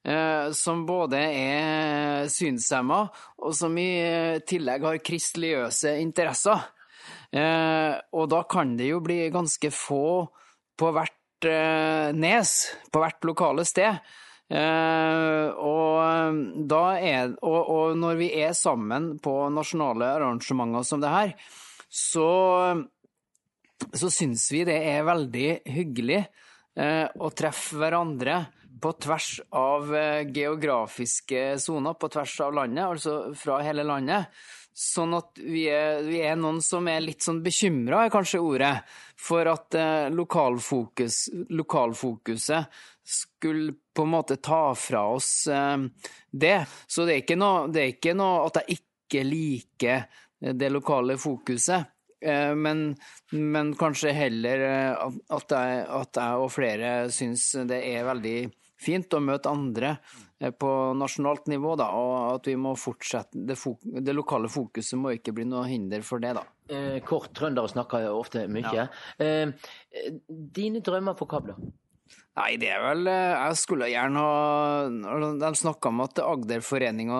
Eh, 0.00 0.52
som 0.56 0.86
både 0.88 1.18
er 1.20 2.28
synshemma, 2.32 3.02
og 3.44 3.52
som 3.56 3.74
i 3.76 3.88
eh, 4.00 4.38
tillegg 4.48 4.86
har 4.86 5.02
kristeligøse 5.04 5.92
interesser. 6.00 6.62
Eh, 7.36 7.92
og 8.16 8.30
da 8.32 8.40
kan 8.48 8.72
det 8.78 8.88
jo 8.94 9.02
bli 9.04 9.26
ganske 9.32 9.70
få 9.74 10.24
på 10.80 10.92
hvert 10.96 11.16
nes, 12.16 12.50
på 12.92 13.00
hvert 13.00 13.24
lokale 13.24 13.64
sted. 13.64 13.96
Og, 14.50 16.40
da 16.68 16.80
er, 17.00 17.30
og, 17.38 17.70
og 17.72 17.94
når 17.96 18.18
vi 18.18 18.28
er 18.42 18.52
sammen 18.56 19.14
på 19.24 19.32
nasjonale 19.48 20.10
arrangementer 20.18 20.84
som 20.84 21.00
det 21.00 21.12
her, 21.14 21.32
så 21.88 22.28
så 23.96 24.10
syns 24.12 24.44
vi 24.52 24.66
det 24.68 24.76
er 24.90 25.06
veldig 25.08 25.48
hyggelig 25.64 26.20
å 26.76 27.30
treffe 27.32 27.80
hverandre 27.80 28.42
på 28.80 28.92
tvers 28.92 29.40
av 29.50 29.96
eh, 29.96 30.28
geografiske 30.32 31.58
soner, 31.58 31.94
på 31.94 32.08
tvers 32.08 32.40
av 32.40 32.54
landet, 32.54 32.84
altså 32.86 33.34
fra 33.36 33.60
hele 33.64 33.84
landet. 33.86 34.30
Sånn 34.80 35.12
at 35.16 35.40
vi 35.42 35.66
er, 35.72 36.00
vi 36.06 36.22
er 36.24 36.38
noen 36.40 36.60
som 36.64 36.86
er 36.88 37.02
litt 37.04 37.24
sånn 37.26 37.42
bekymra, 37.44 38.04
er 38.06 38.14
kanskje 38.14 38.40
ordet, 38.40 38.72
for 39.20 39.48
at 39.50 39.76
eh, 39.76 40.08
lokalfokus, 40.14 41.22
lokalfokuset 41.52 42.82
skulle 43.10 43.74
på 43.92 44.06
en 44.06 44.12
måte 44.14 44.38
ta 44.40 44.70
fra 44.78 45.04
oss 45.12 45.32
eh, 45.50 45.76
det. 46.30 46.58
Så 46.86 47.04
det 47.04 47.16
er 47.16 47.24
ikke 47.24 47.40
noe, 47.40 47.68
er 47.74 47.94
ikke 47.96 48.16
noe 48.16 48.46
at 48.46 48.62
jeg 48.62 48.80
ikke 48.80 49.26
liker 49.26 50.06
det 50.40 50.70
lokale 50.72 51.18
fokuset. 51.20 51.96
Men, 52.20 52.82
men, 53.32 53.70
kanskje 53.80 54.10
heller 54.12 54.62
at 54.68 55.52
jeg, 55.54 55.78
at 55.88 56.18
jeg, 56.20 56.40
og 56.44 56.50
flere 56.52 56.90
syns 57.16 57.46
det 57.68 57.78
er 57.94 58.04
veldig 58.04 58.34
fint 58.80 59.16
å 59.16 59.20
møte 59.22 59.50
andre 59.50 59.94
eh, 60.40 60.50
på 60.50 60.70
nasjonalt 60.98 61.50
nivå, 61.52 61.74
da, 61.80 61.90
og 61.96 62.14
at 62.36 62.48
vi 62.50 62.56
må 62.60 62.74
fortsette 62.78 63.44
det, 63.48 63.58
det, 64.00 64.14
lokale 64.16 64.50
fokuset 64.52 64.98
må 65.00 65.14
ikke 65.16 65.34
bli 65.36 65.46
noe 65.48 65.66
hinder 65.70 66.04
for 66.06 66.22
det, 66.22 66.34
da. 66.38 66.46
Eh, 66.70 66.98
kort, 67.06 67.32
trøndere 67.36 67.70
snakker 67.72 68.06
jo 68.06 68.16
ofte 68.20 68.46
mye. 68.50 68.74
Ja. 68.74 68.88
Eh, 69.20 69.52
dine 70.28 70.82
drømmer 70.84 71.18
for 71.18 71.30
kabler? 71.30 71.60
Nei, 72.38 72.54
det 72.58 72.70
er 72.72 72.80
vel 72.82 73.06
Jeg 73.06 73.56
skulle 73.58 73.88
gjerne 73.90 74.20
ha 74.22 75.24
De 75.38 75.48
snakka 75.58 75.90
om 75.90 76.00
at 76.02 76.18
Agderforeninga 76.22 77.18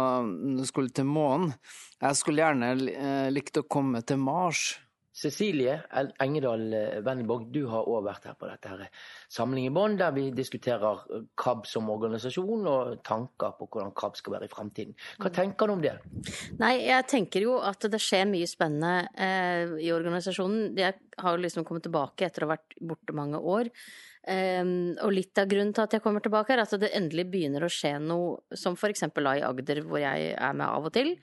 skulle 0.66 0.94
til 0.94 1.06
månen. 1.06 1.52
Jeg 2.00 2.18
skulle 2.18 2.42
gjerne 2.42 3.30
likt 3.34 3.58
å 3.60 3.66
komme 3.70 4.00
til 4.06 4.22
Mars. 4.22 4.78
Cecilie 5.20 5.76
Engedal 6.22 6.62
Wendelborg, 7.04 7.50
du 7.52 7.66
har 7.68 7.88
òg 7.88 8.06
vært 8.06 8.30
her 8.30 8.36
på 8.40 8.48
dette 8.48 8.70
her 8.72 8.86
Samling 9.30 9.66
i 9.68 9.72
bånd, 9.74 9.98
der 10.00 10.14
vi 10.16 10.30
diskuterer 10.34 11.04
KAB 11.38 11.66
som 11.68 11.90
organisasjon 11.92 12.66
og 12.70 12.94
tanker 13.06 13.54
på 13.58 13.68
hvordan 13.68 13.92
KAB 13.96 14.16
skal 14.18 14.36
være 14.38 14.48
i 14.48 14.52
fremtiden. 14.52 14.96
Hva 15.20 15.30
mm. 15.30 15.36
tenker 15.36 15.68
du 15.68 15.74
om 15.76 15.84
det? 15.84 15.96
Nei, 16.60 16.74
jeg 16.88 17.08
tenker 17.10 17.46
jo 17.46 17.58
at 17.62 17.84
det 17.92 18.00
skjer 18.02 18.28
mye 18.30 18.48
spennende 18.48 19.10
eh, 19.14 19.76
i 19.84 19.92
organisasjonen. 19.94 20.72
Jeg 20.78 20.96
har 21.20 21.36
jo 21.36 21.44
liksom 21.44 21.66
kommet 21.68 21.84
tilbake 21.86 22.26
etter 22.26 22.46
å 22.46 22.50
ha 22.50 22.56
vært 22.56 22.78
borte 22.80 23.16
mange 23.16 23.40
år. 23.40 23.70
Um, 24.20 24.98
og 25.00 25.14
litt 25.16 25.38
av 25.40 25.48
grunnen 25.48 25.72
til 25.72 25.86
at 25.86 25.94
jeg 25.96 26.04
kommer 26.04 26.20
tilbake, 26.24 26.52
er 26.52 26.62
at 26.64 26.74
det 26.80 26.92
endelig 26.96 27.24
begynner 27.32 27.64
å 27.64 27.72
skje 27.72 27.94
noe, 28.04 28.42
som 28.52 28.76
eksempel 28.76 29.30
i 29.32 29.44
Agder, 29.46 29.80
hvor 29.86 30.02
jeg 30.02 30.34
er 30.34 30.56
med 30.56 30.66
av 30.66 30.90
og 30.90 30.94
til. 30.94 31.14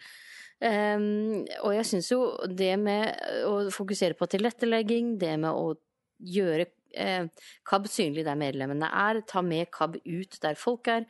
Um, 0.58 1.44
og 1.62 1.76
jeg 1.76 1.86
syns 1.86 2.10
jo 2.10 2.22
det 2.50 2.74
med 2.82 3.14
å 3.46 3.60
fokusere 3.74 4.18
på 4.18 4.26
tilrettelegging, 4.32 5.16
det 5.22 5.36
med 5.38 5.54
å 5.54 5.76
gjøre 6.18 6.66
eh, 6.98 7.28
KAB 7.68 7.90
synlig 7.92 8.24
der 8.26 8.40
medlemmene 8.40 8.90
er, 8.90 9.22
ta 9.30 9.44
med 9.46 9.70
KAB 9.70 10.00
ut 10.02 10.40
der 10.42 10.58
folk 10.58 10.90
er, 10.90 11.06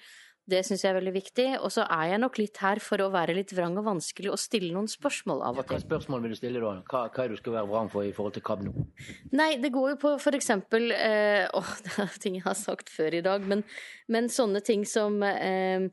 det 0.48 0.62
syns 0.64 0.84
jeg 0.84 0.92
er 0.94 0.98
veldig 0.98 1.14
viktig. 1.16 1.46
Og 1.60 1.72
så 1.76 1.84
er 1.92 2.14
jeg 2.14 2.22
nok 2.24 2.38
litt 2.40 2.60
her 2.64 2.80
for 2.84 3.04
å 3.04 3.10
være 3.12 3.36
litt 3.36 3.52
vrang 3.56 3.76
og 3.80 3.88
vanskelig 3.88 4.32
og 4.32 4.40
stille 4.40 4.72
noen 4.76 4.88
spørsmål 4.92 5.44
av 5.44 5.60
og 5.60 5.68
til. 5.68 5.76
Hva 5.76 5.84
spørsmål 5.84 6.24
vil 6.24 6.36
du 6.36 6.40
stille 6.40 6.64
da? 6.64 6.74
Hva, 6.88 7.02
hva 7.12 7.24
er 7.24 7.32
det 7.32 7.36
du 7.36 7.42
skal 7.42 7.58
være 7.58 7.72
vrang 7.72 7.92
for 7.92 8.08
i 8.08 8.14
forhold 8.16 8.38
til 8.38 8.46
KAB 8.48 8.64
nå? 8.68 8.88
Nei, 9.36 9.50
det 9.64 9.72
går 9.76 9.94
jo 9.94 10.00
på 10.04 10.36
eksempel 10.36 10.92
eh, 10.96 11.48
Åh, 11.60 11.74
det 11.84 11.96
er 12.04 12.20
ting 12.24 12.40
jeg 12.40 12.48
har 12.48 12.60
sagt 12.60 12.92
før 12.92 13.20
i 13.20 13.24
dag, 13.24 13.48
men, 13.48 13.64
men 14.12 14.32
sånne 14.32 14.64
ting 14.64 14.88
som 14.88 15.20
eh, 15.28 15.88
Eh, 15.88 15.90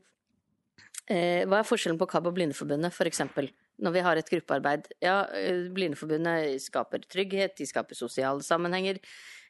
hva 1.05 1.59
er 1.61 1.67
forskjellen 1.67 1.99
på 2.01 2.07
KAB 2.09 2.31
og 2.31 2.35
Blindeforbundet, 2.37 2.93
for 2.95 3.05
eksempel? 3.05 3.51
Når 3.77 3.91
vi 3.93 4.03
har 4.05 4.17
et 4.17 4.29
gruppearbeid. 4.31 4.87
Ja, 5.03 5.25
eh, 5.35 5.67
Blindeforbundet 5.75 6.61
skaper 6.63 7.03
trygghet, 7.05 7.57
de 7.59 7.67
skaper 7.67 7.97
sosiale 7.97 8.41
sammenhenger. 8.41 9.01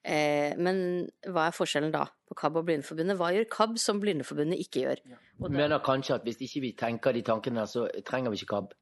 Eh, 0.05 0.53
men 0.61 1.07
hva 1.33 1.47
er 1.47 1.55
forskjellen 1.55 1.93
da 1.93 2.03
på 2.29 2.37
KAB 2.37 2.59
og 2.59 2.67
Blindeforbundet? 2.67 3.17
Hva 3.17 3.31
gjør 3.33 3.47
KAB 3.49 3.79
som 3.81 4.01
Blindeforbundet 4.01 4.61
ikke 4.61 4.83
gjør? 4.83 5.01
Ja. 5.09 5.21
Da... 5.39 5.49
mener 5.49 5.81
kanskje 5.83 6.19
at 6.19 6.27
hvis 6.27 6.43
ikke 6.45 6.61
vi 6.63 6.71
tenker 6.77 7.15
de 7.15 7.23
tankene, 7.25 7.65
så 7.67 7.87
trenger 8.05 8.33
vi 8.33 8.41
ikke 8.41 8.51
KAB? 8.53 8.75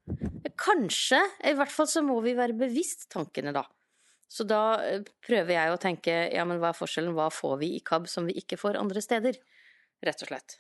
Kanskje. 0.59 1.21
I 1.47 1.55
hvert 1.59 1.71
fall 1.71 1.87
så 1.89 2.03
må 2.05 2.19
vi 2.25 2.35
være 2.37 2.57
bevisst 2.59 3.07
tankene, 3.13 3.55
da. 3.55 3.63
Så 4.27 4.45
da 4.49 4.63
eh, 4.83 5.07
prøver 5.23 5.55
jeg 5.55 5.71
å 5.71 5.79
tenke 5.81 6.17
ja, 6.33 6.43
men 6.49 6.59
hva 6.59 6.73
er 6.73 6.79
forskjellen, 6.79 7.15
hva 7.15 7.29
får 7.31 7.59
vi 7.61 7.75
i 7.77 7.83
KAB 7.85 8.09
som 8.11 8.27
vi 8.27 8.35
ikke 8.41 8.59
får 8.59 8.81
andre 8.81 9.03
steder? 9.03 9.39
Rett 10.07 10.23
og 10.23 10.29
slett. 10.29 10.57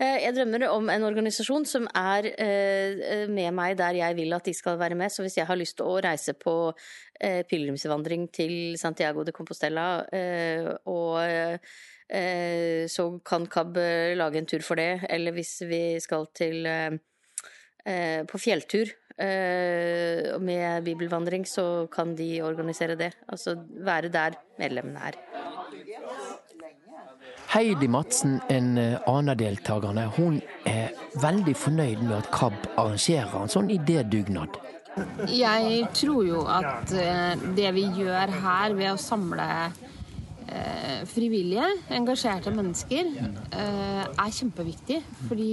Eh, 0.00 0.18
jeg 0.24 0.34
drømmer 0.36 0.64
om 0.70 0.90
en 0.92 1.06
organisasjon 1.08 1.66
som 1.68 1.86
er 1.96 2.28
eh, 2.32 3.26
med 3.30 3.54
meg 3.56 3.76
der 3.80 3.98
jeg 3.98 4.16
vil 4.18 4.36
at 4.36 4.46
de 4.46 4.54
skal 4.56 4.78
være 4.80 4.98
med. 4.98 5.12
Så 5.12 5.24
hvis 5.24 5.38
jeg 5.40 5.48
har 5.48 5.58
lyst 5.58 5.78
til 5.80 5.90
å 5.90 6.00
reise 6.04 6.34
på 6.38 6.54
eh, 7.20 7.42
pilegrimsvandring 7.48 8.28
til 8.34 8.54
Santiago 8.80 9.24
de 9.26 9.34
Compostela, 9.36 9.88
og 10.90 11.70
så 12.90 13.04
kan 13.22 13.44
KAB 13.46 13.76
lage 14.18 14.40
en 14.40 14.48
tur 14.50 14.64
for 14.66 14.80
det. 14.80 15.04
Eller 15.06 15.34
hvis 15.36 15.60
vi 15.70 15.82
skal 16.02 16.26
til 16.34 16.66
på 18.26 18.40
fjelltur 18.42 18.90
med 20.42 20.88
bibelvandring, 20.88 21.46
så 21.46 21.86
kan 21.92 22.16
de 22.18 22.32
organisere 22.42 22.98
det. 22.98 23.12
Altså 23.30 23.54
være 23.86 24.10
der 24.10 24.40
medlemmene 24.58 25.12
er. 25.12 25.20
Heidi 27.50 27.88
Madsen, 27.88 28.40
en 28.48 28.78
eh, 28.78 28.98
annen 29.10 29.34
deltakerne, 29.38 30.04
hun 30.14 30.36
er 30.70 30.92
veldig 31.18 31.56
fornøyd 31.58 32.04
med 32.04 32.20
at 32.20 32.28
KAB 32.30 32.68
arrangerer 32.78 33.32
en 33.40 33.50
sånn 33.50 33.72
idédugnad. 33.74 34.54
Jeg 35.26 35.88
tror 35.98 36.22
jo 36.28 36.44
at 36.46 36.94
eh, 36.94 37.34
det 37.56 37.72
vi 37.74 37.88
gjør 37.98 38.30
her 38.44 38.76
ved 38.78 38.92
å 38.92 39.00
samle 39.02 39.48
eh, 40.50 41.02
frivillige, 41.08 41.66
engasjerte 41.94 42.52
mennesker 42.54 43.10
eh, 43.10 44.04
er 44.04 44.34
kjempeviktig. 44.34 45.00
Fordi 45.28 45.50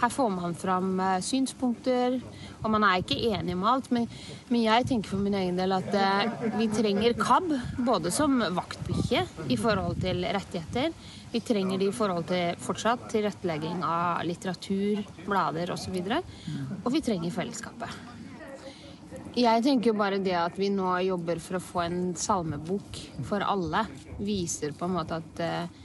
her 0.00 0.12
får 0.14 0.30
man 0.34 0.56
fram 0.58 0.92
eh, 1.00 1.16
synspunkter, 1.24 2.18
og 2.62 2.68
man 2.74 2.86
er 2.86 3.02
ikke 3.02 3.18
enig 3.30 3.56
om 3.56 3.66
alt. 3.70 3.90
Men, 3.94 4.08
men 4.50 4.64
jeg 4.64 4.88
tenker 4.90 5.14
for 5.14 5.24
min 5.24 5.38
egen 5.40 5.58
del 5.60 5.76
at 5.76 5.90
eh, 5.96 6.46
vi 6.58 6.70
trenger 6.72 7.16
KAB 7.18 7.52
både 7.86 8.14
som 8.14 8.38
vaktbikkje 8.56 9.26
i 9.50 9.58
forhold 9.60 10.00
til 10.04 10.24
rettigheter. 10.26 10.94
Vi 11.30 11.42
trenger 11.46 11.78
det 11.78 11.90
i 11.90 11.94
forhold 11.94 12.26
til 12.30 12.56
fortsatt 12.58 13.04
tilrettelegging 13.12 13.84
av 13.86 14.24
litteratur, 14.26 15.04
blader 15.28 15.70
osv. 15.76 16.00
Og, 16.00 16.16
så 16.16 16.80
og 16.84 16.96
vi 16.96 17.04
trenger 17.06 17.34
fellesskapet. 17.34 18.19
Jeg 19.38 19.62
tenker 19.62 19.92
jo 19.92 19.98
bare 19.98 20.18
det 20.18 20.34
at 20.34 20.56
vi 20.58 20.72
nå 20.74 20.88
jobber 21.06 21.38
for 21.38 21.56
å 21.56 21.62
få 21.62 21.84
en 21.84 21.98
salmebok 22.18 22.96
for 23.28 23.44
alle, 23.46 23.84
viser 24.18 24.72
på 24.74 24.88
en 24.88 24.96
måte 24.96 25.20
at 25.20 25.42
eh, 25.44 25.76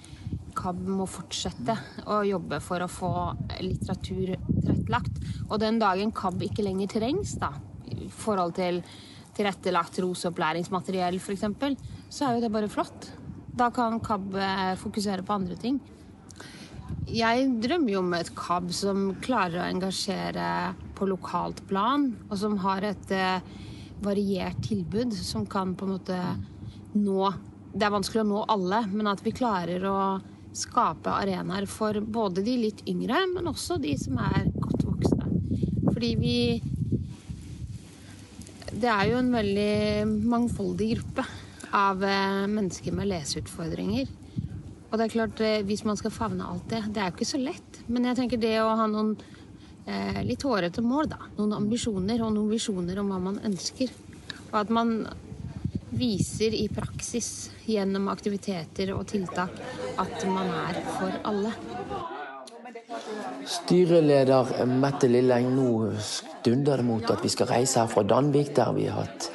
KAB 0.58 0.80
må 0.90 1.06
fortsette 1.06 1.76
å 2.10 2.24
jobbe 2.26 2.58
for 2.64 2.82
å 2.82 2.90
få 2.90 3.12
litteratur 3.60 4.32
tilrettelagt. 4.34 5.20
Og 5.52 5.60
den 5.62 5.78
dagen 5.78 6.14
KAB 6.16 6.48
ikke 6.48 6.66
lenger 6.66 6.90
trengs, 6.96 7.36
da, 7.38 7.52
i 7.86 8.10
forhold 8.10 8.56
til 8.58 8.82
tilrettelagt 9.38 10.00
trosopplæringsmateriell 10.00 11.20
f.eks., 11.22 11.46
så 12.10 12.26
er 12.26 12.40
jo 12.40 12.46
det 12.48 12.54
bare 12.56 12.72
flott. 12.72 13.12
Da 13.54 13.70
kan 13.70 14.02
KAB 14.02 14.40
eh, 14.42 14.74
fokusere 14.82 15.22
på 15.22 15.38
andre 15.38 15.60
ting. 15.62 15.78
Jeg 17.14 17.46
drømmer 17.62 17.94
jo 17.94 18.02
om 18.02 18.18
et 18.18 18.34
KAB 18.34 18.74
som 18.74 19.06
klarer 19.22 19.62
å 19.62 19.70
engasjere 19.70 20.50
på 20.96 21.08
lokalt 21.10 21.62
plan, 21.70 22.10
og 22.30 22.38
som 22.40 22.58
har 22.64 22.86
et 22.88 23.12
eh, 23.14 23.44
variert 24.04 24.62
tilbud 24.66 25.14
som 25.16 25.46
kan 25.50 25.76
på 25.76 25.88
en 25.88 25.96
måte 25.98 26.22
nå 26.96 27.34
Det 27.76 27.84
er 27.84 27.92
vanskelig 27.92 28.22
å 28.22 28.30
nå 28.30 28.42
alle, 28.48 28.86
men 28.88 29.10
at 29.12 29.20
vi 29.26 29.34
klarer 29.36 29.84
å 29.84 30.00
skape 30.56 31.12
arenaer 31.12 31.66
for 31.68 32.00
både 32.00 32.40
de 32.46 32.54
litt 32.62 32.86
yngre, 32.88 33.26
men 33.34 33.50
også 33.52 33.76
de 33.84 33.92
som 34.00 34.16
er 34.24 34.46
godt 34.56 34.86
voksne. 34.88 35.28
Fordi 35.92 36.14
vi 36.22 36.38
Det 38.76 38.92
er 38.92 39.10
jo 39.12 39.20
en 39.20 39.32
veldig 39.32 40.08
mangfoldig 40.28 40.88
gruppe 40.96 41.24
av 41.76 42.04
eh, 42.04 42.48
mennesker 42.48 42.96
med 42.96 43.08
leseutfordringer. 43.08 44.08
Og 44.90 45.00
det 45.00 45.06
er 45.06 45.14
klart, 45.14 45.42
eh, 45.44 45.64
hvis 45.68 45.84
man 45.88 45.98
skal 46.00 46.12
favne 46.12 46.48
alt 46.48 46.68
det, 46.72 46.82
det 46.92 47.02
er 47.02 47.10
jo 47.10 47.16
ikke 47.16 47.28
så 47.28 47.40
lett. 47.40 47.80
Men 47.88 48.08
jeg 48.10 48.20
tenker 48.20 48.40
det 48.40 48.58
å 48.64 48.76
ha 48.80 48.88
noen 48.88 49.16
eh, 49.86 50.24
litt 50.26 50.44
hårete 50.46 50.84
mål, 50.86 51.10
da. 51.12 51.22
Noen 51.38 51.56
ambisjoner 51.60 52.24
og 52.26 52.34
noen 52.36 52.52
visjoner 52.54 53.00
om 53.02 53.14
hva 53.14 53.22
man 53.30 53.40
ønsker. 53.46 53.94
Og 54.52 54.60
at 54.62 54.74
man 54.74 54.98
viser 55.96 56.54
i 56.54 56.68
praksis 56.74 57.52
gjennom 57.70 58.10
aktiviteter 58.12 58.92
og 58.96 59.06
tiltak 59.08 59.56
at 60.02 60.28
man 60.28 60.52
er 60.66 60.82
for 60.98 61.20
alle. 61.30 61.54
Styreleder 63.46 64.66
Mette 64.70 65.08
Lilleng, 65.10 65.48
nå 65.56 65.92
stunder 66.02 66.82
det 66.82 66.88
mot 66.88 67.12
at 67.12 67.24
vi 67.24 67.32
skal 67.32 67.50
reise 67.50 67.82
her 67.82 67.92
fra 67.92 68.04
Danvik, 68.04 68.52
der 68.58 68.74
vi 68.76 68.88
har 68.90 69.06
hatt 69.06 69.30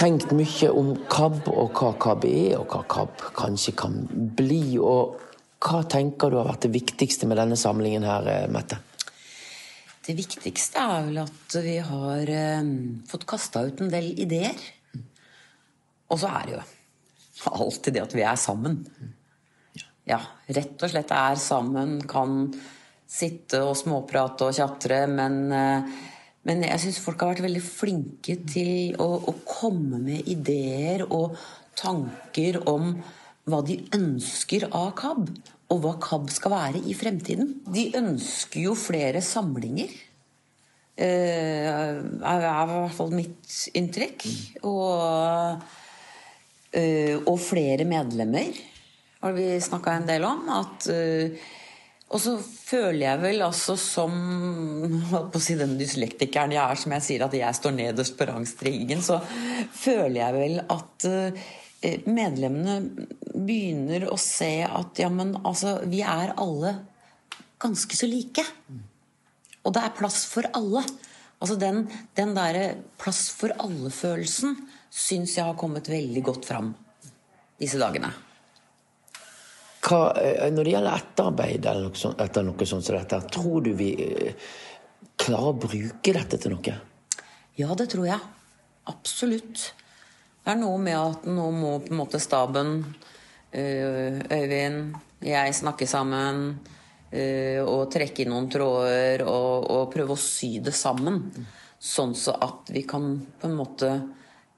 tenkt 0.00 0.30
mye 0.32 0.70
om 0.72 0.94
KAB 1.12 1.50
og 1.52 1.74
hva 1.76 1.92
KAB 2.00 2.24
er, 2.30 2.54
og 2.60 2.72
hva 2.72 2.84
KAB 2.88 3.26
kanskje 3.36 3.74
kan 3.76 3.98
bli. 4.38 4.78
Og 4.80 5.18
hva 5.60 5.82
tenker 5.84 6.32
du 6.32 6.38
har 6.40 6.48
vært 6.48 6.64
det 6.64 6.72
viktigste 6.78 7.28
med 7.28 7.40
denne 7.42 7.58
samlingen 7.60 8.06
her, 8.08 8.30
Mette? 8.52 8.80
Det 10.10 10.16
viktigste 10.18 10.82
er 10.82 11.04
vel 11.06 11.18
at 11.22 11.54
vi 11.62 11.76
har 11.86 12.30
eh, 12.34 12.70
fått 13.06 13.28
kasta 13.30 13.60
ut 13.68 13.78
en 13.84 13.92
del 13.92 14.08
ideer. 14.18 14.56
Og 16.10 16.18
så 16.18 16.32
er 16.34 16.48
det 16.48 16.56
jo 16.56 17.52
alltid 17.54 17.94
det 17.94 18.02
at 18.02 18.16
vi 18.18 18.24
er 18.26 18.40
sammen. 18.42 18.80
Ja, 20.10 20.18
rett 20.50 20.82
og 20.82 20.90
slett 20.90 21.12
er 21.14 21.38
sammen, 21.38 22.00
kan 22.10 22.48
sitte 23.06 23.60
og 23.68 23.76
småprate 23.78 24.48
og 24.48 24.58
tjatre, 24.58 25.04
men, 25.06 25.38
eh, 25.54 25.86
men 26.50 26.66
jeg 26.66 26.82
syns 26.82 26.98
folk 27.04 27.22
har 27.22 27.36
vært 27.36 27.46
veldig 27.46 27.62
flinke 27.62 28.40
til 28.50 28.98
å, 28.98 29.08
å 29.30 29.36
komme 29.46 30.02
med 30.02 30.26
ideer 30.26 31.06
og 31.06 31.38
tanker 31.78 32.64
om 32.66 32.96
hva 33.46 33.62
de 33.62 33.78
ønsker 33.94 34.72
av 34.74 34.90
KAB, 34.98 35.30
og 35.70 35.82
hva 35.84 35.96
KAB 36.02 36.30
skal 36.34 36.54
være 36.54 36.82
i 36.90 36.94
fremtiden. 36.98 37.52
De 37.70 37.90
ønsker 37.98 38.64
jo 38.64 38.74
flere 38.78 39.22
samlinger. 39.22 39.92
Det 41.00 41.06
er 41.06 42.00
i 42.02 42.40
hvert 42.42 42.96
fall 42.96 43.14
mitt 43.14 43.54
inntrykk. 43.78 44.26
Og, 44.66 45.62
eh, 46.74 47.14
og 47.22 47.38
flere 47.40 47.86
medlemmer 47.88 48.50
har 49.22 49.36
vi 49.36 49.46
snakka 49.62 49.94
en 49.94 50.10
del 50.10 50.26
om. 50.26 50.42
At, 50.58 50.90
eh, 50.90 51.38
og 52.10 52.18
så 52.18 52.34
føler 52.42 53.04
jeg 53.06 53.22
vel 53.22 53.46
altså 53.46 53.78
som 53.78 54.12
på 55.30 55.38
å 55.38 55.44
si 55.44 55.54
den 55.54 55.78
dyslektikeren 55.78 56.56
jeg 56.56 56.64
er, 56.64 56.82
som 56.82 56.98
jeg 56.98 57.06
sier 57.06 57.26
at 57.28 57.38
jeg 57.38 57.60
står 57.60 57.78
nederst 57.78 58.18
på 58.18 58.26
rangstigen, 58.26 59.06
så 59.06 59.22
føler 59.70 60.18
jeg 60.18 60.38
vel 60.40 60.62
at 60.66 61.10
medlemmene 61.80 62.74
begynner 63.32 64.08
å 64.12 64.18
se 64.20 64.60
at 64.66 65.00
ja, 65.00 65.08
men 65.12 65.32
altså, 65.40 65.78
vi 65.88 66.02
er 66.04 66.34
alle 66.36 66.74
ganske 67.60 67.96
så 67.96 68.08
like. 68.08 68.44
Og 69.64 69.74
det 69.76 69.84
er 69.84 69.96
plass 69.96 70.24
for 70.28 70.48
alle. 70.56 70.84
Altså 71.40 71.56
Den, 71.60 71.86
den 72.16 72.34
derre 72.36 72.66
plass 73.00 73.28
for 73.32 73.54
alle-følelsen 73.56 74.58
syns 74.90 75.36
jeg 75.38 75.46
har 75.46 75.56
kommet 75.56 75.88
veldig 75.88 76.22
godt 76.26 76.48
fram 76.48 76.74
disse 77.60 77.80
dagene. 77.80 78.10
Hva, 79.80 80.00
eh, 80.20 80.48
når 80.52 80.66
det 80.66 80.72
gjelder 80.74 80.98
etterarbeid 81.00 81.66
eller 81.70 81.88
noe 81.88 81.96
sånt, 81.96 82.20
etter 82.20 82.44
noe 82.44 82.68
sånt 82.68 82.84
som 82.84 82.98
dette, 82.98 83.20
tror 83.32 83.64
du 83.64 83.72
vi 83.78 83.94
eh, 84.04 84.50
klarer 85.20 85.54
å 85.54 85.60
bruke 85.64 86.16
dette 86.16 86.40
til 86.40 86.52
noe? 86.52 86.76
Ja, 87.56 87.72
det 87.76 87.88
tror 87.94 88.08
jeg. 88.08 88.20
Absolutt. 88.90 89.70
Det 90.50 90.56
er 90.56 90.64
noe 90.64 90.78
med 90.82 90.96
at 90.98 91.26
nå 91.30 91.44
må 91.54 91.68
på 91.78 91.92
en 91.92 91.98
måte 92.00 92.18
staben, 92.18 92.80
eh, 93.54 94.16
Øyvind, 94.34 94.96
jeg 95.22 95.54
snakke 95.54 95.86
sammen 95.86 96.58
og 97.70 97.84
trekke 97.90 98.24
inn 98.24 98.32
noen 98.32 98.48
tråder 98.50 99.22
og, 99.26 99.68
og, 99.70 99.84
prøve 99.94 100.16
å 100.16 100.18
sy 100.18 100.58
det 100.58 100.74
sammen. 100.74 101.20
Sånn 101.78 102.16
så 102.18 102.34
at 102.34 102.74
vi 102.74 102.82
kan 102.82 103.12
på 103.38 103.46
en 103.46 103.56
måte 103.60 103.92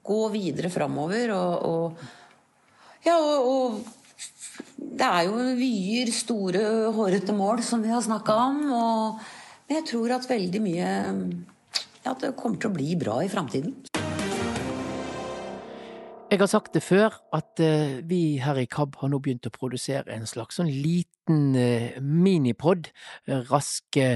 gå 0.01 0.19
videre 0.33 0.73
framover 0.73 1.35
og, 1.37 1.69
og 1.69 3.05
Ja, 3.05 3.19
og, 3.21 3.53
og 3.53 4.67
det 4.97 5.13
er 5.13 5.29
jo 5.29 5.47
vyer, 5.61 6.09
store, 6.09 6.65
hårete 6.97 7.37
mål 7.37 7.61
som 7.69 7.85
vi 7.85 7.93
har 7.93 8.01
snakka 8.01 8.41
om. 8.49 8.63
Og 8.81 9.73
jeg 9.77 9.85
tror 9.93 10.17
at 10.17 10.29
veldig 10.29 10.65
mye 10.71 10.93
Ja, 12.01 12.17
det 12.17 12.33
kommer 12.33 12.57
til 12.57 12.73
å 12.73 12.77
bli 12.81 12.95
bra 12.97 13.21
i 13.21 13.29
framtiden. 13.29 13.92
Jeg 16.33 16.39
har 16.41 16.49
sagt 16.49 16.73
det 16.73 16.81
før, 16.81 17.13
at 17.37 17.61
uh, 17.61 17.99
vi 18.09 18.39
her 18.41 18.57
i 18.57 18.65
KAB 18.65 18.95
har 19.03 19.09
nå 19.11 19.19
begynt 19.21 19.45
å 19.45 19.51
produsere 19.53 20.15
en 20.15 20.23
slags 20.25 20.57
sånn 20.57 20.71
liten 20.71 21.51
uh, 21.53 21.99
minipod. 22.01 22.89
Raske 23.51 24.07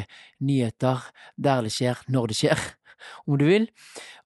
nyheter 0.42 1.04
der 1.38 1.62
det 1.68 1.74
skjer, 1.76 2.02
når 2.10 2.32
det 2.32 2.38
skjer, 2.40 2.64
om 3.30 3.38
du 3.38 3.46
vil. 3.46 3.68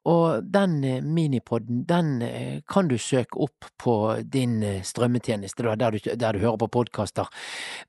Og 0.07 0.47
den 0.53 0.77
minipoden, 0.79 1.11
minipodden, 1.17 1.83
den 1.89 2.63
kan 2.71 2.87
du 2.87 2.95
søke 2.95 3.43
opp 3.43 3.67
på 3.75 3.97
din 4.23 4.55
strømmetjeneste, 4.87 5.67
der, 5.75 5.91
du, 5.91 6.15
der 6.15 6.31
du 6.31 6.45
hører 6.45 6.63
på 6.63 6.71
podkaster. 6.79 7.27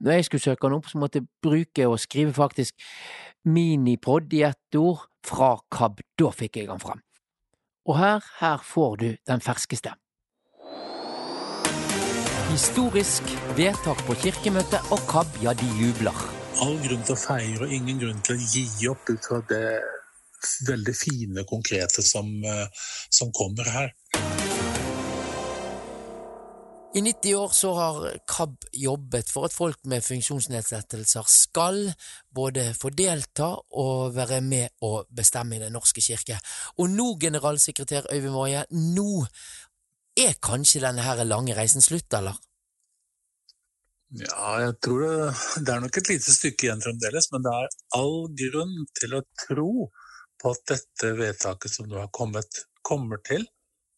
Når 0.02 0.18
jeg 0.18 0.26
skulle 0.26 0.46
søke 0.48 0.66
den 0.66 0.80
opp, 0.80 0.90
så 0.90 0.98
måtte 0.98 1.22
jeg 1.22 1.30
bruke 1.46 1.86
og 1.86 2.02
skrive 2.02 2.34
faktisk 2.42 2.90
minipod 3.46 4.34
i 4.34 4.42
ett 4.50 4.82
ord 4.82 5.06
fra 5.22 5.54
KAB. 5.70 6.02
Da 6.18 6.34
fikk 6.34 6.58
jeg 6.58 6.72
den 6.74 6.82
fram. 6.82 7.06
Og 7.86 7.98
her, 7.98 8.20
her 8.40 8.62
får 8.62 8.96
du 8.96 9.08
den 9.26 9.40
ferskeste. 9.42 9.94
Historisk 12.52 13.32
vedtak 13.56 14.04
på 14.06 14.14
kirkemøtet, 14.22 14.92
og 14.94 15.02
KAB, 15.10 15.40
ja, 15.42 15.54
de 15.56 15.66
jubler. 15.80 16.18
All 16.62 16.76
grunn 16.84 17.02
til 17.02 17.16
å 17.16 17.18
feire, 17.18 17.64
og 17.64 17.74
ingen 17.74 17.98
grunn 17.98 18.20
til 18.22 18.36
å 18.36 18.50
gi 18.52 18.90
opp 18.92 19.10
ut 19.10 19.26
fra 19.26 19.40
det 19.50 19.64
veldig 20.68 20.94
fine, 20.94 21.46
konkrete 21.48 22.04
som, 22.06 22.28
som 23.10 23.32
kommer 23.34 23.70
her. 23.72 23.90
I 26.94 27.00
90 27.00 27.34
år 27.34 27.48
så 27.56 27.72
har 27.72 28.18
KAB 28.28 28.66
jobbet 28.76 29.30
for 29.32 29.48
at 29.48 29.54
folk 29.56 29.78
med 29.88 30.04
funksjonsnedsettelser 30.04 31.28
skal 31.30 31.86
både 32.36 32.66
få 32.76 32.90
delta 32.92 33.48
og 33.80 34.12
være 34.12 34.42
med 34.44 34.84
å 34.84 34.90
bestemme 35.08 35.56
i 35.56 35.62
Den 35.62 35.72
norske 35.72 36.04
kirke. 36.04 36.36
Og 36.76 36.92
nå, 36.92 37.14
generalsekretær 37.22 38.10
Øyvind 38.12 38.36
Woie, 38.36 38.64
nå 38.92 39.24
er 40.20 40.36
kanskje 40.44 40.82
denne 40.84 41.06
her 41.06 41.24
lange 41.24 41.56
reisen 41.56 41.80
slutt, 41.80 42.12
eller? 42.18 42.36
Ja, 44.12 44.60
jeg 44.60 44.76
tror 44.84 45.00
det, 45.06 45.32
det 45.64 45.72
er 45.72 45.80
nok 45.86 45.96
et 45.96 46.12
lite 46.12 46.36
stykke 46.36 46.68
igjen 46.68 46.84
fremdeles, 46.84 47.30
men 47.32 47.46
det 47.46 47.56
er 47.56 47.76
all 47.96 48.18
grunn 48.42 48.76
til 49.00 49.16
å 49.16 49.24
tro 49.46 49.70
på 50.42 50.52
at 50.52 50.64
dette 50.74 51.16
vedtaket 51.16 51.72
som 51.72 51.88
nå 51.88 52.02
har 52.02 52.12
kommet, 52.12 52.66
kommer 52.84 53.24
til 53.24 53.48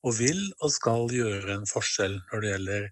og 0.05 0.17
vil 0.19 0.47
og 0.61 0.73
skal 0.73 1.11
gjøre 1.13 1.59
en 1.59 1.69
forskjell 1.69 2.21
når 2.31 2.43
det 2.43 2.55
gjelder 2.55 2.89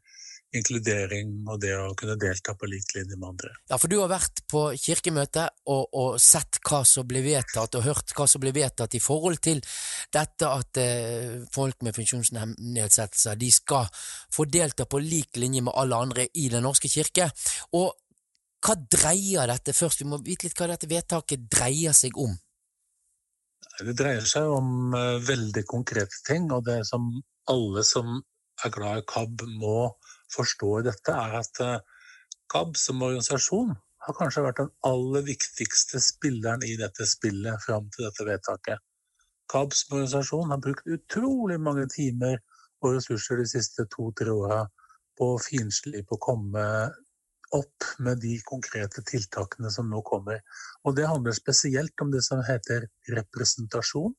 inkludering 0.53 1.31
og 1.49 1.61
det 1.63 1.73
å 1.79 1.93
kunne 1.97 2.19
delta 2.21 2.55
på 2.59 2.69
lik 2.69 2.93
linje 2.97 3.17
med 3.17 3.31
andre. 3.31 3.53
Ja, 3.71 3.79
for 3.81 3.89
du 3.89 3.97
har 4.03 4.11
vært 4.13 4.43
på 4.51 4.65
kirkemøte 4.77 5.47
og, 5.73 5.87
og 5.97 6.19
sett 6.21 6.61
hva 6.69 6.83
som 6.89 7.09
ble 7.09 7.23
vedtatt, 7.25 7.79
og 7.79 7.87
hørt 7.87 8.13
hva 8.17 8.27
som 8.29 8.43
ble 8.43 8.53
vedtatt 8.55 8.97
i 8.99 9.03
forhold 9.03 9.41
til 9.45 9.63
dette 10.13 10.51
at 10.51 10.83
eh, 10.83 11.41
folk 11.55 11.81
med 11.87 11.97
funksjonsnedsettelser 11.97 13.41
de 13.41 13.51
skal 13.55 13.89
få 14.33 14.47
delta 14.51 14.85
på 14.85 15.01
lik 15.01 15.41
linje 15.41 15.65
med 15.65 15.77
alle 15.77 16.05
andre 16.05 16.29
i 16.37 16.49
Den 16.53 16.67
norske 16.69 16.91
kirke. 16.93 17.31
Og 17.79 17.93
hva 18.63 18.77
dreier 18.77 19.49
dette 19.51 19.75
først? 19.75 20.05
Vi 20.05 20.11
må 20.11 20.21
vite 20.23 20.47
litt 20.47 20.59
hva 20.61 20.69
dette 20.71 20.91
vedtaket 20.91 21.49
dreier 21.51 21.97
seg 21.97 22.19
om. 22.21 22.37
Det 23.83 23.95
dreier 23.99 24.27
seg 24.29 24.51
om 24.53 24.95
eh, 24.97 25.23
veldig 25.27 25.65
konkrete 25.71 26.21
ting, 26.27 26.51
og 26.55 26.67
det 26.69 26.83
som 26.89 27.09
alle 27.51 27.83
som 27.87 28.19
er 28.65 28.75
glad 28.75 29.03
i 29.03 29.07
KAB 29.09 29.47
må 29.59 29.77
forstå 30.35 30.75
i 30.81 30.85
dette, 30.87 31.15
er 31.15 31.39
at 31.41 31.63
eh, 31.65 31.81
KAB 32.53 32.77
som 32.79 33.03
organisasjon 33.03 33.73
har 34.07 34.17
kanskje 34.19 34.45
vært 34.45 34.61
den 34.61 34.73
aller 34.87 35.25
viktigste 35.27 36.01
spilleren 36.03 36.65
i 36.67 36.77
dette 36.81 37.07
spillet 37.09 37.63
fram 37.65 37.89
til 37.95 38.09
dette 38.09 38.27
vedtaket. 38.29 38.83
KAB 39.53 39.75
som 39.77 39.97
organisasjon 39.99 40.53
har 40.55 40.63
brukt 40.65 40.89
utrolig 40.97 41.59
mange 41.61 41.87
timer 41.93 42.39
og 42.83 42.97
ressurser 42.97 43.41
de 43.43 43.49
siste 43.49 43.87
to-tre 43.95 44.33
åra 44.35 44.63
på 45.19 45.35
å 45.35 45.43
finslipe 45.43 46.17
og 46.17 46.23
komme 46.25 46.65
opp 47.57 47.87
med 47.99 48.21
de 48.23 48.37
konkrete 48.49 49.03
tiltakene 49.09 49.71
som 49.71 49.91
nå 49.91 50.01
kommer. 50.07 50.41
Og 50.87 50.97
det 50.97 51.09
handler 51.09 51.37
spesielt 51.37 52.01
om 52.05 52.13
det 52.13 52.23
som 52.25 52.43
heter 52.47 52.89
representasjon. 53.13 54.15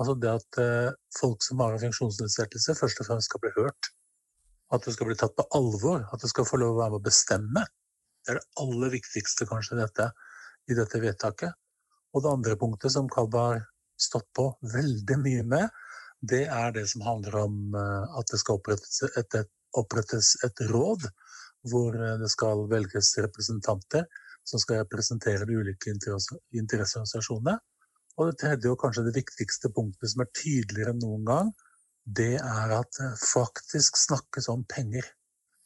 Altså 0.00 0.16
det 0.18 0.32
at 0.32 0.60
eh, 0.62 0.94
folk 1.18 1.44
som 1.46 1.62
har 1.62 1.76
en 1.76 1.84
funksjonsnedsettelse, 1.84 2.76
først 2.78 3.02
og 3.02 3.08
fremst 3.10 3.30
skal 3.30 3.42
bli 3.44 3.52
hørt. 3.58 3.92
At 4.72 4.86
det 4.86 4.96
skal 4.96 5.10
bli 5.10 5.18
tatt 5.20 5.36
på 5.38 5.46
alvor. 5.54 6.06
At 6.10 6.24
det 6.24 6.32
skal 6.32 6.48
få 6.48 6.58
lov 6.60 6.74
å 6.74 6.80
være 6.80 6.94
med 6.94 7.02
å 7.02 7.06
bestemme. 7.06 7.64
Det 8.22 8.34
er 8.34 8.40
det 8.40 8.62
aller 8.62 8.94
viktigste 8.94 9.46
kanskje 9.50 9.78
dette, 9.78 10.10
i 10.70 10.78
dette 10.78 11.02
vedtaket. 11.02 11.58
Og 12.12 12.24
det 12.24 12.32
andre 12.32 12.58
punktet 12.58 12.94
som 12.94 13.10
Kalb 13.10 13.36
har 13.38 13.64
stått 14.00 14.28
på 14.36 14.48
veldig 14.72 15.18
mye 15.22 15.46
med, 15.46 15.68
det 16.22 16.44
er 16.50 16.74
det 16.74 16.86
som 16.90 17.02
handler 17.06 17.38
om 17.44 17.76
eh, 17.78 18.18
at 18.18 18.30
det 18.30 18.40
skal 18.42 18.58
opprettes 18.58 19.02
et, 19.10 19.38
et, 19.38 19.50
opprettes 19.78 20.34
et 20.46 20.66
råd 20.70 21.08
hvor 21.70 21.96
eh, 21.96 22.18
det 22.20 22.30
skal 22.32 22.66
velges 22.70 23.14
representanter 23.22 24.06
som 24.48 24.62
skal 24.62 24.82
representere 24.82 25.46
de 25.46 25.58
ulike 25.58 25.92
interesseorganisasjonene. 25.92 27.58
Og 28.18 28.28
det 28.28 28.38
tredje 28.42 28.72
og 28.72 28.80
kanskje 28.82 29.06
det 29.06 29.16
viktigste 29.16 29.70
punktet 29.72 30.12
som 30.12 30.24
er 30.24 30.32
tydeligere 30.36 30.92
enn 30.92 31.02
noen 31.04 31.26
gang, 31.28 31.52
det 32.02 32.34
er 32.42 32.74
at 32.74 32.90
det 32.98 33.12
faktisk 33.22 33.96
snakkes 34.00 34.50
om 34.52 34.64
penger. 34.68 35.06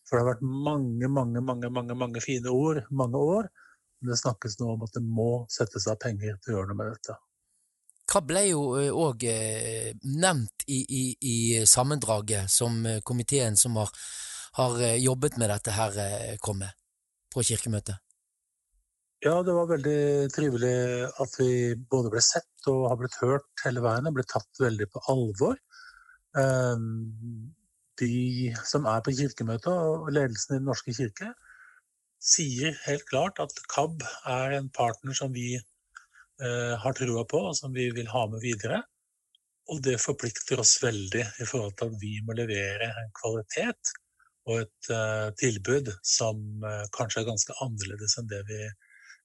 For 0.07 0.16
det 0.16 0.22
har 0.22 0.34
vært 0.34 0.44
mange, 0.47 1.09
mange, 1.11 1.42
mange, 1.42 1.70
mange, 1.72 1.97
mange 1.99 2.22
fine 2.22 2.53
ord 2.53 2.84
mange 2.90 3.18
år. 3.18 3.49
Men 4.01 4.12
det 4.12 4.20
snakkes 4.20 4.59
nå 4.61 4.74
om 4.74 4.84
at 4.84 4.92
det 4.94 5.03
må 5.03 5.30
settes 5.51 5.88
av 5.90 5.99
penger 6.03 6.36
til 6.38 6.53
å 6.53 6.59
gjøre 6.59 6.70
noe 6.70 6.78
med 6.78 6.92
dette. 6.92 7.16
Hva 8.07 8.20
ble 8.22 8.44
jo 8.53 8.61
òg 9.03 9.24
eh, 9.26 9.90
nevnt 10.07 10.62
i, 10.70 10.78
i, 10.84 11.05
i 11.26 11.36
sammendraget 11.66 12.53
som 12.53 12.78
eh, 12.86 13.01
komiteen 13.03 13.59
som 13.59 13.80
har 13.80 13.90
har 14.57 14.80
eh, 14.82 14.98
jobbet 15.04 15.36
med 15.40 15.52
dette 15.52 15.74
her, 15.76 15.96
eh, 16.00 16.36
kom 16.40 16.61
med 16.62 16.72
på 17.32 17.44
kirkemøtet? 17.44 18.00
Ja, 19.24 19.40
det 19.42 19.54
var 19.57 19.68
veldig 19.70 20.28
trivelig 20.32 20.76
at 21.22 21.36
vi 21.40 21.50
både 21.90 22.12
ble 22.12 22.20
sett 22.24 22.68
og 22.70 22.88
har 22.90 22.98
blitt 23.00 23.16
hørt 23.22 23.64
hele 23.64 23.82
veien 23.84 24.09
og 24.09 24.16
blitt 24.18 24.28
tatt 24.32 24.61
veldig 24.61 24.86
på 24.92 25.02
alvor. 25.12 25.57
Ehm, 26.36 27.54
de 28.00 28.52
som 28.68 28.86
er 28.92 29.00
på 29.04 29.14
kirkemøtet 29.16 29.72
og 29.72 30.11
ledelsen 30.12 30.57
i 30.57 30.59
Den 30.59 30.68
norske 30.68 30.92
kirke, 30.96 31.32
sier 32.20 32.76
helt 32.84 33.07
klart 33.09 33.40
at 33.40 33.57
KAB 33.72 34.04
er 34.28 34.59
en 34.59 34.68
partner 34.68 35.16
som 35.16 35.32
vi 35.32 35.57
eh, 35.57 36.74
har 36.82 36.96
trua 36.98 37.24
på, 37.28 37.40
og 37.50 37.57
som 37.57 37.72
vi 37.72 37.88
vil 37.96 38.09
ha 38.12 38.26
med 38.32 38.44
videre. 38.44 38.82
Og 39.72 39.80
det 39.82 39.96
forplikter 40.02 40.61
oss 40.62 40.76
veldig 40.82 41.24
i 41.24 41.48
forhold 41.48 41.76
til 41.78 41.90
at 41.90 42.00
vi 42.02 42.18
må 42.26 42.36
levere 42.36 42.92
en 43.00 43.14
kvalitet 43.16 43.96
og 44.47 44.62
et 44.62 44.90
uh, 44.94 45.28
tilbud 45.40 45.90
som 46.07 46.38
uh, 46.62 46.84
kanskje 46.94 47.22
er 47.22 47.28
ganske 47.30 47.57
annerledes 47.64 48.16
enn 48.20 48.28
det 48.30 48.42
vi, 48.51 48.61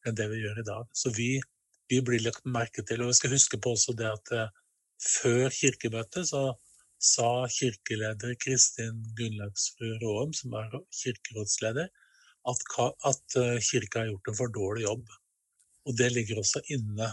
enn 0.08 0.18
det 0.18 0.28
vi 0.32 0.42
gjør 0.42 0.62
i 0.62 0.68
dag. 0.68 0.90
Så 0.98 1.14
vi, 1.18 1.36
vi, 1.92 2.02
blir 2.06 2.24
lagt 2.26 2.48
merke 2.50 2.84
til. 2.88 3.04
Og 3.04 3.12
vi 3.12 3.18
skal 3.20 3.36
huske 3.36 3.60
på 3.62 3.76
også 3.76 3.96
det 3.98 4.10
at 4.10 4.34
uh, 4.34 4.48
før 5.02 5.50
kirkemøtet 5.54 6.30
så 6.32 6.44
sa 7.02 7.30
kirkeleder 7.50 8.36
Kristin 8.42 9.02
Gunnlaugsrud 9.18 10.04
Råum, 10.04 10.34
som 10.38 10.54
er 10.60 10.76
kirkerådsleder, 11.00 11.90
at, 12.52 12.62
at 13.10 13.38
kirka 13.66 14.04
har 14.04 14.12
gjort 14.12 14.30
en 14.30 14.38
for 14.38 14.54
dårlig 14.54 14.86
jobb. 14.86 15.10
Og 15.90 15.98
det 15.98 16.12
ligger 16.14 16.42
også 16.42 16.62
inne 16.74 17.10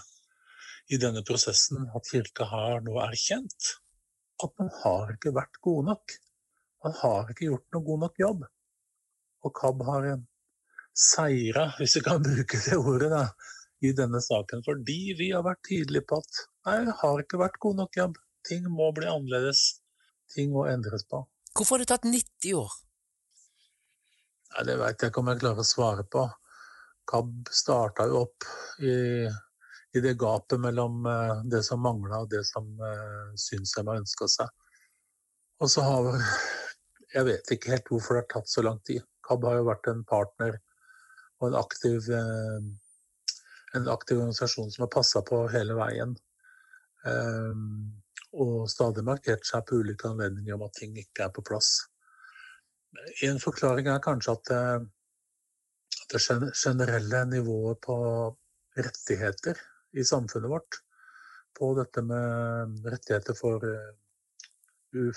i 0.93 1.01
denne 1.01 1.25
prosessen 1.25 1.89
at 1.97 2.09
kirka 2.09 2.45
har 2.49 2.85
nå 2.85 2.97
erkjent 3.05 3.73
at 4.45 4.55
man 4.61 4.71
har 4.83 5.15
ikke 5.17 5.35
vært 5.37 5.61
gode 5.65 5.89
nok. 5.91 6.15
Han 6.87 6.95
har 7.01 7.31
ikke 7.33 7.49
gjort 7.49 7.75
noe 7.75 7.87
god 7.87 8.03
nok 8.07 8.21
jobb. 8.23 8.45
Og 9.47 9.55
KAB 9.55 9.85
har 9.87 10.09
seira, 10.99 11.69
hvis 11.79 11.97
vi 11.99 12.05
kan 12.07 12.23
bruke 12.23 12.61
det 12.65 12.79
ordet, 12.79 13.11
da, 13.13 13.25
i 13.87 13.93
denne 13.97 14.21
saken. 14.23 14.65
Fordi 14.67 14.99
vi 15.19 15.31
har 15.35 15.45
vært 15.47 15.63
tydelige 15.69 16.07
på 16.11 16.19
at 16.23 16.43
nei, 16.67 16.79
det 16.89 16.97
har 17.03 17.23
ikke 17.23 17.43
vært 17.43 17.61
god 17.63 17.81
nok 17.83 18.01
jobb. 18.01 18.19
Ting 18.49 18.67
må 18.73 18.91
bli 18.97 19.09
annerledes. 19.11 19.65
Ting 20.35 20.53
må 20.53 20.67
endres 20.69 21.07
på. 21.09 21.23
Hvorfor 21.57 21.79
har 21.79 21.85
det 21.85 21.91
tatt 21.91 22.07
90 22.07 22.59
år? 22.59 22.77
Nei, 24.55 24.65
Det 24.69 24.79
veit 24.81 25.03
jeg 25.03 25.13
ikke 25.13 25.23
om 25.23 25.33
jeg 25.33 25.43
klarer 25.43 25.65
å 25.65 25.69
svare 25.69 26.07
på. 26.11 26.25
KAB 27.09 27.53
starta 27.55 28.05
jo 28.09 28.25
opp 28.27 28.47
i, 28.85 28.95
i, 29.25 30.01
det 30.05 30.19
gapet 30.21 30.61
mellom 30.61 31.07
uh, 31.09 31.41
det 31.49 31.63
som 31.65 31.81
mangla 31.81 32.23
og 32.25 32.31
det 32.33 32.43
som 32.47 32.69
uh, 32.83 33.33
synshemma 33.41 33.97
ønska 34.03 34.29
seg. 34.29 34.51
Og 35.59 35.73
så 35.73 35.83
har 35.87 36.11
jeg 37.15 37.29
vet 37.29 37.53
ikke 37.55 37.73
helt 37.73 37.91
hvorfor 37.93 38.17
det 38.17 38.25
har 38.25 38.33
tatt 38.35 38.51
så 38.53 38.65
lang 38.65 38.81
tid. 38.87 39.05
KAB 39.25 39.47
har 39.49 39.61
jo 39.61 39.69
vært 39.69 39.89
en 39.91 40.05
partner 40.09 40.59
og 41.39 41.51
en 41.51 41.59
aktiv, 41.61 42.09
eh, 42.13 42.59
en 43.79 43.89
aktiv 43.93 44.19
organisasjon 44.19 44.71
som 44.75 44.85
har 44.85 44.93
passa 44.93 45.23
på 45.23 45.45
hele 45.53 45.77
veien. 45.79 46.17
Eh, 47.09 47.63
og 48.39 48.69
stadig 48.69 49.05
markert 49.07 49.47
seg 49.49 49.65
på 49.67 49.81
ulike 49.81 50.11
anledninger 50.11 50.57
om 50.57 50.67
at 50.67 50.77
ting 50.77 50.97
ikke 51.01 51.29
er 51.29 51.33
på 51.33 51.45
plass. 51.49 51.71
En 53.25 53.41
forklaring 53.41 53.89
er 53.89 54.05
kanskje 54.05 54.35
at 54.35 54.51
det, 54.51 54.63
det 56.13 56.21
generelle 56.57 57.25
nivået 57.31 57.81
på 57.85 57.97
rettigheter 58.77 59.61
i 59.97 60.05
samfunnet 60.05 60.51
vårt, 60.53 60.83
på 61.57 61.73
dette 61.79 62.05
med 62.05 62.85
rettigheter 62.85 63.37
for 63.39 63.65
eh, 63.65 63.97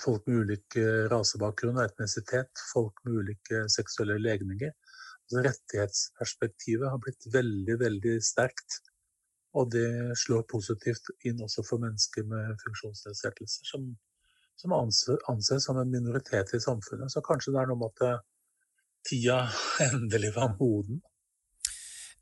folk 0.00 0.26
med 0.28 0.44
ulik 0.44 0.76
rasebakgrunn 1.10 1.78
og 1.78 1.86
etnisitet, 1.86 2.50
folk 2.72 2.98
med 3.06 3.22
ulike 3.22 3.62
seksuelle 3.72 4.18
legninger. 4.20 4.72
Altså 5.22 5.44
rettighetsperspektivet 5.46 6.90
har 6.92 7.00
blitt 7.00 7.28
veldig, 7.32 7.76
veldig 7.80 8.16
sterkt. 8.24 8.80
Og 9.56 9.70
det 9.72 10.16
slår 10.20 10.44
positivt 10.48 11.10
inn 11.28 11.40
også 11.44 11.64
for 11.66 11.82
mennesker 11.82 12.24
med 12.28 12.56
funksjonsnedsettelser, 12.64 13.68
som, 13.68 13.88
som 14.60 14.74
anses 14.76 15.66
som 15.66 15.80
en 15.80 15.92
minoritet 15.92 16.54
i 16.56 16.60
samfunnet. 16.60 17.12
Så 17.12 17.24
kanskje 17.24 17.52
det 17.54 17.62
er 17.62 17.72
noe 17.72 17.80
med 17.82 18.04
at 18.04 18.22
tida 19.08 19.42
endelig 19.90 20.32
var 20.36 20.54
moden. 20.60 21.02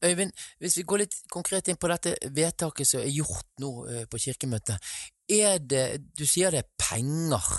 Øyvind, 0.04 0.32
hvis 0.58 0.78
vi 0.78 0.86
går 0.88 1.02
litt 1.02 1.16
konkret 1.28 1.68
inn 1.68 1.78
på 1.80 1.90
dette 1.90 2.14
vedtaket 2.32 2.88
som 2.88 3.02
er 3.02 3.12
gjort 3.12 3.50
nå 3.60 3.72
eh, 3.90 4.06
på 4.08 4.20
kirkemøtet. 4.22 4.92
Er 5.28 5.60
det, 5.60 5.84
du 6.16 6.24
sier 6.26 6.54
det 6.54 6.64
er 6.64 6.70
penger, 6.80 7.50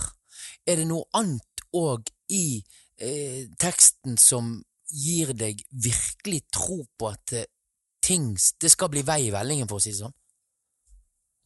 er 0.65 0.81
det 0.81 0.87
noe 0.89 1.05
annet 1.17 1.65
òg 1.77 2.09
i 2.33 2.61
eh, 2.97 3.45
teksten 3.61 4.17
som 4.19 4.55
gir 4.91 5.35
deg 5.37 5.61
virkelig 5.71 6.41
tro 6.51 6.81
på 6.97 7.11
at 7.11 7.35
eh, 7.37 7.47
ting 8.01 8.33
det 8.33 8.71
skal 8.73 8.89
bli 8.91 9.05
vei 9.05 9.27
i 9.27 9.33
vellingen, 9.33 9.69
for 9.69 9.77
å 9.77 9.83
si 9.83 9.93
det 9.93 10.01
sånn? 10.01 10.17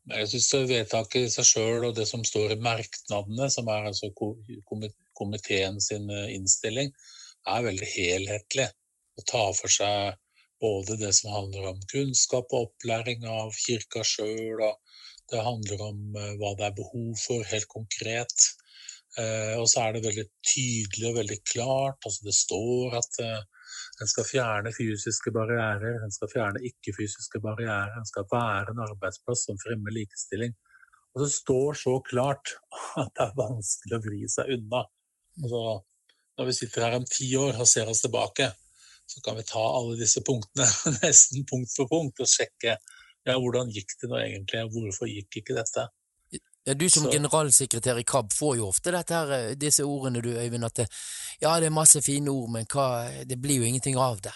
Jeg 0.06 0.30
syns 0.30 0.70
vedtaket 0.70 1.24
i 1.26 1.30
seg 1.34 1.48
sjøl 1.50 1.88
og 1.88 1.96
det 1.98 2.06
som 2.08 2.24
står 2.26 2.54
i 2.54 2.62
merknadene, 2.62 3.48
som 3.50 3.70
er 3.74 3.88
altså 3.90 4.12
komiteen 5.18 5.80
eh, 5.82 6.28
innstilling, 6.36 6.94
er 7.46 7.66
veldig 7.66 7.88
helhetlig 7.90 8.72
Å 9.16 9.24
ta 9.30 9.42
for 9.56 9.72
seg 9.72 10.16
både 10.62 10.98
det 11.02 11.14
som 11.18 11.34
handler 11.34 11.72
om 11.72 11.82
kunnskap 11.92 12.54
og 12.54 12.70
opplæring 12.70 13.26
av 13.30 13.54
kirka 13.66 14.04
sjøl, 14.08 14.62
og 14.62 14.78
det 15.32 15.42
handler 15.42 15.82
om 15.88 16.20
eh, 16.20 16.36
hva 16.40 16.54
det 16.58 16.68
er 16.68 16.78
behov 16.78 17.12
for 17.22 17.48
helt 17.50 17.68
konkret. 17.72 18.50
Eh, 19.20 19.56
og 19.60 19.68
så 19.72 19.86
er 19.86 19.96
det 19.96 20.06
veldig 20.06 20.26
tydelig 20.46 21.10
og 21.10 21.20
veldig 21.20 21.40
klart. 21.48 22.00
altså 22.06 22.28
Det 22.28 22.36
står 22.36 22.98
at 23.00 23.22
eh, 23.24 23.42
en 24.04 24.12
skal 24.12 24.28
fjerne 24.28 24.74
fysiske 24.76 25.32
barrierer, 25.36 26.02
en 26.04 26.14
skal 26.14 26.32
fjerne 26.32 26.62
ikke-fysiske 26.70 27.42
barrierer, 27.44 27.96
en 27.96 28.10
skal 28.10 28.28
være 28.32 28.74
en 28.74 28.84
arbeidsplass 28.86 29.48
som 29.48 29.60
fremmer 29.62 29.96
likestilling. 29.96 30.54
Og 31.16 31.24
det 31.24 31.32
står 31.32 31.80
så 31.80 31.98
klart 32.04 32.58
at 33.02 33.12
det 33.16 33.28
er 33.28 33.40
vanskelig 33.40 33.98
å 33.98 34.04
vri 34.04 34.22
seg 34.32 34.52
unna. 34.58 34.84
Altså, 35.42 35.64
når 36.36 36.50
vi 36.50 36.58
sitter 36.58 36.84
her 36.84 36.98
om 37.00 37.08
ti 37.08 37.30
år 37.40 37.58
og 37.64 37.70
ser 37.72 37.90
oss 37.92 38.04
tilbake, 38.04 38.52
så 39.06 39.22
kan 39.26 39.38
vi 39.38 39.46
ta 39.48 39.62
alle 39.62 39.98
disse 40.00 40.24
punktene 40.26 40.68
nesten 41.04 41.46
punkt 41.50 41.74
for 41.76 41.90
punkt 41.92 42.24
og 42.24 42.30
sjekke 42.30 42.78
ja, 43.26 43.36
hvordan 43.42 43.72
gikk 43.74 43.96
det 44.02 44.10
nå 44.12 44.20
egentlig, 44.22 44.62
og 44.66 44.74
hvorfor 44.76 45.10
gikk 45.10 45.40
ikke 45.42 45.56
dette? 45.58 45.88
Ja, 46.66 46.74
du 46.74 46.88
som 46.90 47.04
Så- 47.06 47.12
generalsekretær 47.14 47.98
i 47.98 48.04
KAB 48.04 48.34
får 48.34 48.56
jo 48.58 48.68
ofte 48.68 48.92
her, 48.92 49.32
eh, 49.32 49.56
disse 49.56 49.84
ordene 49.84 50.22
du, 50.22 50.30
Øyvind, 50.30 50.66
at 50.66 50.76
det, 50.76 50.88
ja, 51.42 51.60
det 51.60 51.68
er 51.68 51.74
masse 51.74 52.02
fine 52.02 52.30
ord, 52.30 52.50
men 52.52 52.66
hva, 52.66 53.26
det 53.26 53.42
blir 53.42 53.62
jo 53.62 53.64
ingenting 53.66 53.98
av 53.98 54.22
det. 54.22 54.34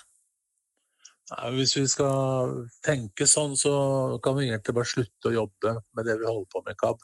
Nei, 1.30 1.52
Hvis 1.52 1.76
vi 1.78 1.86
skal 1.88 2.68
tenke 2.86 3.28
sånn, 3.30 3.56
så 3.58 4.20
kan 4.24 4.36
vi 4.38 4.50
egentlig 4.50 4.74
bare 4.74 4.90
slutte 4.90 5.30
å 5.30 5.34
jobbe 5.36 5.76
med 5.96 6.06
det 6.06 6.18
vi 6.18 6.26
holder 6.26 6.50
på 6.50 6.64
med 6.66 6.74
i 6.74 6.80
KAB. 6.82 7.04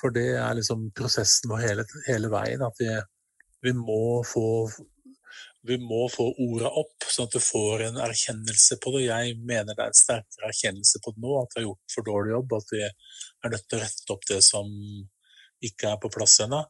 For 0.00 0.14
det 0.14 0.28
er 0.38 0.54
liksom 0.54 0.92
prosessen 0.94 1.50
vår 1.50 1.64
hele, 1.64 1.84
hele 2.06 2.30
veien. 2.30 2.62
At 2.62 2.78
vi, 2.78 2.90
vi, 3.66 3.72
må 3.74 4.22
få, 4.22 4.70
vi 5.68 5.78
må 5.82 6.06
få 6.12 6.26
orda 6.44 6.70
opp, 6.80 7.04
sånn 7.12 7.28
at 7.28 7.36
du 7.36 7.42
får 7.42 7.84
en 7.88 8.00
erkjennelse 8.08 8.78
på 8.82 8.92
det. 8.94 9.04
Jeg 9.06 9.36
mener 9.38 9.76
det 9.76 9.84
er 9.84 9.92
en 9.92 9.98
sterkere 10.00 10.48
erkjennelse 10.50 11.00
på 11.04 11.12
det 11.14 11.22
nå, 11.24 11.36
at 11.42 11.54
vi 11.54 11.60
har 11.60 11.68
gjort 11.68 11.94
for 11.94 12.08
dårlig 12.08 12.34
jobb. 12.34 12.56
At 12.58 12.72
vi 12.74 12.82
er 12.86 13.54
nødt 13.54 13.68
til 13.68 13.78
å 13.78 13.82
rette 13.84 14.14
opp 14.14 14.26
det 14.30 14.40
som 14.46 14.74
ikke 15.68 15.92
er 15.92 16.00
på 16.02 16.10
plass 16.14 16.38
ennå. 16.44 16.62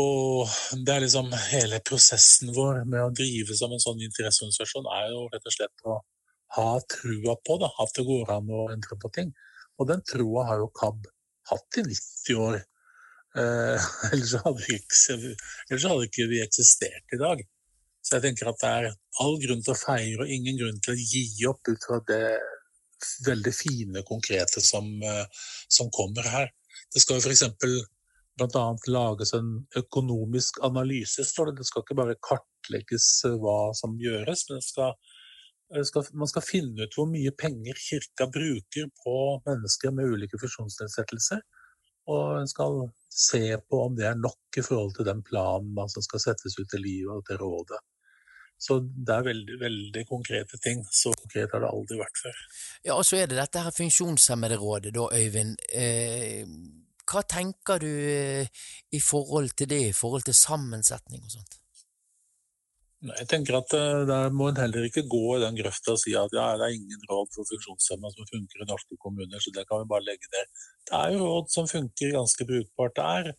Og 0.00 0.46
det 0.86 0.94
er 0.94 1.02
liksom 1.02 1.32
hele 1.50 1.80
prosessen 1.82 2.52
vår 2.54 2.84
med 2.86 3.02
å 3.02 3.14
drive 3.14 3.56
som 3.58 3.72
en 3.74 3.82
sånn 3.82 4.02
interesseorganisasjon 4.06 4.90
er 4.94 5.08
jo 5.10 5.24
rett 5.32 5.48
og 5.50 5.56
slett 5.56 5.86
å 5.90 5.96
ha 6.56 6.68
trua 6.94 7.34
på 7.46 7.56
det, 7.62 7.70
at 7.82 7.94
det 7.96 8.06
går 8.06 8.30
an 8.36 8.52
å 8.54 8.68
endre 8.70 8.98
på 9.02 9.10
ting. 9.16 9.32
Og 9.78 9.88
den 9.90 10.02
troa 10.06 10.46
har 10.50 10.62
jo 10.62 10.70
KAB 10.78 11.08
hatt 11.50 11.80
i 11.80 11.86
90 11.88 12.42
år. 12.46 12.60
Eh, 13.40 13.88
ellers, 14.12 14.36
hadde 14.44 14.62
vi 14.66 14.78
ikke, 14.78 15.18
ellers 15.70 15.88
hadde 15.90 16.06
ikke 16.10 16.28
vi 16.30 16.42
eksistert 16.44 17.16
i 17.16 17.20
dag. 17.20 17.42
Så 18.10 18.18
jeg 18.18 18.24
tenker 18.24 18.48
at 18.50 18.58
det 18.58 18.68
er 18.74 18.86
all 19.22 19.36
grunn 19.38 19.60
til 19.62 19.70
å 19.70 19.78
feire 19.78 20.24
og 20.24 20.30
ingen 20.34 20.56
grunn 20.58 20.80
til 20.82 20.96
å 20.96 21.02
gi 21.12 21.46
opp 21.46 21.68
ut 21.70 21.84
fra 21.86 22.00
det 22.08 22.24
veldig 23.22 23.52
fine, 23.54 24.02
konkrete 24.08 24.58
som, 24.60 24.88
eh, 25.06 25.44
som 25.70 25.92
kommer 25.94 26.26
her. 26.26 26.50
Det 26.90 27.02
skal 27.04 27.20
jo 27.22 27.84
blant 28.40 28.56
annet 28.56 28.88
lages 28.88 29.30
en 29.36 29.52
økonomisk 29.76 30.58
analyse, 30.66 31.22
står 31.24 31.46
det. 31.46 31.60
Det 31.60 31.68
skal 31.68 31.84
ikke 31.84 31.98
bare 32.00 32.18
kartlegges 32.26 33.06
eh, 33.28 33.36
hva 33.38 33.70
som 33.78 33.94
gjøres, 34.00 34.42
men 34.50 34.64
skal, 34.64 34.98
skal, 35.86 36.10
man 36.12 36.32
skal 36.32 36.46
finne 36.48 36.82
ut 36.82 36.98
hvor 36.98 37.06
mye 37.12 37.30
penger 37.30 37.78
kirka 37.78 38.26
bruker 38.26 38.90
på 39.04 39.16
mennesker 39.46 39.94
med 39.94 40.16
ulike 40.16 40.40
funksjonsnedsettelser. 40.42 41.46
Og 42.10 42.40
en 42.40 42.50
skal 42.50 42.88
se 43.06 43.54
på 43.70 43.84
om 43.84 43.94
det 43.94 44.08
er 44.08 44.18
nok 44.18 44.58
i 44.58 44.66
forhold 44.66 44.96
til 44.96 45.06
den 45.06 45.22
planen 45.22 45.78
som 45.94 46.02
skal 46.02 46.26
settes 46.26 46.58
ut 46.58 46.74
i 46.74 46.82
livet 46.82 47.14
og 47.14 47.22
til 47.28 47.38
rådet. 47.38 47.78
Så 48.60 48.76
det 48.84 49.14
er 49.14 49.24
veldig, 49.24 49.56
veldig 49.60 50.02
konkrete 50.08 50.58
ting. 50.60 50.82
Så 50.92 51.14
konkret 51.16 51.54
har 51.54 51.64
det 51.64 51.70
aldri 51.70 51.96
vært 52.00 52.20
før. 52.20 52.42
Ja, 52.84 52.98
og 52.98 53.06
så 53.08 53.16
er 53.16 53.30
det 53.30 53.38
dette 53.40 53.62
her 53.64 53.72
funksjonshemmede 53.72 54.60
rådet, 54.60 54.92
da, 54.96 55.06
Øyvind. 55.16 55.56
Eh, 55.72 56.44
hva 57.10 57.24
tenker 57.26 57.80
du 57.82 57.88
eh, 57.88 58.68
i 58.92 59.00
forhold 59.02 59.56
til 59.56 59.70
det, 59.72 59.80
i 59.88 59.96
forhold 59.96 60.28
til 60.28 60.36
sammensetning 60.36 61.24
og 61.24 61.32
sånt? 61.38 61.56
Nei, 63.00 63.16
Jeg 63.22 63.28
tenker 63.32 63.56
at 63.56 63.72
eh, 63.76 64.02
Der 64.08 64.34
må 64.36 64.50
en 64.50 64.60
heller 64.60 64.84
ikke 64.84 65.06
gå 65.08 65.22
i 65.38 65.42
den 65.42 65.56
grøfta 65.56 65.94
og 65.96 66.02
si 66.02 66.12
at 66.20 66.34
ja, 66.36 66.50
det 66.60 66.66
er 66.66 66.76
ingen 66.76 67.06
råd 67.08 67.30
for 67.32 67.48
funksjonshemmede 67.48 68.12
som 68.12 68.28
funker 68.28 68.60
i 68.60 68.68
norske 68.68 68.98
kommuner, 69.00 69.40
så 69.40 69.52
det 69.56 69.64
kan 69.70 69.80
vi 69.80 69.92
bare 69.92 70.04
legge 70.04 70.28
ned. 70.34 70.50
Det 70.90 70.98
er 70.98 71.14
jo 71.14 71.22
råd 71.24 71.48
som 71.54 71.70
funker 71.70 72.12
ganske 72.18 72.46
brukbart. 72.50 72.98
Det 72.98 73.06
er, 73.16 73.32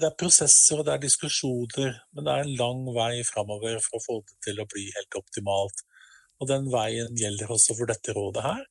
det 0.00 0.08
er 0.08 0.16
prosesser 0.20 0.80
og 0.80 0.86
det 0.86 0.94
er 0.94 1.04
diskusjoner, 1.06 1.94
men 2.12 2.26
det 2.26 2.32
er 2.32 2.44
en 2.44 2.56
lang 2.60 2.82
vei 2.96 3.22
framover 3.24 3.78
for 3.84 3.98
å 3.98 4.04
få 4.04 4.16
det 4.28 4.36
til 4.48 4.60
å 4.60 4.68
bli 4.68 4.86
helt 4.96 5.18
optimalt. 5.20 5.84
Og 6.40 6.50
den 6.50 6.68
veien 6.72 7.16
gjelder 7.16 7.54
også 7.54 7.76
for 7.78 7.88
dette 7.88 8.12
rådet 8.16 8.44
her. 8.44 8.64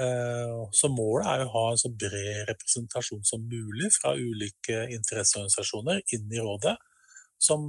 Eh, 0.00 0.54
Så 0.72 0.88
målet 0.90 1.28
er 1.28 1.44
å 1.44 1.52
ha 1.52 1.64
en 1.70 1.80
så 1.80 1.90
bred 1.92 2.48
representasjon 2.48 3.22
som 3.28 3.44
mulig 3.50 3.92
fra 3.98 4.14
ulike 4.16 4.88
interesseorganisasjoner 4.96 6.00
inn 6.16 6.32
i 6.32 6.42
rådet, 6.42 6.74
som 7.38 7.68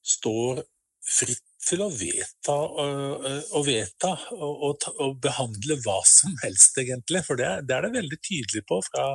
står 0.00 0.64
fritt 1.04 1.44
til 1.68 1.82
å 1.84 1.90
vedta, 1.92 2.56
øh, 2.82 3.40
å 3.56 3.60
vedta 3.66 4.14
og, 4.32 4.86
og, 4.96 5.18
behandle 5.20 5.76
hva 5.84 5.98
som 6.08 6.32
helst, 6.42 6.78
egentlig. 6.80 7.22
For 7.26 7.36
det, 7.36 7.50
det 7.68 7.76
er 7.76 7.86
det 7.86 7.98
veldig 7.98 8.20
tydelig 8.24 8.64
på 8.68 8.80
fra 8.88 9.12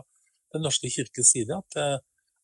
Den 0.54 0.64
norske 0.64 0.88
kirkes 0.88 1.34
side, 1.34 1.52
at 1.52 1.76
eh, 1.82 1.98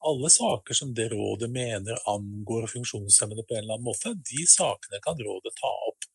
alle 0.10 0.30
saker 0.34 0.78
som 0.78 0.94
det 0.98 1.10
rådet 1.12 1.50
mener 1.52 2.00
angår 2.10 2.68
funksjonshemmede 2.72 3.46
på 3.48 3.56
en 3.56 3.64
eller 3.64 3.78
annen 3.78 3.90
måte, 3.90 4.14
de 4.32 4.46
sakene 4.50 5.02
kan 5.06 5.20
rådet 5.20 5.54
ta 5.60 5.72
opp. 5.90 6.08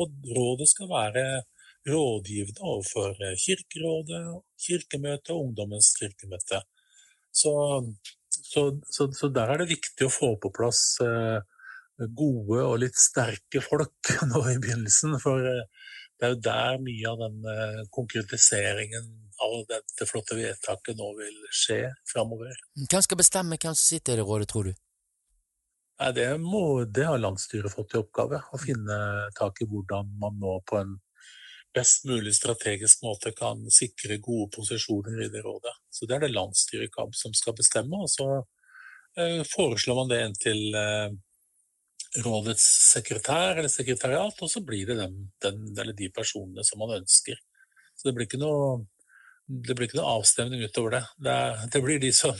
Og 0.00 0.32
rådet 0.36 0.68
skal 0.70 0.88
være 0.90 1.24
rådgivende 1.88 2.62
overfor 2.66 3.14
Kirkerådet, 3.44 4.22
Kirkemøtet 4.66 5.34
og 5.34 5.42
Ungdommens 5.44 5.92
kirkemøte. 6.00 6.62
Så, 7.32 7.52
så, 8.30 8.62
så, 8.90 9.10
så 9.12 9.28
der 9.28 9.52
er 9.52 9.62
det 9.62 9.74
viktig 9.74 10.08
å 10.08 10.12
få 10.12 10.32
på 10.40 10.50
plass 10.56 10.82
eh, 11.04 11.38
gode 12.16 12.62
og 12.64 12.80
litt 12.82 12.98
sterke 13.00 13.62
folk 13.64 14.12
nå 14.32 14.42
i 14.50 14.58
begynnelsen. 14.62 15.18
For 15.22 15.44
eh, 15.50 15.68
det 16.16 16.28
er 16.28 16.34
jo 16.34 16.42
der 16.48 16.82
mye 16.82 17.12
av 17.12 17.22
den 17.26 17.48
eh, 17.52 17.82
konkretiseringen 17.92 19.12
av 19.44 19.62
dette 19.68 20.08
flotte 20.08 20.36
vedtaket 20.38 20.98
nå 20.98 21.12
vil 21.18 21.38
skje 21.52 21.80
framover. 22.12 22.56
Hvem 22.86 23.04
skal 23.04 23.20
bestemme 23.20 23.58
hvem 23.58 23.74
som 23.74 23.82
sitter 23.82 24.16
i 24.16 24.20
det 24.20 24.26
rådet, 24.26 24.48
tror 24.52 24.70
du? 24.70 24.74
Nei, 25.96 26.12
det, 26.12 26.28
må, 26.42 26.84
det 26.84 27.06
har 27.08 27.20
landsstyret 27.20 27.72
fått 27.72 27.94
i 27.96 28.00
oppgave, 28.02 28.42
å 28.52 28.60
finne 28.60 28.96
tak 29.38 29.62
i 29.64 29.68
hvordan 29.68 30.10
man 30.20 30.36
nå 30.42 30.58
på 30.68 30.80
en 30.82 30.96
best 31.76 32.04
mulig 32.08 32.34
strategisk 32.36 33.02
måte 33.04 33.32
kan 33.36 33.62
sikre 33.72 34.18
gode 34.24 34.50
posisjoner 34.56 35.24
i 35.26 35.30
det 35.32 35.42
rådet. 35.44 35.72
Så 35.92 36.08
det 36.08 36.16
er 36.16 36.26
det 36.26 36.34
landsstyret 36.34 36.88
i 36.88 36.92
KAB 36.92 37.16
som 37.16 37.34
skal 37.36 37.56
bestemme, 37.56 38.00
og 38.00 38.12
så 38.12 38.28
eh, 39.20 39.42
foreslår 39.48 39.98
man 40.00 40.12
det 40.12 40.20
inn 40.24 40.36
til 40.40 40.78
eh, 40.80 41.16
rådets 42.24 42.66
sekretær 42.92 43.56
eller 43.56 43.72
sekretariat, 43.72 44.40
og 44.40 44.52
så 44.52 44.62
blir 44.64 44.88
det 44.88 44.98
den, 45.00 45.18
den 45.44 45.64
eller 45.74 45.96
de 45.96 46.08
personene 46.16 46.64
som 46.64 46.80
man 46.80 46.96
ønsker. 47.00 47.40
Så 47.96 48.08
det 48.08 48.16
blir 48.16 48.28
ikke 48.28 48.40
noe, 48.40 48.84
det 49.46 49.76
blir 49.76 49.88
ikke 49.88 50.00
noe 50.00 50.18
avstemning 50.18 50.64
utover 50.66 50.96
det. 50.96 51.04
Det, 51.22 51.32
er, 51.32 51.64
det 51.72 51.82
blir 51.84 52.02
de 52.02 52.12
som, 52.14 52.34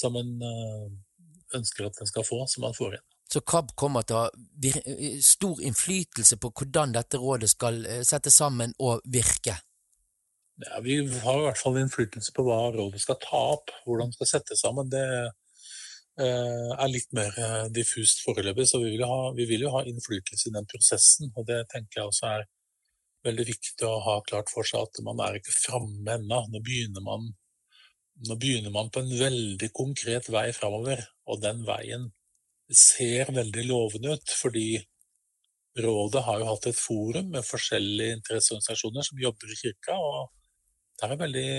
som 0.00 0.16
en 0.18 0.32
eh, 0.46 0.88
ønsker 1.58 1.88
at 1.88 2.00
en 2.00 2.10
skal 2.10 2.26
få, 2.26 2.42
som 2.50 2.66
man 2.66 2.76
får 2.76 2.98
inn. 2.98 3.06
Så 3.26 3.42
KAB 3.42 3.72
kommer 3.74 4.06
til 4.06 4.20
å 4.20 4.26
ha 4.26 5.14
stor 5.26 5.62
innflytelse 5.66 6.38
på 6.38 6.52
hvordan 6.54 6.94
dette 6.94 7.18
rådet 7.18 7.50
skal 7.50 7.80
eh, 7.90 8.04
settes 8.06 8.38
sammen 8.38 8.74
og 8.78 9.02
virke. 9.10 9.56
Ja, 10.62 10.78
vi 10.80 11.00
har 11.02 11.40
i 11.40 11.48
hvert 11.48 11.60
fall 11.60 11.80
innflytelse 11.82 12.32
på 12.32 12.46
hva 12.46 12.60
rådet 12.72 13.02
skal 13.02 13.18
ta 13.20 13.42
opp, 13.58 13.74
hvordan 13.84 14.12
det 14.12 14.20
skal 14.20 14.30
settes 14.30 14.62
sammen. 14.62 14.88
Det 14.92 15.02
eh, 15.26 16.70
er 16.78 16.92
litt 16.92 17.10
mer 17.18 17.34
diffust 17.74 18.22
foreløpig, 18.24 18.68
så 18.70 18.80
vi 18.84 18.94
vil, 18.94 19.04
ha, 19.10 19.32
vi 19.36 19.48
vil 19.50 19.66
jo 19.66 19.74
ha 19.74 19.82
innflytelse 19.90 20.48
i 20.48 20.54
den 20.54 20.70
prosessen. 20.70 21.34
Og 21.34 21.50
det 21.50 21.64
tenker 21.74 22.04
jeg 22.04 22.14
også 22.14 22.30
er 22.30 22.46
veldig 23.26 23.46
viktig 23.48 23.86
å 23.88 23.98
ha 24.06 24.20
klart 24.26 24.52
for 24.52 24.66
seg, 24.66 24.86
at 24.86 25.02
man 25.06 25.20
er 25.24 25.38
ikke 25.38 25.54
framme 25.54 26.16
ennå. 26.16 26.40
Nå 26.52 26.62
nå 28.26 28.34
begynner 28.40 28.72
man 28.72 28.88
på 28.88 29.02
en 29.02 29.10
veldig 29.12 29.68
konkret 29.76 30.30
vei 30.32 30.48
framover, 30.56 31.02
og 31.28 31.42
den 31.42 31.60
veien 31.68 32.06
ser 32.72 33.28
veldig 33.36 33.66
lovende 33.68 34.14
ut, 34.16 34.32
fordi 34.32 34.80
rådet 35.84 36.22
har 36.24 36.40
jo 36.40 36.48
hatt 36.48 36.68
et 36.70 36.78
forum 36.78 37.28
med 37.34 37.44
forskjellige 37.44 38.16
interesseorganisasjoner 38.16 39.04
som 39.04 39.20
jobber 39.20 39.52
i 39.52 39.58
kirka, 39.60 39.98
og 40.00 40.32
det 40.96 41.10
er 41.10 41.20
veldig 41.20 41.50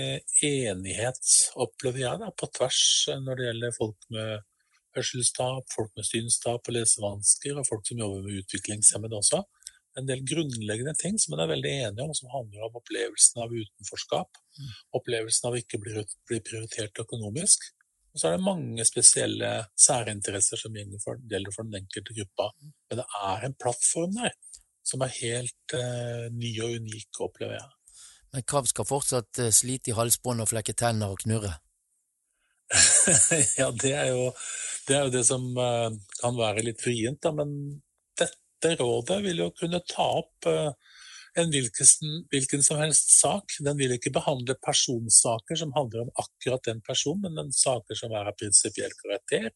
enighet, 0.48 1.34
opplever 1.62 2.02
jeg, 2.02 2.20
da, 2.24 2.32
på 2.34 2.48
tvers 2.58 2.80
når 3.22 3.38
det 3.38 3.46
gjelder 3.46 3.76
folk 3.76 4.08
med 4.16 4.32
hørselstap, 4.98 5.68
folk 5.70 5.92
med 5.94 6.08
synstap 6.08 6.66
og 6.66 6.74
lesevansker, 6.74 7.54
og 7.60 7.68
folk 7.68 7.86
som 7.86 8.02
jobber 8.02 8.26
med 8.26 8.42
utviklingshemmede 8.42 9.20
også. 9.20 9.44
En 9.96 10.06
del 10.06 10.20
grunnleggende 10.26 10.94
ting 11.00 11.16
som 11.18 11.34
en 11.34 11.42
er 11.42 11.50
veldig 11.50 11.72
enige 11.88 12.04
om, 12.04 12.12
som 12.14 12.30
handler 12.30 12.66
om 12.68 12.76
opplevelsen 12.78 13.40
av 13.42 13.54
utenforskap, 13.54 14.38
opplevelsen 14.94 15.48
av 15.48 15.56
ikke 15.58 15.80
å 15.80 15.82
bli 15.86 16.04
bli 16.28 16.40
prioritert 16.44 17.00
økonomisk. 17.02 17.70
Og 18.12 18.20
så 18.20 18.28
er 18.28 18.36
det 18.36 18.46
mange 18.46 18.84
spesielle 18.88 19.50
særinteresser 19.78 20.60
som 20.60 20.76
gjelder 20.76 21.02
for, 21.02 21.18
gjelder 21.30 21.54
for 21.54 21.68
den 21.68 21.80
enkelte 21.82 22.16
gruppa. 22.16 22.50
Men 22.88 23.00
det 23.00 23.08
er 23.24 23.48
en 23.48 23.56
plattform 23.64 24.14
der 24.16 24.36
som 24.88 25.04
er 25.04 25.16
helt 25.18 25.74
eh, 25.76 26.28
ny 26.32 26.54
og 26.64 26.78
unik, 26.80 27.20
opplever 27.26 27.58
jeg. 27.58 27.98
Men 28.32 28.44
KAB 28.48 28.68
skal 28.70 28.88
fortsatt 28.88 29.40
eh, 29.44 29.52
slite 29.54 29.92
i 29.92 29.96
halsbånd 29.96 30.44
og 30.44 30.50
flekke 30.50 30.74
tenner 30.78 31.12
og 31.12 31.20
knurre. 31.24 31.54
ja, 33.60 33.68
det 33.72 33.92
er, 33.96 34.10
jo, 34.12 34.32
det 34.88 34.96
er 34.96 35.06
jo 35.06 35.12
det 35.12 35.24
som 35.28 35.44
eh, 35.56 35.98
kan 36.20 36.36
være 36.38 36.64
litt 36.66 36.82
vrient, 36.84 37.20
da. 37.24 37.32
Men 37.36 37.52
dette 38.58 38.82
rådet 38.82 39.20
vil 39.24 39.44
jo 39.44 39.50
kunne 39.54 39.80
ta 39.86 40.06
opp 40.20 40.46
eh, 40.50 40.70
en 41.38 41.52
hvilken, 41.52 42.14
hvilken 42.32 42.64
som 42.66 42.80
helst 42.82 43.12
sak. 43.20 43.58
Den 43.64 43.78
vil 43.78 43.94
ikke 43.94 44.14
behandle 44.14 44.58
personsaker 44.64 45.58
som 45.60 45.74
handler 45.76 46.06
om 46.06 46.14
akkurat 46.18 46.64
den 46.66 46.80
personen, 46.86 47.26
men 47.26 47.38
den 47.38 47.52
saker 47.54 47.98
som 47.98 48.14
er 48.14 48.30
av 48.30 48.38
prinsipiell 48.38 48.94
karakter. 49.02 49.52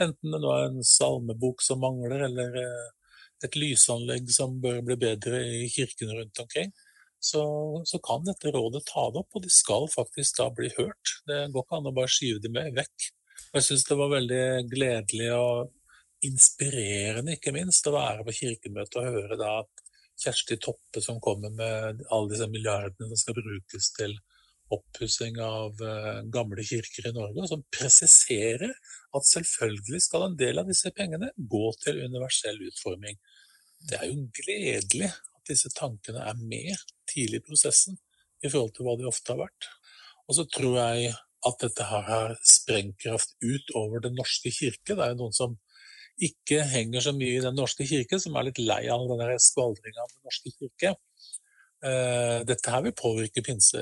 enten 0.00 0.32
det 0.32 0.38
nå 0.40 0.52
er 0.54 0.68
en 0.68 0.84
salmebok 0.86 1.60
som 1.60 1.82
mangler, 1.82 2.22
eller 2.28 2.54
eh, 2.56 2.86
et 3.44 3.56
lysanlegg 3.56 4.30
som 4.32 4.60
bør 4.62 4.80
bli 4.84 4.96
bedre 5.00 5.42
i 5.60 5.66
kirkene 5.72 6.16
rundt 6.16 6.40
omkring, 6.40 6.72
så, 7.20 7.42
så 7.84 7.98
kan 8.00 8.24
dette 8.24 8.52
rådet 8.54 8.86
ta 8.88 9.10
det 9.12 9.20
opp, 9.20 9.34
og 9.36 9.44
de 9.44 9.50
skal 9.52 9.88
faktisk 9.92 10.38
da 10.38 10.48
bli 10.56 10.70
hørt. 10.78 11.18
Det 11.28 11.42
går 11.52 11.66
ikke 11.66 11.80
an 11.80 11.90
å 11.90 11.96
bare 11.98 12.12
skyve 12.12 12.40
dem 12.44 12.56
vekk. 12.56 13.10
Jeg 13.50 13.66
syns 13.66 13.84
det 13.88 13.98
var 13.98 14.12
veldig 14.14 14.44
gledelig 14.70 15.28
og 15.34 15.74
inspirerende, 16.26 17.36
ikke 17.36 17.54
minst, 17.56 17.86
å 17.88 17.94
være 17.96 18.26
på 18.26 18.36
kirkemøtet 18.42 18.98
og 19.00 19.14
høre 19.14 19.38
da 19.40 19.54
Kjersti 20.20 20.58
Toppe 20.60 21.00
som 21.00 21.20
kommer 21.22 21.52
med 21.54 22.02
alle 22.12 22.32
disse 22.34 22.48
milliardene 22.50 23.08
som 23.08 23.20
skal 23.22 23.38
brukes 23.38 23.88
til 23.96 24.18
oppussing 24.70 25.40
av 25.42 25.80
eh, 25.82 26.20
gamle 26.30 26.62
kirker 26.66 27.08
i 27.08 27.14
Norge, 27.14 27.42
og 27.42 27.48
som 27.50 27.64
presiserer 27.74 28.70
at 28.70 29.26
selvfølgelig 29.26 30.02
skal 30.04 30.28
en 30.28 30.36
del 30.38 30.62
av 30.62 30.68
disse 30.70 30.92
pengene 30.94 31.32
gå 31.36 31.64
til 31.82 32.04
universell 32.04 32.60
utforming. 32.68 33.18
Det 33.88 33.98
er 33.98 34.12
jo 34.12 34.28
gledelig 34.36 35.10
at 35.10 35.50
disse 35.50 35.72
tankene 35.74 36.22
er 36.22 36.38
med 36.38 36.76
tidlig 37.10 37.40
i 37.40 37.46
prosessen 37.48 37.98
i 38.44 38.50
forhold 38.52 38.76
til 38.76 38.86
hva 38.86 38.94
de 39.00 39.08
ofte 39.10 39.34
har 39.34 39.42
vært. 39.42 39.70
Og 40.28 40.38
så 40.38 40.46
tror 40.52 40.78
jeg 40.78 41.10
at 41.48 41.62
dette 41.64 41.86
her 41.88 42.06
har 42.06 42.36
sprengkraft 42.46 43.32
utover 43.40 44.04
Den 44.04 44.14
norske 44.18 44.52
kirke. 44.52 44.94
Det 44.94 45.02
er 45.02 45.14
jo 45.14 45.22
noen 45.24 45.34
som 45.36 45.56
ikke 46.26 46.64
henger 46.68 47.04
så 47.04 47.12
mye 47.16 47.38
i 47.38 47.44
Den 47.44 47.56
norske 47.58 47.86
kirke, 47.88 48.18
som 48.20 48.36
er 48.36 48.48
litt 48.48 48.60
lei 48.62 48.82
av 48.92 49.06
denne 49.10 49.38
skvaldringa 49.40 50.04
av 50.04 50.10
Den 50.12 50.28
norske 50.28 50.52
kirke. 50.56 50.94
Eh, 51.80 52.40
dette 52.44 52.74
her 52.74 52.82
vil 52.84 52.96
påvirke 52.96 53.44
pinse, 53.44 53.80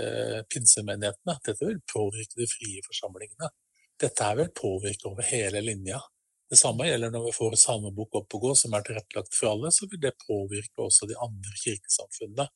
pinsemenighetene. 0.52 1.38
Dette 1.48 1.66
vil 1.66 1.80
påvirke 1.92 2.38
de 2.38 2.46
frie 2.50 2.84
forsamlingene. 2.86 3.50
Dette 3.98 4.28
her 4.28 4.38
vil 4.38 4.52
påvirke 4.54 5.10
over 5.10 5.26
hele 5.26 5.62
linja. 5.64 5.98
Det 6.48 6.56
samme 6.56 6.86
gjelder 6.86 7.10
når 7.12 7.26
vi 7.26 7.34
får 7.36 7.58
salmebok 7.60 8.22
opp 8.22 8.36
og 8.38 8.46
gå, 8.46 8.54
som 8.56 8.76
er 8.76 8.86
tilrettelagt 8.86 9.34
for 9.36 9.50
alle, 9.50 9.72
så 9.74 9.88
vil 9.90 10.00
det 10.00 10.14
påvirke 10.22 10.86
også 10.86 11.08
de 11.10 11.18
andre 11.20 11.58
kirkesamfunnene. 11.64 12.46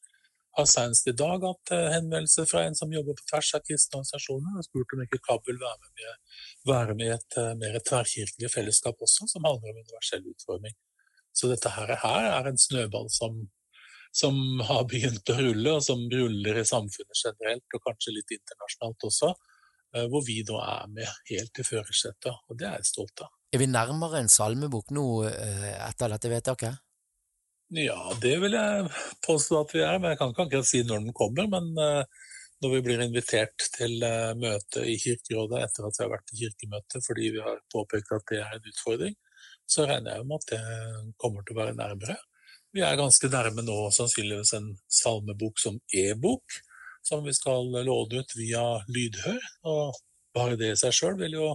Har 0.53 0.67
senest 0.69 1.07
i 1.09 1.15
dag 1.17 1.45
hatt 1.47 1.73
eh, 1.73 1.87
henvendelse 1.95 2.45
fra 2.49 2.67
en 2.67 2.75
som 2.77 2.93
jobber 2.93 3.17
på 3.17 3.25
tvers 3.31 3.55
av 3.57 3.63
kristne 3.65 4.03
organisasjoner, 4.03 4.59
og 4.61 4.67
spurt 4.67 4.93
om 4.93 5.05
ikke 5.07 5.21
KAB 5.25 5.49
vil 5.49 5.61
være 5.63 5.89
med, 5.89 6.35
være 6.69 6.97
med 6.99 7.07
i 7.07 7.15
et 7.15 7.39
eh, 7.41 7.55
mer 7.63 7.79
tverrkirkelig 7.89 8.51
fellesskap 8.53 9.01
også, 9.07 9.31
som 9.33 9.49
handler 9.49 9.73
om 9.73 9.81
universell 9.81 10.29
utforming. 10.35 10.77
Så 11.33 11.49
dette 11.49 11.73
her, 11.73 11.95
her 12.03 12.29
er 12.35 12.51
en 12.51 12.61
snøball 12.61 13.09
som, 13.15 13.41
som 14.13 14.37
har 14.69 14.85
begynt 14.93 15.33
å 15.33 15.39
rulle, 15.41 15.79
og 15.79 15.87
som 15.89 16.05
ruller 16.13 16.61
i 16.61 16.69
samfunnet 16.69 17.25
generelt, 17.25 17.67
og 17.73 17.89
kanskje 17.89 18.19
litt 18.19 18.37
internasjonalt 18.37 19.09
også, 19.09 19.33
eh, 19.97 20.07
hvor 20.13 20.29
vi 20.29 20.43
nå 20.53 20.61
er 20.61 20.95
med 21.01 21.19
helt 21.33 21.65
i 21.65 21.69
førersetet, 21.71 22.33
og 22.45 22.61
det 22.61 22.69
er 22.69 22.77
jeg 22.83 22.93
stolt 22.93 23.25
av. 23.25 23.33
Er 23.57 23.65
vi 23.65 23.73
nærmere 23.73 24.21
en 24.21 24.33
salmebok 24.33 24.93
nå 24.93 25.07
etter 25.33 26.13
dette 26.13 26.29
vedtaket? 26.33 26.81
Ja, 27.73 28.13
det 28.21 28.35
vil 28.43 28.53
jeg 28.53 28.89
påstå 29.25 29.63
at 29.63 29.71
vi 29.73 29.81
er, 29.81 29.97
men 29.97 30.13
jeg 30.13 30.19
kan 30.21 30.33
ikke 30.33 30.45
akkurat 30.45 30.69
si 30.69 30.83
når 30.85 31.07
den 31.07 31.15
kommer. 31.17 31.47
Men 31.49 31.71
uh, 31.81 32.03
når 32.61 32.73
vi 32.75 32.81
blir 32.85 33.01
invitert 33.01 33.65
til 33.79 33.95
uh, 34.05 34.35
møte 34.37 34.83
i 34.85 34.99
Kirkerådet 35.01 35.63
etter 35.65 35.87
at 35.89 35.97
vi 35.97 36.03
har 36.05 36.11
vært 36.13 36.27
på 36.29 36.41
kirkemøte 36.43 37.01
fordi 37.07 37.31
vi 37.33 37.41
har 37.41 37.63
påpekt 37.73 38.11
at 38.13 38.27
det 38.29 38.43
er 38.43 38.59
en 38.59 38.67
utfordring, 38.69 39.15
så 39.65 39.87
regner 39.89 40.19
jeg 40.19 40.27
med 40.29 40.43
at 40.43 40.53
det 40.53 41.15
kommer 41.23 41.47
til 41.47 41.57
å 41.57 41.61
være 41.63 41.79
nærmere. 41.79 42.19
Vi 42.77 42.83
er 42.85 42.99
ganske 43.01 43.31
nærme 43.33 43.65
nå 43.65 43.79
sannsynligvis 43.97 44.53
en 44.59 44.69
salmebok 44.93 45.63
som 45.63 45.79
e-bok, 45.97 46.59
som 47.09 47.25
vi 47.25 47.33
skal 47.37 47.73
låne 47.87 48.21
ut 48.21 48.35
via 48.37 48.67
lydhør. 48.93 49.41
Og 49.73 49.97
bare 50.37 50.59
det 50.61 50.75
i 50.75 50.81
seg 50.83 50.93
sjøl 50.99 51.17
vil 51.23 51.39
jo 51.39 51.49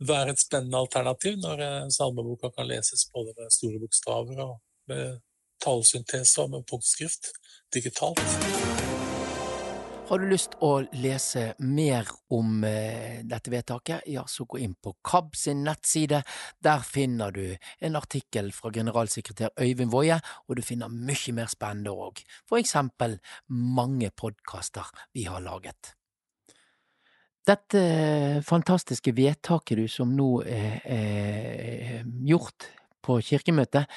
være 0.00 0.32
et 0.32 0.40
spennende 0.40 0.80
alternativ 0.80 1.36
når 1.44 1.60
uh, 1.60 1.92
salmeboka 1.92 2.54
kan 2.56 2.70
leses 2.72 3.04
både 3.12 3.36
med 3.36 3.52
store 3.52 3.82
bokstaver 3.84 4.42
og 4.46 4.56
med 4.88 5.20
talesyntese 5.62 6.48
med 6.50 6.66
punktskrift 6.68 7.32
digitalt. 7.74 8.20
Har 10.12 10.18
du 10.20 10.26
lyst 10.28 10.58
å 10.60 10.82
lese 11.00 11.54
mer 11.64 12.08
om 12.36 12.64
eh, 12.68 13.22
dette 13.24 13.48
vedtaket, 13.48 14.02
ja, 14.12 14.26
så 14.28 14.44
gå 14.44 14.58
inn 14.60 14.74
på 14.76 14.92
KAB 15.00 15.30
sin 15.38 15.62
nettside. 15.64 16.18
Der 16.60 16.82
finner 16.84 17.32
du 17.32 17.54
en 17.80 17.96
artikkel 17.96 18.50
fra 18.52 18.68
generalsekretær 18.74 19.54
Øyvind 19.56 19.94
Woie, 19.94 20.18
og 20.20 20.58
du 20.58 20.62
finner 20.66 20.92
mye 20.92 21.32
mer 21.38 21.48
spennende 21.48 21.94
òg, 21.96 22.20
for 22.44 22.60
eksempel 22.60 23.16
mange 23.48 24.10
podkaster 24.12 24.90
vi 25.16 25.24
har 25.30 25.40
laget. 25.46 25.94
Dette 27.48 27.86
fantastiske 28.44 29.16
vedtaket 29.16 29.80
du 29.80 29.88
som 29.90 30.12
nå 30.14 30.28
er, 30.44 30.76
er 30.84 32.04
gjort 32.28 32.68
på 33.02 33.18
kirkemøtet, 33.24 33.90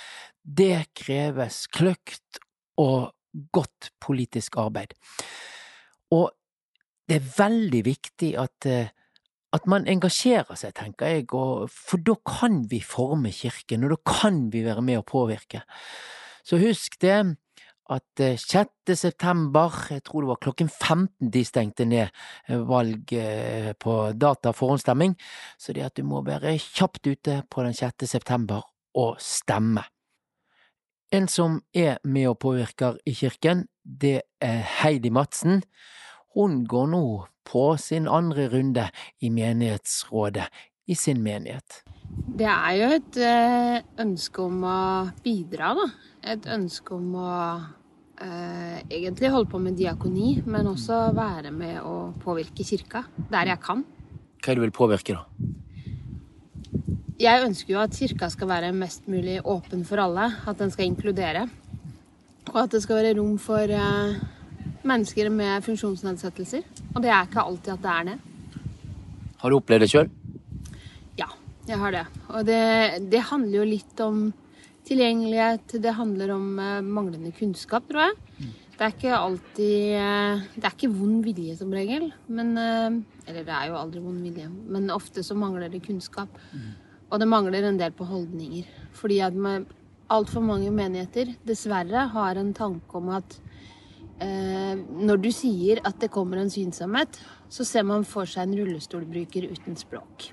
det 0.45 0.87
kreves 0.97 1.65
kløkt 1.73 2.41
og 2.81 3.13
godt 3.55 3.91
politisk 4.01 4.57
arbeid. 4.61 4.93
Og 6.13 6.29
det 7.09 7.19
er 7.19 7.31
veldig 7.37 7.81
viktig 7.85 8.33
at, 8.41 8.67
at 9.53 9.69
man 9.69 9.87
engasjerer 9.89 10.57
seg, 10.57 10.73
tenker 10.77 11.17
jeg, 11.17 11.29
og, 11.37 11.69
for 11.69 12.01
da 12.01 12.15
kan 12.25 12.63
vi 12.71 12.81
forme 12.81 13.33
kirken, 13.35 13.85
og 13.85 13.95
da 13.95 14.19
kan 14.19 14.45
vi 14.53 14.65
være 14.65 14.85
med 14.85 15.01
og 15.01 15.09
påvirke. 15.11 15.65
Så 16.45 16.61
husk 16.61 16.99
det 17.01 17.17
at 17.93 18.21
6. 18.41 18.97
september, 18.97 19.73
jeg 19.93 20.01
tror 20.03 20.23
det 20.23 20.29
var 20.31 20.41
klokken 20.41 20.69
15 20.69 21.29
de 21.33 21.43
stengte 21.45 21.85
ned 21.85 22.09
valg 22.49 23.13
på 23.81 23.97
data 24.17 24.53
forhåndsstemming, 24.57 25.13
så 25.61 25.73
det 25.73 25.85
at 25.85 25.97
du 25.97 26.05
må 26.05 26.23
være 26.25 26.57
kjapt 26.57 27.05
ute 27.05 27.43
på 27.49 27.65
den 27.65 27.77
6. 27.77 28.07
september 28.09 28.65
og 28.95 29.19
stemme. 29.21 29.83
En 31.13 31.27
som 31.31 31.59
er 31.73 31.99
med 32.03 32.27
og 32.31 32.39
påvirker 32.41 32.97
i 33.05 33.13
kirken, 33.15 33.67
det 33.83 34.21
er 34.41 34.63
Heidi 34.81 35.11
Madsen. 35.13 35.61
Hun 36.35 36.63
går 36.67 36.87
nå 36.91 37.05
på 37.45 37.65
sin 37.77 38.07
andre 38.09 38.49
runde 38.51 38.87
i 39.21 39.29
menighetsrådet 39.29 40.47
i 40.87 40.95
sin 40.97 41.21
menighet. 41.23 41.83
Det 42.25 42.47
er 42.49 42.73
jo 42.79 42.89
et 42.97 43.17
eh, 43.21 43.77
ønske 44.01 44.43
om 44.43 44.63
å 44.65 44.79
bidra, 45.23 45.73
da. 45.77 45.87
Et 46.33 46.47
ønske 46.55 46.95
om 46.95 47.15
å 47.21 47.33
eh, 48.21 48.81
egentlig 48.89 49.31
holde 49.33 49.51
på 49.51 49.61
med 49.61 49.77
diakoni, 49.79 50.39
men 50.45 50.69
også 50.73 50.99
være 51.17 51.53
med 51.53 51.79
å 51.85 52.11
påvirke 52.23 52.65
kirka 52.67 53.05
der 53.31 53.53
jeg 53.53 53.61
kan. 53.65 53.85
Hva 54.41 54.51
er 54.51 54.57
det 54.57 54.61
du 54.61 54.65
vil 54.67 54.75
påvirke, 54.75 55.17
da? 55.17 55.64
Jeg 57.15 57.45
ønsker 57.45 57.71
jo 57.71 57.79
at 57.79 57.95
kirka 57.95 58.27
skal 58.27 58.49
være 58.49 58.73
mest 58.75 59.05
mulig 59.07 59.37
åpen 59.47 59.85
for 59.87 60.01
alle. 60.03 60.27
At 60.51 60.59
den 60.59 60.71
skal 60.73 60.89
inkludere. 60.89 61.45
Og 62.51 62.57
at 62.65 62.73
det 62.75 62.81
skal 62.83 62.99
være 62.99 63.13
rom 63.15 63.37
for 63.39 63.71
uh, 63.71 64.17
mennesker 64.83 65.29
med 65.31 65.63
funksjonsnedsettelser. 65.63 66.67
Og 66.91 66.99
det 67.05 67.13
er 67.13 67.23
ikke 67.23 67.47
alltid 67.47 67.71
at 67.77 67.85
det 67.85 67.93
er 67.93 68.09
det. 68.09 68.17
Har 69.39 69.49
du 69.49 69.57
opplevd 69.61 69.85
det 69.85 69.91
sjøl? 69.93 70.11
Ja, 71.15 71.31
jeg 71.71 71.79
har 71.85 71.95
det. 71.95 72.03
Og 72.27 72.45
det, 72.51 72.61
det, 73.07 73.23
handler 73.31 73.61
jo 73.61 73.71
litt 73.71 74.03
om 74.03 74.21
tilgjengelighet. 74.83 75.79
Det 75.87 75.95
handler 75.95 76.35
om 76.35 76.53
uh, 76.59 76.83
manglende 76.83 77.31
kunnskap, 77.39 77.87
tror 77.87 78.09
jeg. 78.09 78.53
Det 78.75 78.83
er 78.83 78.91
ikke 78.91 79.15
alltid 79.15 79.83
uh, 80.03 80.47
Det 80.51 80.65
er 80.67 80.73
ikke 80.73 80.95
vond 80.99 81.21
vilje 81.23 81.61
som 81.63 81.71
regel. 81.71 82.09
Men 82.27 82.57
Eller 82.59 83.45
det 83.47 83.53
er 83.55 83.69
jo 83.71 83.79
aldri 83.79 84.03
vond 84.03 84.19
vilje, 84.19 84.51
men 84.51 84.91
ofte 84.91 85.23
så 85.23 85.37
mangler 85.39 85.71
det 85.71 85.87
kunnskap. 85.87 86.43
Mm. 86.51 86.73
Og 87.11 87.21
det 87.21 87.29
mangler 87.29 87.67
en 87.67 87.79
del 87.79 87.93
på 87.95 88.07
holdninger. 88.09 88.67
Fordi 88.95 89.19
at 89.23 89.35
altfor 90.11 90.43
mange 90.45 90.71
menigheter 90.73 91.33
dessverre 91.47 92.07
har 92.13 92.39
en 92.39 92.53
tanke 92.53 92.97
om 92.97 93.11
at 93.15 93.37
eh, 94.21 94.73
når 94.77 95.21
du 95.21 95.29
sier 95.33 95.81
at 95.85 95.99
det 96.01 96.11
kommer 96.13 96.41
en 96.41 96.51
synsomhet, 96.51 97.19
så 97.49 97.65
ser 97.65 97.85
man 97.87 98.05
for 98.07 98.29
seg 98.29 98.47
en 98.47 98.57
rullestolbruker 98.59 99.47
uten 99.51 99.77
språk. 99.79 100.31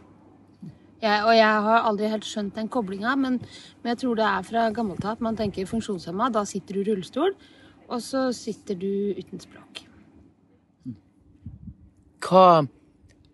Jeg, 1.03 1.23
og 1.27 1.33
jeg 1.35 1.63
har 1.67 1.87
aldri 1.89 2.11
helt 2.13 2.27
skjønt 2.29 2.55
den 2.55 2.69
koblinga, 2.71 3.17
men, 3.19 3.41
men, 3.83 3.89
jeg 3.91 4.05
tror 4.05 4.19
det 4.21 4.27
er 4.29 4.45
fra 4.47 4.69
gammelt 4.75 5.03
av 5.03 5.17
at 5.17 5.25
man 5.25 5.39
tenker 5.39 5.67
funksjonshemma, 5.67 6.29
da 6.31 6.45
sitter 6.47 6.79
du 6.79 6.83
i 6.85 6.85
rullestol, 6.93 7.35
og 7.89 8.05
så 8.05 8.29
sitter 8.37 8.79
du 8.79 8.93
uten 9.19 9.43
språk. 9.43 9.83
Hva 12.23 12.63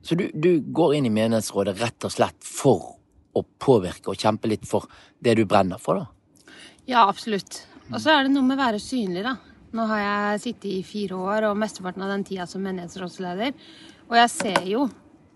Så 0.00 0.16
du, 0.16 0.30
du 0.32 0.62
går 0.72 0.94
inn 0.96 1.10
i 1.10 1.12
menighetsrådet 1.12 1.74
rett 1.82 2.06
og 2.08 2.14
slett 2.14 2.46
for 2.46 2.97
å 3.38 3.46
påvirke 3.62 4.12
og 4.12 4.20
kjempe 4.20 4.50
litt 4.50 4.66
for 4.68 4.88
det 5.22 5.36
du 5.38 5.44
brenner 5.48 5.80
for, 5.82 6.02
da? 6.02 6.54
Ja, 6.88 7.04
absolutt. 7.06 7.62
Og 7.88 8.00
så 8.00 8.14
er 8.14 8.26
det 8.26 8.32
noe 8.34 8.46
med 8.46 8.58
å 8.58 8.64
være 8.64 8.82
synlig, 8.82 9.24
da. 9.26 9.36
Nå 9.76 9.84
har 9.90 10.00
jeg 10.00 10.42
sittet 10.46 10.70
i 10.70 10.84
fire 10.86 11.18
år 11.20 11.48
og 11.50 11.58
mesteparten 11.60 12.04
av 12.04 12.12
den 12.14 12.24
tida 12.24 12.46
som 12.48 12.64
menighetsrådsleder. 12.64 13.52
Og 14.08 14.16
jeg 14.16 14.32
ser 14.32 14.62
jo 14.68 14.86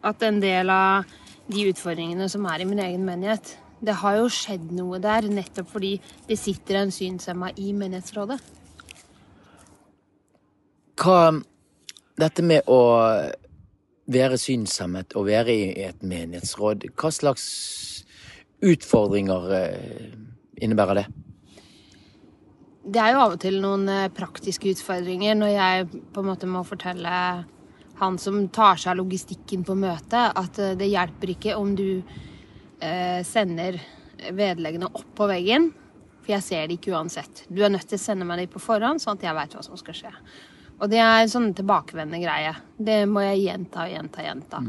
at 0.02 0.24
en 0.24 0.40
del 0.42 0.72
av 0.72 1.04
de 1.52 1.66
utfordringene 1.68 2.28
som 2.32 2.46
er 2.48 2.62
i 2.62 2.68
min 2.68 2.80
egen 2.80 3.04
menighet, 3.04 3.54
det 3.82 3.98
har 4.00 4.16
jo 4.20 4.30
skjedd 4.32 4.70
noe 4.76 5.00
der 5.02 5.26
nettopp 5.28 5.72
fordi 5.74 5.96
det 6.28 6.38
sitter 6.40 6.80
en 6.80 6.92
synshemma 6.94 7.50
i 7.58 7.72
menighetsrådet. 7.76 8.38
Hva 11.02 11.22
Dette 12.22 12.44
med 12.44 12.68
å 12.68 12.78
være 14.12 14.36
synshemmet 14.38 15.14
og 15.16 15.24
være 15.30 15.54
i 15.56 15.84
et 15.86 16.02
menighetsråd, 16.04 16.84
hva 16.92 17.10
slags 17.14 17.46
utfordringer 18.62 19.54
eh, 19.56 20.12
innebærer 20.62 21.02
det? 21.02 21.06
Det 22.82 22.98
er 22.98 23.14
jo 23.14 23.22
av 23.22 23.34
og 23.36 23.42
til 23.42 23.58
noen 23.62 23.86
eh, 23.90 24.10
praktiske 24.14 24.72
utfordringer 24.72 25.36
når 25.38 25.52
jeg 25.54 25.88
på 26.14 26.22
en 26.22 26.30
måte 26.30 26.50
må 26.50 26.64
fortelle 26.66 27.16
han 28.02 28.18
som 28.18 28.40
tar 28.50 28.80
seg 28.80 28.94
av 28.94 29.02
logistikken 29.02 29.62
på 29.66 29.76
møtet, 29.78 30.32
at 30.38 30.62
eh, 30.62 30.76
det 30.78 30.90
hjelper 30.90 31.36
ikke 31.36 31.58
om 31.58 31.74
du 31.78 31.88
sender 33.22 33.76
vedleggene 34.34 34.88
opp 34.88 35.12
på 35.14 35.28
veggen, 35.30 35.68
for 36.18 36.32
jeg 36.32 36.42
ser 36.42 36.64
det 36.66 36.80
ikke 36.80 36.96
uansett. 36.96 37.44
Du 37.46 37.60
er 37.62 37.70
nødt 37.70 37.86
til 37.86 37.94
å 37.94 38.02
sende 38.02 38.26
meg 38.26 38.40
de 38.40 38.48
på 38.50 38.58
forhånd, 38.58 38.98
sånn 38.98 39.20
at 39.20 39.28
jeg 39.28 39.36
veit 39.36 39.54
hva 39.54 39.62
som 39.62 39.78
skal 39.78 39.94
skje. 39.94 40.10
Og 40.82 40.90
det 40.90 40.98
er 40.98 41.20
en 41.20 41.30
sånn 41.30 41.52
tilbakevendende 41.54 42.18
greie. 42.24 42.56
Det 42.74 43.04
må 43.06 43.22
jeg 43.22 43.44
gjenta 43.44 43.84
og 43.84 43.94
gjenta 43.94 44.18
og 44.18 44.26
gjenta. 44.26 44.64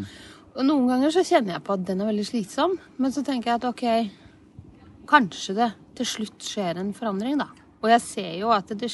Og 0.53 0.65
noen 0.67 0.85
ganger 0.91 1.13
så 1.13 1.23
kjenner 1.25 1.55
jeg 1.55 1.65
på 1.65 1.73
at 1.73 1.85
den 1.87 2.03
er 2.03 2.11
veldig 2.11 2.25
slitsom, 2.27 2.75
men 3.01 3.13
så 3.13 3.23
tenker 3.25 3.51
jeg 3.51 3.61
at 3.61 3.69
ok, 3.69 3.85
kanskje 5.09 5.55
det 5.57 5.69
til 5.97 6.09
slutt 6.09 6.45
skjer 6.45 6.77
en 6.81 6.93
forandring, 6.93 7.39
da. 7.41 7.49
Og 7.81 7.89
jeg 7.89 8.03
ser 8.05 8.35
jo 8.37 8.51
at 8.53 8.69
det, 8.77 8.89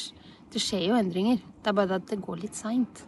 det 0.52 0.62
skjer 0.62 0.88
jo 0.88 0.96
endringer. 0.98 1.42
Det 1.60 1.70
er 1.70 1.76
bare 1.76 2.00
at 2.00 2.08
det 2.08 2.20
går 2.24 2.40
litt 2.42 2.56
seint. 2.56 3.04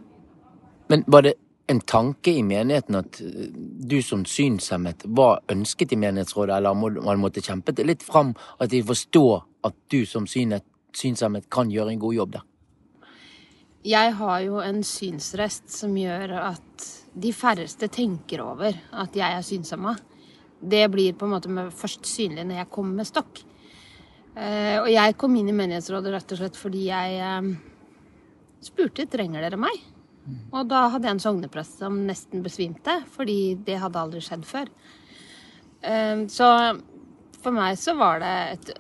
Men 0.93 1.05
var 1.09 1.25
det 1.25 1.35
en 1.73 1.81
tanke 1.81 2.35
i 2.37 2.45
menigheten 2.45 2.99
at 2.99 3.21
eh, 3.25 3.49
du 3.53 3.99
som 4.05 4.27
synshemmet 4.29 5.07
var 5.17 5.41
ønsket 5.53 5.95
i 5.95 6.01
menighetsrådet, 6.01 6.59
eller 6.59 6.77
man 6.77 7.23
måtte 7.23 7.45
kjempe 7.45 7.73
det 7.73 7.87
litt 7.89 8.05
fram 8.05 8.35
at 8.61 8.73
de 8.75 8.83
forstår 8.85 9.45
at 9.67 9.77
du 9.93 10.03
som 10.09 10.27
synet, 10.29 10.67
synshemmet 10.97 11.49
kan 11.53 11.73
gjøre 11.73 11.95
en 11.95 12.03
god 12.03 12.19
jobb 12.19 12.35
der? 12.37 12.49
Jeg 13.89 14.13
har 14.15 14.43
jo 14.45 14.61
en 14.63 14.83
synsrest 14.87 15.73
som 15.73 15.97
gjør 15.99 16.37
at 16.53 16.91
de 17.13 17.33
færreste 17.37 17.89
tenker 17.93 18.41
over 18.45 18.73
at 18.73 19.17
jeg 19.17 19.37
er 19.37 19.45
synshemma. 19.45 19.95
Det 20.63 20.87
blir 20.93 21.17
på 21.19 21.27
en 21.27 21.35
måte 21.35 21.71
først 21.77 22.07
synlig 22.09 22.47
når 22.47 22.63
jeg 22.63 22.73
kommer 22.73 23.03
med 23.03 23.09
stokk. 23.09 23.43
Eh, 24.33 24.79
og 24.81 24.89
jeg 24.89 25.17
kom 25.21 25.35
inn 25.37 25.51
i 25.51 25.57
menighetsrådet 25.57 26.13
rett 26.15 26.33
og 26.33 26.41
slett 26.41 26.57
fordi 26.57 26.87
jeg 26.87 27.19
eh, 27.21 27.51
spurte 28.65 29.09
trenger 29.13 29.45
dere 29.45 29.61
meg. 29.61 29.77
Og 30.55 30.69
da 30.71 30.87
hadde 30.93 31.09
jeg 31.09 31.17
en 31.17 31.25
sogneprest 31.25 31.81
som 31.83 31.97
nesten 32.07 32.45
besvimte, 32.45 33.01
fordi 33.11 33.57
det 33.67 33.81
hadde 33.83 33.99
aldri 33.99 34.23
skjedd 34.25 34.47
før. 34.49 34.71
Eh, 35.83 36.25
så 36.33 36.49
for 37.43 37.57
meg 37.57 37.77
så 37.81 37.97
var 37.99 38.23
det 38.23 38.35
et 38.55 38.75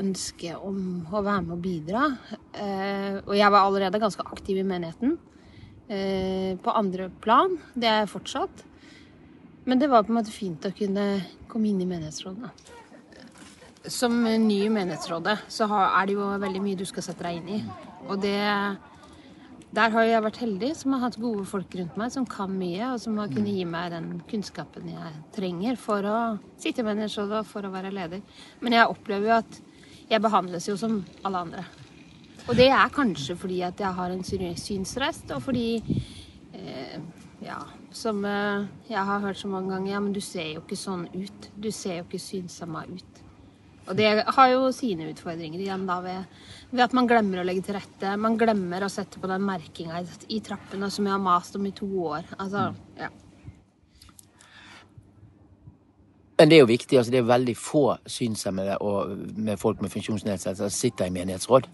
ønske 0.00 0.52
om 0.54 1.08
å 1.10 1.22
være 1.24 1.42
med 1.48 1.54
og 1.56 1.62
bidra. 1.64 2.02
Og 3.24 3.32
jeg 3.34 3.52
var 3.52 3.64
allerede 3.64 3.98
ganske 4.00 4.26
aktiv 4.28 4.60
i 4.60 4.64
menigheten. 4.68 5.16
Eh, 5.90 6.56
på 6.62 6.70
andre 6.70 7.08
plan. 7.20 7.56
Det 7.74 7.88
er 7.88 8.04
jeg 8.04 8.12
fortsatt. 8.12 8.60
Men 9.66 9.80
det 9.80 9.88
var 9.90 10.04
på 10.06 10.12
en 10.12 10.20
måte 10.20 10.30
fint 10.30 10.62
å 10.62 10.70
kunne 10.70 11.06
komme 11.50 11.66
inn 11.66 11.80
i 11.82 11.88
menighetsrådet. 11.88 12.50
Som 13.90 14.22
ny 14.22 14.60
i 14.66 14.70
menighetsrådet 14.70 15.34
så 15.50 15.66
er 15.72 16.06
det 16.06 16.14
jo 16.14 16.28
veldig 16.44 16.62
mye 16.62 16.78
du 16.78 16.84
skal 16.86 17.08
sette 17.08 17.26
deg 17.26 17.40
inn 17.40 17.50
i. 17.56 17.60
Og 18.06 18.22
det 18.22 18.38
Der 19.70 19.90
har 19.90 20.02
jeg 20.02 20.22
vært 20.22 20.40
heldig 20.42 20.68
som 20.74 20.92
har 20.96 21.04
hatt 21.04 21.20
gode 21.22 21.44
folk 21.46 21.74
rundt 21.78 21.96
meg 21.96 22.10
som 22.10 22.24
kan 22.26 22.50
mye, 22.50 22.88
og 22.90 22.98
som 22.98 23.16
har 23.18 23.28
kunnet 23.30 23.54
gi 23.54 23.64
meg 23.64 23.92
den 23.92 24.08
kunnskapen 24.26 24.88
jeg 24.90 25.12
trenger 25.30 25.76
for 25.78 26.02
å 26.02 26.16
sitte 26.58 26.82
i 26.82 26.88
menighetsrådet 26.88 27.38
og 27.38 27.46
for 27.46 27.62
å 27.62 27.70
være 27.70 27.92
leder. 27.94 28.18
Men 28.58 28.74
jeg 28.74 28.90
opplever 28.90 29.30
jo 29.30 29.36
at 29.36 29.60
jeg 30.10 30.22
behandles 30.26 30.66
jo 30.66 30.74
som 30.74 31.04
alle 31.22 31.44
andre. 31.46 31.64
Og 32.48 32.56
det 32.58 32.68
er 32.72 32.92
kanskje 32.94 33.36
fordi 33.38 33.60
at 33.62 33.80
jeg 33.80 33.94
har 33.94 34.10
en 34.10 34.24
synsrest, 34.24 35.30
og 35.36 35.42
fordi 35.42 35.80
eh, 36.54 37.00
Ja, 37.40 37.62
som 37.96 38.20
eh, 38.28 38.66
jeg 38.90 39.00
har 39.00 39.22
hørt 39.22 39.38
så 39.40 39.48
mange 39.48 39.72
ganger, 39.72 39.92
ja, 39.94 40.00
men 40.00 40.12
du 40.12 40.20
ser 40.20 40.50
jo 40.52 40.60
ikke 40.60 40.76
sånn 40.76 41.06
ut. 41.14 41.46
Du 41.56 41.70
ser 41.72 41.96
jo 41.96 42.04
ikke 42.04 42.20
synsamma 42.20 42.82
ut. 42.84 43.22
Og 43.88 43.96
det 43.96 44.10
har 44.22 44.50
jo 44.52 44.68
sine 44.76 45.08
utfordringer 45.08 45.62
igjen 45.62 45.86
da 45.88 45.96
ved, 46.04 46.28
ved 46.70 46.84
at 46.84 46.92
man 46.94 47.08
glemmer 47.08 47.40
å 47.40 47.46
legge 47.48 47.64
til 47.66 47.78
rette. 47.78 48.12
Man 48.20 48.36
glemmer 48.38 48.84
å 48.84 48.92
sette 48.92 49.18
på 49.18 49.30
den 49.30 49.42
merkinga 49.48 50.02
i, 50.04 50.20
i 50.36 50.42
trappene 50.44 50.92
som 50.92 51.08
jeg 51.08 51.16
har 51.16 51.24
mast 51.24 51.56
om 51.56 51.64
i 51.66 51.72
to 51.74 51.88
år. 52.12 52.28
Altså, 52.36 52.68
ja. 53.00 53.08
Men 56.38 56.52
det 56.52 56.56
er 56.56 56.62
jo 56.62 56.70
viktig, 56.70 56.96
altså 56.96 57.12
det 57.12 57.18
er 57.20 57.32
veldig 57.32 57.56
få 57.58 57.84
synshemmede 58.08 58.78
og 58.84 59.16
med 59.36 59.60
folk 59.60 59.82
med 59.84 59.92
funksjonsnedsettelser 59.92 60.72
sitter 60.72 61.08
i 61.08 61.16
menighetsråd. 61.16 61.66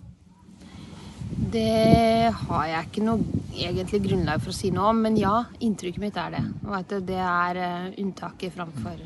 Det 1.37 2.33
har 2.33 2.67
jeg 2.71 2.87
ikke 2.89 3.05
noe 3.05 3.43
egentlig 3.53 4.01
grunnlag 4.07 4.41
for 4.41 4.55
å 4.55 4.57
si 4.57 4.71
noe 4.73 4.89
om, 4.93 5.03
men 5.05 5.19
ja, 5.21 5.35
inntrykket 5.61 6.01
mitt 6.01 6.17
er 6.21 6.33
det. 6.33 6.43
Og 6.65 6.75
at 6.79 6.95
det 7.05 7.21
er 7.21 7.61
eh, 7.61 7.89
unntaket 8.01 8.55
framfor 8.55 8.97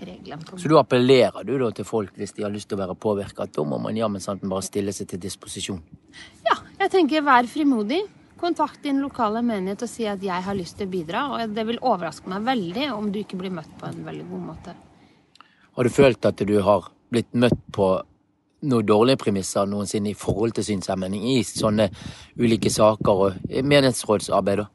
regelen. 0.00 0.42
Så 0.56 0.68
du 0.68 0.76
appellerer 0.78 1.46
du 1.46 1.54
da 1.60 1.70
til 1.74 1.86
folk 1.86 2.16
hvis 2.18 2.34
de 2.34 2.44
har 2.46 2.52
lyst 2.52 2.70
til 2.70 2.78
å 2.78 2.82
være 2.82 2.98
påvirka, 2.98 3.46
at 3.46 3.54
da 3.54 3.64
må 3.66 3.78
man 3.82 3.96
jammen 3.96 4.22
sant 4.22 4.42
bare 4.42 4.66
stille 4.66 4.94
seg 4.96 5.12
til 5.12 5.22
disposisjon. 5.22 5.80
Ja, 6.48 6.58
Jeg 6.80 6.90
tenker 6.96 7.22
vær 7.22 7.46
frimodig. 7.46 8.02
Kontakt 8.40 8.82
din 8.82 9.02
lokale 9.04 9.42
menighet 9.44 9.82
og 9.84 9.90
si 9.92 10.06
at 10.08 10.22
jeg 10.24 10.42
har 10.46 10.56
lyst 10.56 10.78
til 10.78 10.88
å 10.88 10.92
bidra. 10.92 11.24
Og 11.34 11.54
det 11.54 11.66
vil 11.68 11.78
overraske 11.78 12.30
meg 12.32 12.46
veldig 12.46 12.86
om 12.94 13.10
du 13.12 13.20
ikke 13.20 13.38
blir 13.38 13.52
møtt 13.52 13.74
på 13.78 13.90
en 13.90 14.00
veldig 14.06 14.24
god 14.30 14.46
måte. 14.46 14.74
Har 15.76 15.84
du 15.84 15.92
følt 15.92 16.24
at 16.26 16.40
du 16.48 16.56
har 16.64 16.88
blitt 17.12 17.34
møtt 17.36 17.60
på 17.74 17.92
noen 18.62 18.86
dårlige 18.86 19.20
premisser 19.22 19.68
noensinne 19.68 20.12
i 20.12 20.18
forhold 20.18 20.56
til 20.56 20.66
synshemming 20.66 21.16
i 21.32 21.40
sånne 21.46 21.88
ulike 22.40 22.72
saker 22.72 23.24
og 23.26 23.38
menighetsrådsarbeid? 23.48 24.66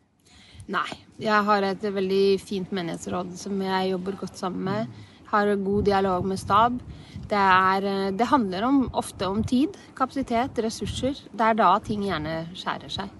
Nei. 0.73 0.87
Jeg 1.21 1.47
har 1.47 1.63
et 1.63 1.83
veldig 1.95 2.39
fint 2.43 2.71
menighetsråd 2.75 3.29
som 3.39 3.61
jeg 3.63 3.91
jobber 3.93 4.17
godt 4.19 4.39
sammen 4.39 4.65
med. 4.67 5.03
Har 5.29 5.53
god 5.55 5.85
dialog 5.87 6.25
med 6.27 6.39
stab. 6.41 6.81
Det, 7.29 7.39
er, 7.39 7.85
eh, 7.87 8.11
det 8.11 8.27
handler 8.27 8.65
om, 8.67 8.81
ofte 8.93 9.27
om 9.27 9.39
tid, 9.43 9.77
kapasitet, 9.95 10.59
ressurser. 10.59 11.15
Det 11.31 11.45
er 11.45 11.55
da 11.57 11.69
ting 11.79 12.03
gjerne 12.03 12.41
skjærer 12.51 12.91
seg. 12.91 13.13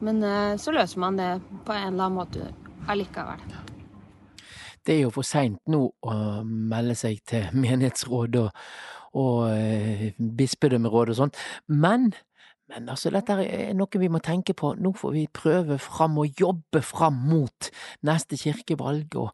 Men 0.00 0.22
eh, 0.22 0.54
så 0.62 0.72
løser 0.72 1.02
man 1.02 1.18
det 1.18 1.32
på 1.66 1.74
en 1.74 1.90
eller 1.90 2.06
annen 2.06 2.20
måte 2.20 2.46
allikevel. 2.88 3.42
Det 4.86 4.94
er 4.94 5.02
jo 5.02 5.12
for 5.12 5.26
seint 5.26 5.58
nå 5.68 5.82
å 5.90 6.14
melde 6.46 6.94
seg 6.96 7.18
til 7.28 7.50
menighetsråd 7.52 8.38
og, 8.40 8.54
og 9.18 9.50
eh, 9.54 10.10
bispedømmeråd 10.18 11.14
og 11.14 11.22
sånt, 11.22 11.40
men 11.66 12.10
men 12.70 12.86
altså, 12.92 13.10
dette 13.10 13.34
er 13.42 13.72
noe 13.74 13.98
vi 13.98 14.08
må 14.12 14.20
tenke 14.22 14.54
på. 14.54 14.72
Nå 14.78 14.92
får 14.94 15.14
vi 15.16 15.24
prøve 15.34 15.78
fram 15.82 16.20
og 16.22 16.38
jobbe 16.38 16.82
fram 16.86 17.16
mot 17.26 17.70
neste 18.06 18.38
kirkevalg, 18.38 19.16
og 19.18 19.32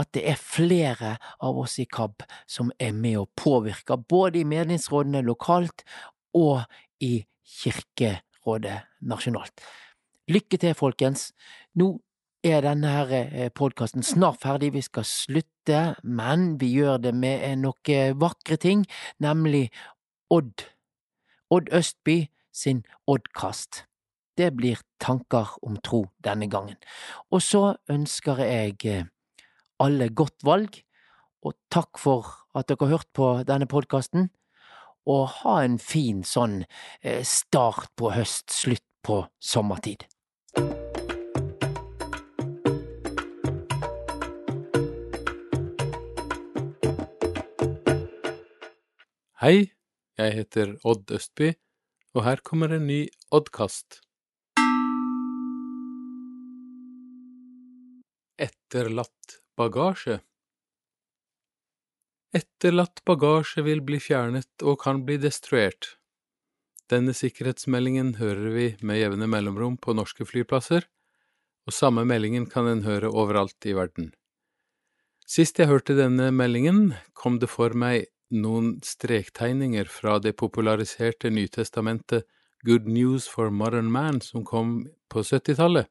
at 0.00 0.10
det 0.16 0.24
er 0.32 0.40
flere 0.40 1.12
av 1.38 1.60
oss 1.62 1.78
i 1.78 1.86
KAB 1.86 2.24
som 2.50 2.72
er 2.82 2.90
med 2.96 3.20
og 3.20 3.30
påvirker, 3.38 4.02
både 4.10 4.42
i 4.42 4.48
medlemsrådene 4.48 5.22
lokalt 5.22 5.86
og 6.34 6.64
i 7.04 7.20
Kirkerådet 7.44 8.80
nasjonalt. 9.06 9.62
Lykke 10.32 10.58
til, 10.58 10.74
folkens. 10.74 11.28
Nå 11.78 11.92
er 12.44 12.64
denne 12.64 13.50
podkasten 13.54 14.02
snart 14.02 14.40
ferdig, 14.42 14.72
vi 14.74 14.82
skal 14.82 15.06
slutte, 15.06 15.53
men 16.02 16.60
vi 16.60 16.70
gjør 16.74 16.98
det 16.98 17.14
med 17.14 17.44
noen 17.62 18.18
vakre 18.20 18.56
ting, 18.56 18.84
nemlig 19.18 19.70
Odd. 20.30 20.64
Odd 21.50 21.68
Østby 21.72 22.28
sin 22.52 22.84
Oddkast. 23.06 23.84
Det 24.36 24.50
blir 24.56 24.80
tanker 24.98 25.52
om 25.62 25.76
tro 25.76 26.06
denne 26.24 26.48
gangen. 26.50 26.76
Og 27.30 27.42
så 27.42 27.76
ønsker 27.90 28.42
jeg 28.42 28.86
eh, 28.90 29.04
alle 29.78 30.08
godt 30.10 30.42
valg, 30.42 30.80
og 31.44 31.54
takk 31.70 32.00
for 32.00 32.26
at 32.56 32.68
dere 32.68 32.86
har 32.86 32.96
hørt 32.96 33.10
på 33.14 33.28
denne 33.46 33.68
podkasten. 33.70 34.30
Og 35.06 35.28
ha 35.42 35.60
en 35.62 35.78
fin 35.78 36.24
sånn 36.24 36.64
eh, 37.02 37.22
start 37.22 37.92
på 38.00 38.14
høst, 38.16 38.50
slutt 38.50 38.86
på 39.04 39.20
sommertid. 39.38 40.08
Hei, 49.44 49.74
jeg 50.16 50.32
heter 50.38 50.70
Odd 50.88 51.10
Østby, 51.12 51.50
og 52.16 52.22
her 52.24 52.40
kommer 52.48 52.72
en 52.72 52.86
ny 52.88 53.02
Oddkast. 53.34 53.98
Etterlatt 58.40 59.34
bagasje 59.60 60.16
Etterlatt 62.32 63.02
bagasje 63.04 63.66
vil 63.68 63.84
bli 63.84 63.98
fjernet 64.00 64.64
og 64.64 64.78
kan 64.86 65.04
bli 65.04 65.18
destruert. 65.20 65.90
Denne 66.88 67.12
sikkerhetsmeldingen 67.12 68.14
hører 68.22 68.48
vi 68.56 68.66
med 68.80 69.02
jevne 69.02 69.28
mellomrom 69.28 69.76
på 69.76 69.92
norske 69.92 70.24
flyplasser, 70.24 70.88
og 71.68 71.76
samme 71.82 72.06
meldingen 72.08 72.48
kan 72.48 72.72
en 72.72 72.86
høre 72.88 73.12
overalt 73.12 73.68
i 73.68 73.76
verden. 73.76 74.14
Sist 75.28 75.60
jeg 75.60 75.68
hørte 75.68 76.00
denne 76.00 76.32
meldingen, 76.32 76.94
kom 77.12 77.42
det 77.44 77.52
for 77.52 77.76
meg 77.76 78.08
noen 78.32 78.78
strektegninger 78.84 79.88
fra 79.90 80.18
det 80.18 80.34
populariserte 80.40 81.30
Nytestamentet 81.30 82.24
Good 82.64 82.88
News 82.88 83.28
for 83.28 83.50
Modern 83.50 83.90
Man 83.92 84.20
som 84.24 84.44
kom 84.44 84.86
på 85.12 85.20
70-tallet. 85.20 85.90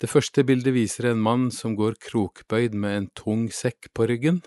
Det 0.00 0.08
første 0.08 0.42
bildet 0.48 0.74
viser 0.74 1.10
en 1.10 1.20
mann 1.20 1.50
som 1.52 1.76
går 1.76 1.98
krokbøyd 2.00 2.74
med 2.74 2.96
en 2.96 3.08
tung 3.14 3.48
sekk 3.52 3.90
på 3.94 4.08
ryggen. 4.08 4.40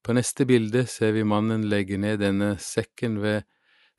På 0.00 0.16
neste 0.16 0.46
bilde 0.48 0.86
ser 0.88 1.12
vi 1.12 1.26
mannen 1.28 1.68
legge 1.68 1.98
ned 2.00 2.22
denne 2.24 2.54
sekken 2.58 3.20
ved 3.20 3.44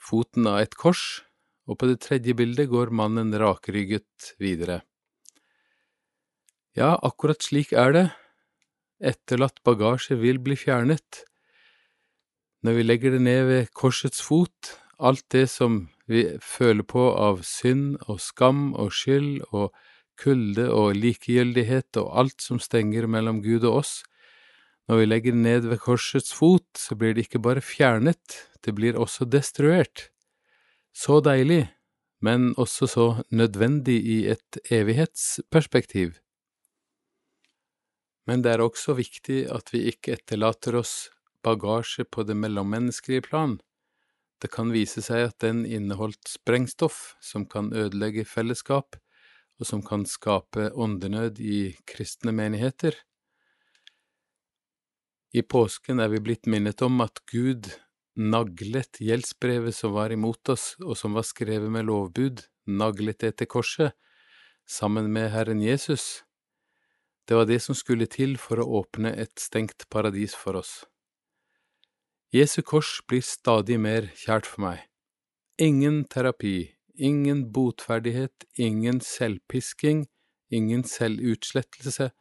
foten 0.01 0.49
av 0.49 0.63
et 0.63 0.73
kors, 0.73 1.21
og 1.69 1.77
på 1.77 1.87
det 1.91 2.01
tredje 2.01 2.33
bildet 2.35 2.71
går 2.71 2.89
mannen 2.89 3.29
rakrygget 3.37 4.33
videre. 4.41 4.81
Ja, 6.73 6.95
akkurat 6.97 7.43
slik 7.45 7.75
er 7.77 7.93
det. 7.93 8.05
Etterlatt 9.01 9.61
bagasje 9.67 10.17
vil 10.17 10.41
bli 10.41 10.57
fjernet. 10.57 11.23
Når 12.61 12.75
vi 12.77 12.83
legger 12.85 13.15
det 13.15 13.23
ned 13.25 13.43
ved 13.49 13.69
korsets 13.73 14.21
fot, 14.21 14.75
alt 15.01 15.25
det 15.33 15.47
som 15.49 15.87
vi 16.05 16.27
føler 16.45 16.85
på 16.85 17.07
av 17.17 17.41
synd 17.47 17.95
og 18.05 18.19
skam 18.21 18.75
og 18.77 18.91
skyld 18.93 19.47
og 19.49 19.71
kulde 20.21 20.67
og 20.69 20.93
likegyldighet 20.93 21.97
og 21.97 22.11
alt 22.21 22.43
som 22.45 22.59
stenger 22.61 23.07
mellom 23.09 23.39
Gud 23.41 23.65
og 23.65 23.79
oss, 23.81 23.93
når 24.85 24.99
vi 24.99 25.07
legger 25.07 25.33
det 25.33 25.41
ned 25.41 25.67
ved 25.71 25.81
korsets 25.81 26.33
fot, 26.37 26.67
så 26.77 26.97
blir 26.99 27.15
det 27.15 27.25
ikke 27.25 27.41
bare 27.41 27.63
fjernet, 27.65 28.41
det 28.61 28.75
blir 28.77 28.99
også 28.99 29.25
destruert. 29.25 30.11
Så 30.93 31.21
deilig, 31.23 31.63
men 32.21 32.51
også 32.61 32.89
så 32.91 33.07
nødvendig 33.31 33.97
i 34.05 34.17
et 34.29 34.59
evighetsperspektiv. 34.69 36.19
Men 38.29 38.43
det 38.45 38.53
er 38.53 38.61
også 38.61 38.93
viktig 38.99 39.47
at 39.49 39.73
vi 39.73 39.87
ikke 39.89 40.19
etterlater 40.19 40.77
oss 40.77 41.09
bagasje 41.43 42.05
på 42.05 42.23
det 42.27 42.37
mellommenneskelige 42.37 43.27
plan. 43.29 43.59
Det 44.41 44.49
kan 44.53 44.71
vise 44.73 45.03
seg 45.05 45.27
at 45.27 45.37
den 45.43 45.65
inneholdt 45.65 46.31
sprengstoff 46.31 47.15
som 47.21 47.45
kan 47.45 47.69
ødelegge 47.73 48.25
fellesskap, 48.25 48.97
og 49.61 49.67
som 49.69 49.83
kan 49.85 50.07
skape 50.09 50.71
åndenød 50.73 51.37
i 51.39 51.75
kristne 51.85 52.33
menigheter. 52.33 52.95
I 55.31 55.45
påsken 55.45 56.01
er 56.01 56.09
vi 56.11 56.19
blitt 56.19 56.49
minnet 56.49 56.81
om 56.81 56.97
at 57.05 57.21
Gud 57.29 57.69
naglet 58.17 58.99
gjeldsbrevet 58.99 59.75
som 59.77 59.93
var 59.95 60.11
imot 60.11 60.49
oss, 60.49 60.73
og 60.81 60.97
som 60.97 61.13
var 61.15 61.23
skrevet 61.27 61.71
med 61.71 61.85
lovbud, 61.87 62.41
naglet 62.67 63.21
det 63.21 63.37
til 63.39 63.47
korset, 63.47 63.93
sammen 64.67 65.11
med 65.13 65.29
Herren 65.31 65.61
Jesus. 65.61 66.23
Det 67.27 67.37
var 67.37 67.45
det 67.45 67.61
som 67.63 67.77
skulle 67.77 68.09
til 68.11 68.35
for 68.41 68.59
å 68.59 68.81
åpne 68.81 69.13
et 69.15 69.37
stengt 69.39 69.87
paradis 69.93 70.35
for 70.35 70.59
oss. 70.59 70.81
Jesu 72.31 72.61
kors 72.63 73.01
blir 73.11 73.23
stadig 73.27 73.75
mer 73.83 74.05
kjært 74.15 74.47
for 74.47 74.63
meg. 74.63 74.85
Ingen 75.59 76.05
terapi, 76.07 76.71
ingen 76.95 77.49
botferdighet, 77.51 78.45
ingen 78.55 79.01
selvpisking, 79.03 80.05
ingen 80.47 80.85
selvutslettelse 80.87 82.11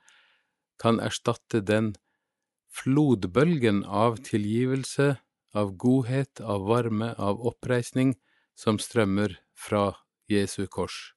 kan 0.82 0.99
erstatte 0.99 1.61
den 1.62 1.93
flodbølgen 2.74 3.85
av 3.85 4.19
tilgivelse, 4.27 5.20
av 5.55 5.77
godhet, 5.78 6.43
av 6.43 6.66
varme, 6.66 7.15
av 7.15 7.39
oppreisning 7.47 8.16
som 8.59 8.82
strømmer 8.82 9.39
fra 9.55 9.93
Jesu 10.31 10.66
kors. 10.66 11.12